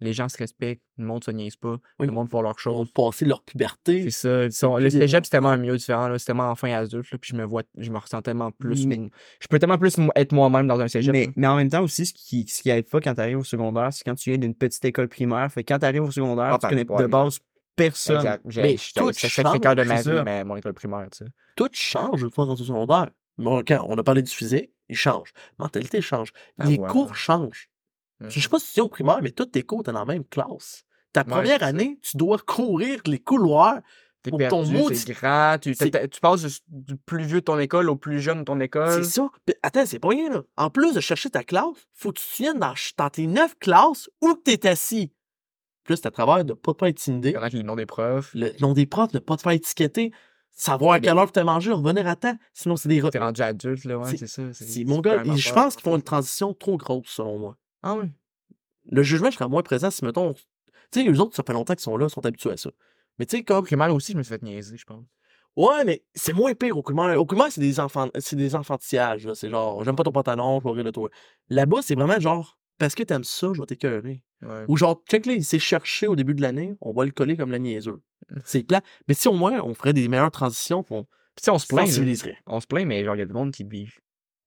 les 0.00 0.12
gens 0.14 0.28
se 0.28 0.38
respectent, 0.38 0.82
le 0.96 1.04
monde 1.04 1.22
se 1.22 1.30
niaise 1.30 1.56
pas, 1.56 1.76
Oui. 1.98 2.06
le 2.06 2.12
monde 2.12 2.30
fait 2.30 2.40
leur 2.40 2.54
Ils 2.58 2.60
chose. 2.62 2.74
ont 2.80 2.86
passé 2.86 3.24
leur 3.26 3.42
puberté. 3.42 4.04
C'est 4.04 4.10
ça. 4.10 4.44
ils 4.44 4.52
sont- 4.52 4.76
Le 4.78 4.88
cégep, 4.88 5.24
c'est 5.26 5.30
tellement 5.30 5.50
un 5.50 5.58
milieu 5.58 5.76
différent. 5.76 6.08
là, 6.08 6.18
C'est 6.18 6.24
tellement 6.26 6.50
enfin 6.50 6.72
adulte. 6.72 7.10
Là, 7.12 7.18
puis 7.18 7.30
je 7.32 7.36
me 7.36 7.44
vois, 7.44 7.62
je 7.76 7.90
me 7.90 7.98
ressens 7.98 8.22
tellement 8.22 8.50
plus. 8.52 8.86
Mais- 8.86 9.10
Je 9.40 9.46
peux 9.48 9.58
tellement 9.58 9.76
plus 9.78 9.96
être 10.14 10.32
moi-même 10.32 10.66
dans 10.66 10.80
un 10.80 10.88
cégep. 10.88 11.12
Mais, 11.12 11.28
mais 11.36 11.46
en 11.46 11.56
même 11.56 11.68
temps 11.68 11.82
aussi, 11.82 12.06
ce 12.06 12.14
qui, 12.14 12.46
ce 12.48 12.62
qui 12.62 12.70
aide 12.70 12.88
pas 12.88 13.00
quand 13.00 13.14
t'arrives 13.14 13.38
au 13.38 13.44
secondaire, 13.44 13.92
c'est 13.92 14.04
quand 14.04 14.14
tu 14.14 14.30
viens 14.30 14.38
d'une 14.38 14.54
petite 14.54 14.84
école 14.86 15.08
primaire. 15.08 15.50
Fait 15.52 15.62
que 15.62 15.72
quand 15.74 15.78
t'arrives 15.78 16.04
au 16.04 16.10
secondaire, 16.10 16.52
Ah, 16.54 16.58
tu 16.58 16.68
connais 16.68 16.90
ouais, 16.90 17.02
de 17.02 17.06
base 17.06 17.38
personne. 17.76 18.16
Exact. 18.16 18.42
J'ai- 18.48 18.62
Mais 18.62 18.76
tout 18.94 19.12
C'est 19.12 19.28
chaque 19.28 19.60
cœur 19.60 19.74
de 19.76 19.82
ma 19.82 19.96
vie, 19.96 20.02
ça. 20.04 20.24
mais 20.24 20.42
mon 20.44 20.56
école 20.56 20.72
primaire, 20.72 21.06
tu 21.12 21.18
sais. 21.18 21.30
Tout 21.54 21.68
change 21.72 22.22
une 22.22 22.30
fois 22.30 22.46
rendu 22.46 22.62
au 22.62 22.64
secondaire. 22.64 23.10
Bon, 23.38 23.62
quand 23.66 23.84
on 23.88 23.96
a 23.98 24.02
parlé 24.02 24.22
du 24.22 24.30
physique, 24.32 24.70
il 24.88 24.96
change. 24.96 25.32
Mentalité 25.58 26.00
change. 26.00 26.30
Ah, 26.58 26.64
Les 26.66 26.78
ouais. 26.78 26.88
cours 26.88 27.14
changent. 27.16 27.70
Je 28.20 28.40
sais 28.40 28.48
pas 28.48 28.58
si 28.58 28.66
c'est 28.72 28.80
au 28.80 28.88
primaire, 28.88 29.18
mais 29.22 29.30
toutes 29.30 29.52
tes 29.52 29.62
cours, 29.62 29.82
t'es 29.82 29.92
dans 29.92 29.98
la 30.00 30.04
même 30.06 30.24
classe. 30.24 30.84
Ta 31.12 31.20
Ouais, 31.20 31.26
première 31.28 31.62
année, 31.62 31.98
tu 32.02 32.16
dois 32.16 32.38
courir 32.38 33.00
les 33.06 33.18
couloirs 33.18 33.80
Pour 34.22 34.38
perdu, 34.38 34.50
ton 34.50 34.62
grand, 35.12 35.58
tu, 35.58 35.74
t'as- 35.76 36.08
tu 36.08 36.20
passes 36.20 36.62
du, 36.68 36.96
plus 36.96 37.24
vieux 37.24 37.40
de 37.40 37.44
ton 37.44 37.58
école 37.58 37.90
au 37.90 37.96
plus 37.96 38.20
jeune 38.20 38.38
de 38.40 38.44
ton 38.44 38.58
école. 38.60 38.90
C'est 39.04 39.04
ça. 39.04 39.28
Puis, 39.44 39.54
attends, 39.62 39.84
c'est 39.86 39.98
pas 39.98 40.08
rien, 40.08 40.30
là. 40.30 40.42
En 40.56 40.70
plus 40.70 40.94
de 40.94 41.00
chercher 41.00 41.28
ta 41.30 41.44
classe, 41.44 41.76
faut 41.92 42.10
que 42.12 42.18
tu 42.18 42.24
te 42.26 42.30
souviennes 42.34 42.58
dans, 42.58 42.74
dans 42.96 43.10
tes 43.10 43.26
neuf 43.26 43.54
classes 43.58 44.08
où 44.22 44.34
que 44.34 44.40
t'es 44.42 44.66
assis. 44.66 45.12
Plus, 45.84 46.00
à 46.04 46.10
travers 46.10 46.44
de 46.44 46.54
pas 46.54 46.72
te 46.72 46.78
faire 46.78 46.88
intimider, 46.88 47.36
les 47.52 47.62
noms 47.62 47.76
des 47.76 47.86
profs. 47.86 48.34
le 48.34 48.50
nom 48.60 48.72
des 48.72 48.86
profs, 48.86 49.12
de 49.12 49.18
pas 49.20 49.36
te 49.36 49.42
faire 49.42 49.52
étiqueter, 49.52 50.10
savoir 50.56 50.94
à 50.94 51.00
quelle 51.00 51.16
heure 51.16 51.30
tu 51.30 51.38
as 51.38 51.44
mangé, 51.44 51.70
revenir 51.70 52.06
à 52.08 52.16
temps. 52.16 52.36
Sinon, 52.52 52.76
c'est 52.76 52.88
des... 52.88 53.00
T'es 53.10 53.18
rendu 53.18 53.42
adulte, 53.42 53.84
là, 53.84 53.98
ouais, 53.98 54.16
C'est- 54.16 54.26
ça. 54.26 54.42
c'est- 54.52 54.84
Mon 54.84 55.00
gars, 55.00 55.22
je 55.22 55.52
pense 55.52 55.76
qu'ils 55.76 55.84
font 55.84 55.94
une 55.94 56.02
transition 56.02 56.52
trop 56.54 56.76
grosse, 56.76 57.06
selon 57.08 57.38
moi. 57.38 57.56
Ah 57.82 57.94
oui. 57.94 58.08
Le 58.90 59.02
jugement 59.02 59.30
serait 59.30 59.48
moins 59.48 59.62
présent 59.62 59.90
si, 59.90 60.04
mettons... 60.04 60.32
Tu 60.90 61.02
sais, 61.02 61.08
eux 61.08 61.20
autres, 61.20 61.36
ça 61.36 61.42
fait 61.46 61.52
longtemps 61.52 61.74
qu'ils 61.74 61.82
sont 61.82 61.96
là, 61.96 62.06
ils 62.06 62.10
sont 62.10 62.24
habitués 62.24 62.52
à 62.52 62.56
ça. 62.56 62.70
Mais 63.18 63.26
tu 63.26 63.36
sais, 63.36 63.42
Au 63.42 63.44
comme... 63.44 63.64
primaire 63.64 63.94
aussi, 63.94 64.12
je 64.12 64.18
me 64.18 64.22
suis 64.22 64.30
fait 64.32 64.42
niaiser, 64.42 64.76
je 64.76 64.84
pense. 64.84 65.04
Ouais, 65.56 65.84
mais 65.84 66.04
c'est 66.14 66.32
moins 66.34 66.54
pire 66.54 66.76
au 66.76 66.82
primaire. 66.82 67.20
Au 67.20 67.24
primaire, 67.24 67.50
c'est 67.50 67.60
des 67.60 67.80
enfants, 67.80 68.08
c'est 68.18 68.36
des 68.36 68.54
enfantillages, 68.54 69.26
là. 69.26 69.34
C'est 69.34 69.48
genre, 69.50 69.82
j'aime 69.84 69.96
pas 69.96 70.04
ton 70.04 70.12
pantalon, 70.12 70.60
je 70.60 70.64
vais 70.68 70.74
rire 70.74 70.84
de 70.84 70.90
toi. 70.90 71.08
Là-bas, 71.48 71.78
c'est 71.82 71.94
vraiment 71.94 72.20
genre, 72.20 72.58
parce 72.78 72.94
que 72.94 73.02
t'aimes 73.02 73.24
ça, 73.24 73.48
je 73.54 73.60
vais 73.60 73.66
t'écœurer. 73.66 74.22
Ouais. 74.42 74.64
Ou 74.68 74.76
genre, 74.76 75.02
check 75.08 75.24
là, 75.26 75.32
il 75.32 75.44
s'est 75.44 75.58
cherché 75.58 76.06
au 76.06 76.14
début 76.14 76.34
de 76.34 76.42
l'année, 76.42 76.76
on 76.82 76.92
va 76.92 77.04
le 77.06 77.10
coller 77.10 77.36
comme 77.38 77.50
la 77.50 77.58
niaiseux. 77.58 78.00
C'est 78.44 78.62
plat. 78.64 78.80
Mais 79.08 79.14
si 79.14 79.28
au 79.28 79.32
moins, 79.34 79.60
on 79.62 79.74
ferait 79.74 79.92
des 79.92 80.08
meilleures 80.08 80.30
transitions, 80.30 80.84
on 80.90 81.04
Puis 81.36 81.50
on 81.50 81.58
se 81.58 81.66
plaint. 81.66 81.88
On 82.46 82.60
se 82.60 82.66
plaint, 82.66 82.86
mais 82.86 83.04
genre, 83.04 83.14
il 83.16 83.20
y 83.20 83.22
a 83.22 83.26
du 83.26 83.32
monde 83.32 83.52
qui 83.52 83.64
vivent 83.64 83.98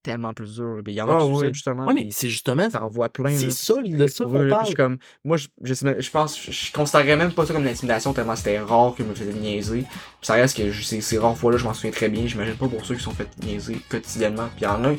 tellement 0.02 0.32
plus 0.32 0.54
dur. 0.54 0.80
Il 0.86 0.92
y 0.94 1.00
en 1.02 1.08
Ah 1.10 1.16
a 1.16 1.20
qui 1.20 1.30
ouais. 1.30 1.38
suivent, 1.40 1.54
justement. 1.54 1.86
Ouais, 1.86 1.92
mais 1.94 2.08
c'est 2.10 2.28
justement, 2.30 2.68
T'en 2.70 2.88
vois 2.88 3.10
plein. 3.10 3.36
c'est 3.36 3.50
ça, 3.50 3.74
de 3.82 4.06
ça 4.06 4.24
qu'on 4.24 4.48
parle. 4.48 4.74
comme, 4.74 4.96
moi, 5.24 5.36
je, 5.36 5.48
je, 5.62 6.10
pense, 6.10 6.40
je, 6.40 6.50
je 6.50 6.72
considérais 6.72 7.16
même 7.16 7.32
pas 7.32 7.44
ça 7.44 7.52
comme 7.52 7.62
une 7.64 7.68
intimidation 7.68 8.12
tellement 8.14 8.34
c'était 8.34 8.58
rare 8.60 8.94
que 8.94 9.02
je 9.04 9.08
me 9.08 9.14
faisais 9.14 9.32
niaiser. 9.34 9.80
Puis 9.82 9.88
ça 10.22 10.34
reste 10.34 10.56
que 10.56 10.70
je- 10.70 10.82
ces, 10.82 11.00
ces 11.02 11.18
rares 11.18 11.36
fois-là, 11.36 11.58
je 11.58 11.64
m'en 11.64 11.74
souviens 11.74 11.90
très 11.90 12.08
bien. 12.08 12.26
J'imagine 12.26 12.56
pas 12.56 12.66
pour 12.68 12.84
ceux 12.86 12.94
qui 12.94 13.02
sont 13.02 13.12
fait 13.12 13.28
niaiser 13.44 13.76
quotidiennement. 13.90 14.46
Puis 14.56 14.62
il 14.62 14.64
y 14.64 14.66
en 14.68 14.82
a, 14.84 14.92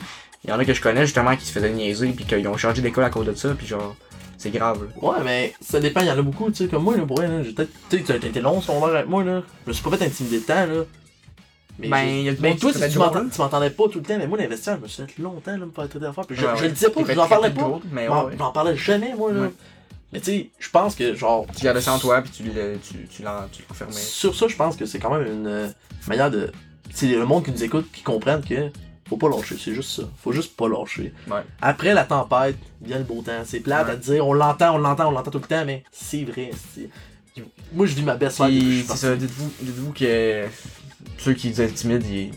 il 0.43 0.49
y 0.49 0.53
en 0.53 0.59
a 0.59 0.65
que 0.65 0.73
je 0.73 0.81
connais 0.81 1.05
justement 1.05 1.35
qui 1.35 1.45
se 1.45 1.51
faisaient 1.51 1.71
niaiser 1.73 2.09
puis 2.11 2.25
qu'ils 2.25 2.47
ont 2.47 2.57
changé 2.57 2.81
d'école 2.83 3.03
à 3.03 3.09
cause 3.09 3.25
de 3.25 3.33
ça. 3.33 3.53
Puis 3.55 3.65
genre, 3.67 3.95
c'est 4.41 4.51
grave. 4.51 4.83
là. 4.83 5.09
Ouais, 5.09 5.17
mais 5.23 5.53
ça 5.61 5.79
dépend, 5.79 6.01
il 6.01 6.07
y 6.07 6.11
en 6.11 6.17
a 6.17 6.21
beaucoup, 6.21 6.49
tu 6.51 6.63
sais, 6.63 6.67
comme 6.67 6.83
moi, 6.83 6.97
là, 6.97 7.05
pour 7.05 7.21
là, 7.21 7.43
j'ai 7.43 7.51
peut-être, 7.53 7.71
tu 7.89 7.97
sais, 8.05 8.19
t'as 8.19 8.27
été 8.27 8.41
long 8.41 8.59
son 8.61 8.83
avec 8.83 9.07
moi, 9.07 9.23
là. 9.23 9.43
Je 9.65 9.69
me 9.69 9.73
suis 9.73 9.83
pas 9.83 9.95
fait 9.97 10.05
intimider 10.05 10.39
de 10.39 10.45
temps, 10.45 10.65
là. 10.65 10.83
Mais, 11.79 11.87
Ben, 11.89 12.05
y 12.25 12.29
a 12.29 12.33
du 12.33 12.41
mais 12.41 12.55
toi, 12.57 12.71
si 12.73 12.79
tu 12.79 12.97
drôle. 12.97 13.29
tu 13.31 13.41
m'entendais 13.41 13.69
pas 13.69 13.83
tout 13.87 13.99
le 13.99 14.03
temps, 14.05 14.17
mais 14.17 14.27
moi, 14.27 14.37
l'investisseur, 14.37 14.77
je 14.77 14.81
me 14.83 14.87
suis 14.87 15.03
fait 15.03 15.21
longtemps, 15.21 15.51
là, 15.51 15.57
me 15.65 15.71
faire 15.71 15.87
traiter 15.87 15.99
d'affaires. 15.99 16.25
Puis 16.27 16.35
je, 16.35 16.45
Ouais, 16.45 16.51
je 16.55 16.61
ouais. 16.63 16.67
le 16.67 16.73
disais 16.73 16.89
pas, 16.89 17.01
je 17.07 17.11
n'en 17.13 17.27
parlais 17.27 17.49
pas. 17.49 17.79
Mais 17.91 18.05
Je 18.05 18.09
ouais, 18.11 18.15
m'en- 18.15 18.25
ouais. 18.25 18.35
J'en 18.37 18.51
parlais 18.51 18.75
jamais, 18.75 19.13
moi, 19.15 19.31
là. 19.31 19.47
Mais 20.13 20.19
tu 20.19 20.25
sais, 20.25 20.49
je 20.59 20.69
pense 20.69 20.93
que, 20.95 21.15
genre, 21.15 21.45
Tu 21.55 21.63
gardais 21.63 21.79
ça 21.81 21.93
en 21.93 21.97
toi 21.99 22.21
puis 22.21 22.31
tu 22.31 22.43
le- 22.43 22.77
tu, 22.83 23.07
tu 23.07 23.23
l'enfermais. 23.23 23.93
sur 23.93 24.35
ça, 24.35 24.47
je 24.49 24.55
pense 24.57 24.75
que 24.75 24.85
c'est 24.85 24.99
quand 24.99 25.13
même 25.17 25.25
une 25.25 25.47
euh, 25.47 25.67
manière 26.07 26.29
de. 26.29 26.51
C'est 26.93 27.07
le 27.07 27.25
monde 27.25 27.45
qui 27.45 27.51
nous 27.51 27.63
écoute 27.63 27.89
qui 27.93 28.03
comprenne 28.03 28.41
que 28.43 28.69
faut 29.11 29.17
pas 29.17 29.29
lâcher, 29.29 29.55
c'est 29.61 29.75
juste 29.75 29.89
ça. 29.91 30.03
Faut 30.23 30.31
juste 30.31 30.55
pas 30.55 30.69
lâcher. 30.69 31.11
Ouais. 31.29 31.41
Après 31.61 31.93
la 31.93 32.05
tempête, 32.05 32.55
vient 32.81 32.97
le 32.97 33.03
beau 33.03 33.21
temps. 33.21 33.41
C'est 33.45 33.59
plate 33.59 33.87
Ouais. 33.87 33.91
à 33.93 33.95
te 33.97 34.03
dire, 34.03 34.25
on 34.25 34.31
l'entend, 34.33 34.75
on 34.75 34.77
l'entend, 34.77 35.09
on 35.09 35.11
l'entend 35.11 35.31
tout 35.31 35.39
le 35.39 35.47
temps, 35.47 35.65
mais 35.65 35.83
c'est 35.91 36.23
vrai. 36.23 36.51
c'est- 36.73 36.89
Moi, 37.73 37.85
je 37.87 37.93
vis 37.95 38.03
ma 38.03 38.15
best 38.15 38.39
life 38.39 38.85
c'est 38.87 38.97
ça, 38.97 39.15
dites-vous, 39.15 39.51
dites-vous 39.61 39.91
que 39.93 40.45
ceux 41.17 41.33
qui 41.33 41.53
sont 41.53 41.67
timides, 41.73 42.05
ils, 42.05 42.31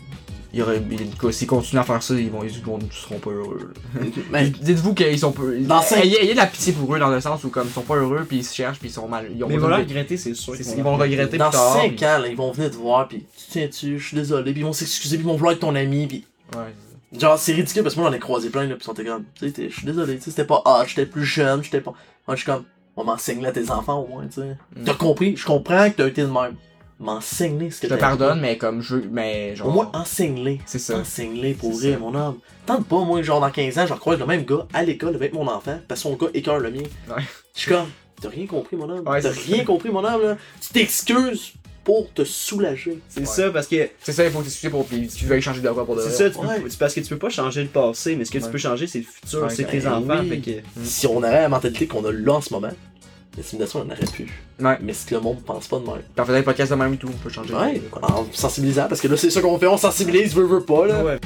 ils 0.53 0.61
auraient- 0.61 0.81
ils- 0.91 1.33
s'ils 1.33 1.47
continuent 1.47 1.79
à 1.79 1.83
faire 1.83 2.01
ça, 2.01 2.13
ils 2.15 2.29
vont, 2.29 2.43
ils 2.43 2.61
vont- 2.63 2.79
ils 2.79 2.91
seront 2.93 3.19
pas 3.19 3.29
heureux. 3.31 3.73
Dites-vous 4.61 4.93
qu'ils 4.93 5.19
sont 5.19 5.31
pas. 5.33 5.43
Dans 5.61 5.81
ayez, 5.97 6.21
ayez 6.23 6.31
de 6.33 6.37
la 6.37 6.47
pitié 6.47 6.71
pour 6.73 6.93
eux 6.95 6.99
dans 6.99 7.09
le 7.09 7.19
sens 7.19 7.43
où 7.43 7.49
comme 7.49 7.67
ils 7.67 7.73
sont 7.73 7.81
pas 7.81 7.95
heureux 7.95 8.25
puis 8.27 8.37
ils 8.37 8.43
se 8.45 8.53
cherchent 8.55 8.79
puis 8.79 8.87
ils 8.89 8.93
sont 8.93 9.07
mal. 9.07 9.27
Ils, 9.35 9.43
ont 9.43 9.47
Mais 9.47 9.55
ils 9.55 9.57
besoin 9.57 9.71
vont 9.71 9.77
le 9.77 9.83
regretter, 9.83 10.15
c'est 10.17 10.33
sûr. 10.33 10.55
ils 10.55 10.83
vont 10.83 10.95
le 10.97 11.03
regretter 11.03 11.37
dans 11.37 11.49
plus 11.49 11.57
tard. 11.57 11.73
5 11.73 12.03
ans, 12.03 12.19
là, 12.19 12.27
ils 12.29 12.37
vont 12.37 12.51
venir 12.51 12.71
te 12.71 12.75
voir, 12.77 13.07
puis 13.09 13.19
tu 13.37 13.45
tiens-tu, 13.51 13.99
je 13.99 14.07
suis 14.07 14.15
désolé, 14.15 14.51
puis 14.53 14.61
ils 14.61 14.65
vont 14.65 14.71
s'excuser, 14.73 15.17
puis 15.17 15.25
ils 15.25 15.27
vont 15.27 15.35
vouloir 15.35 15.53
être 15.53 15.59
ton 15.59 15.75
ami, 15.75 16.07
puis- 16.07 16.23
Ouais. 16.53 16.73
Genre, 17.19 17.37
c'est 17.37 17.53
ridicule 17.53 17.83
parce 17.83 17.95
que 17.95 17.99
moi 17.99 18.09
j'en 18.09 18.15
ai 18.15 18.19
croisé 18.19 18.49
plein, 18.49 18.65
là, 18.65 18.75
pis 18.75 18.81
ils 18.81 18.83
sont 18.83 18.93
comme, 18.93 19.25
tu 19.35 19.49
sais, 19.49 19.69
je 19.69 19.75
suis 19.75 19.85
désolé, 19.85 20.17
tu 20.17 20.23
sais, 20.23 20.29
c'était 20.31 20.45
pas, 20.45 20.61
ah, 20.65 20.83
j'étais 20.85 21.05
plus 21.05 21.23
jeune, 21.23 21.63
j'étais 21.63 21.81
pas. 21.81 21.93
Moi, 22.27 22.35
je 22.35 22.41
suis 22.41 22.45
comme, 22.45 22.65
on 22.97 23.03
m'enseigne 23.03 23.45
à 23.45 23.51
tes 23.51 23.69
enfants 23.71 23.99
au 23.99 24.07
moins, 24.07 24.25
tu 24.27 24.41
sais. 24.41 24.57
Mm. 24.75 24.83
T'as 24.85 24.93
compris, 24.93 25.35
je 25.37 25.45
comprends 25.45 25.89
que 25.89 25.95
t'as 25.95 26.07
été 26.07 26.21
de 26.23 26.27
même. 26.27 26.55
M'enseigne 26.97 27.69
ce 27.71 27.81
que 27.81 27.89
Je 27.89 27.93
te 27.93 27.99
pardonne, 27.99 28.39
mais 28.39 28.57
comme 28.57 28.81
je. 28.81 28.95
Mais 28.95 29.53
genre. 29.53 29.67
Au 29.67 29.71
moins, 29.71 29.91
enseigne-les. 29.93 30.61
c'est 30.65 30.79
ça. 30.79 30.97
Enseigne-les 30.97 31.53
pour 31.53 31.73
ça. 31.73 31.97
mon 31.97 32.15
homme. 32.15 32.39
Tente 32.65 32.87
pas, 32.87 33.01
moi, 33.01 33.21
genre, 33.21 33.41
dans 33.41 33.51
15 33.51 33.79
ans, 33.79 33.85
je 33.85 33.93
recroise 33.93 34.17
le 34.17 34.25
même 34.25 34.45
gars 34.45 34.65
à 34.73 34.81
l'école 34.81 35.13
avec 35.13 35.33
mon 35.33 35.45
enfant, 35.47 35.77
parce 35.89 36.01
que 36.01 36.09
son 36.09 36.15
gars 36.15 36.27
écœure 36.33 36.59
le 36.59 36.71
mien. 36.71 36.83
Ouais. 37.09 37.23
Je 37.53 37.59
suis 37.59 37.71
comme, 37.71 37.89
t'as 38.21 38.29
rien 38.29 38.47
compris, 38.47 38.77
mon 38.77 38.89
homme. 38.89 39.05
Ouais, 39.05 39.21
t'as 39.21 39.31
rien 39.31 39.65
compris, 39.65 39.89
mon 39.89 40.05
homme, 40.05 40.21
là. 40.21 40.37
Tu 40.61 40.69
t'excuses 40.69 41.53
pour 41.85 42.11
te 42.11 42.25
soulager. 42.25 42.99
C'est 43.07 43.21
Ouais. 43.21 43.25
ça, 43.25 43.49
parce 43.51 43.67
que 43.67 43.87
C'est 44.03 44.11
ça, 44.11 44.25
il 44.25 44.31
faut 44.31 44.41
t'excuser 44.41 44.69
pour. 44.69 44.85
Puis 44.85 45.07
tu 45.07 45.23
veux 45.25 45.39
changer 45.39 45.61
de 45.61 45.69
quoi 45.69 45.85
pour 45.85 45.95
de 45.95 46.01
c'est 46.01 46.09
ça, 46.09 46.29
tu 46.29 46.37
Ouais. 46.39 46.61
parce 46.77 46.93
que 46.93 46.99
tu 46.99 47.07
peux 47.07 47.17
pas 47.17 47.29
changer 47.29 47.61
le 47.61 47.69
passé, 47.69 48.17
mais 48.17 48.25
ce 48.25 48.31
que 48.31 48.39
tu 48.39 48.49
peux 48.49 48.57
changer, 48.57 48.87
c'est 48.87 48.99
le 48.99 49.05
futur, 49.05 49.43
Ouais, 49.43 49.49
c'est 49.49 49.63
ben 49.63 49.79
tes 49.79 49.87
enfants. 49.87 50.19
oui. 50.21 50.29
Fait 50.29 50.37
que... 50.39 50.51
Si 50.83 51.07
on 51.07 51.17
aurait 51.19 51.41
la 51.43 51.47
mentalité 51.49 51.87
qu'on 51.87 52.03
a 52.03 52.11
là 52.11 52.33
en 52.33 52.41
ce 52.41 52.53
moment, 52.53 52.71
l'intimidation, 53.37 53.79
on 53.79 53.83
en 53.83 53.95
aurait 53.95 54.11
plus. 54.11 54.27
Ouais. 54.59 54.77
Mais 54.81 54.93
ce 54.93 55.05
que 55.05 55.15
le 55.15 55.21
monde 55.21 55.43
pense 55.45 55.67
pas 55.67 55.77
de 55.79 55.85
même. 55.85 55.95
Puis 56.13 56.21
en 56.21 56.25
faisant 56.25 56.37
des 56.37 56.43
podcasts 56.43 56.71
de 56.71 56.75
même 56.77 56.93
et 56.93 56.97
tout, 56.97 57.07
on 57.07 57.17
peut 57.23 57.29
changer. 57.29 57.53
Ouais, 57.53 57.81
en 58.01 58.25
sensibilisant, 58.33 58.87
parce 58.89 58.99
que 58.99 59.07
là, 59.07 59.15
c'est 59.15 59.29
ça 59.29 59.41
qu'on 59.41 59.57
fait, 59.59 59.67
on 59.67 59.77
sensibilise, 59.77 60.33
veut, 60.35 60.45
veut 60.45 60.63
pas, 60.63 60.87
là. 60.87 61.03
Ouais. 61.03 61.19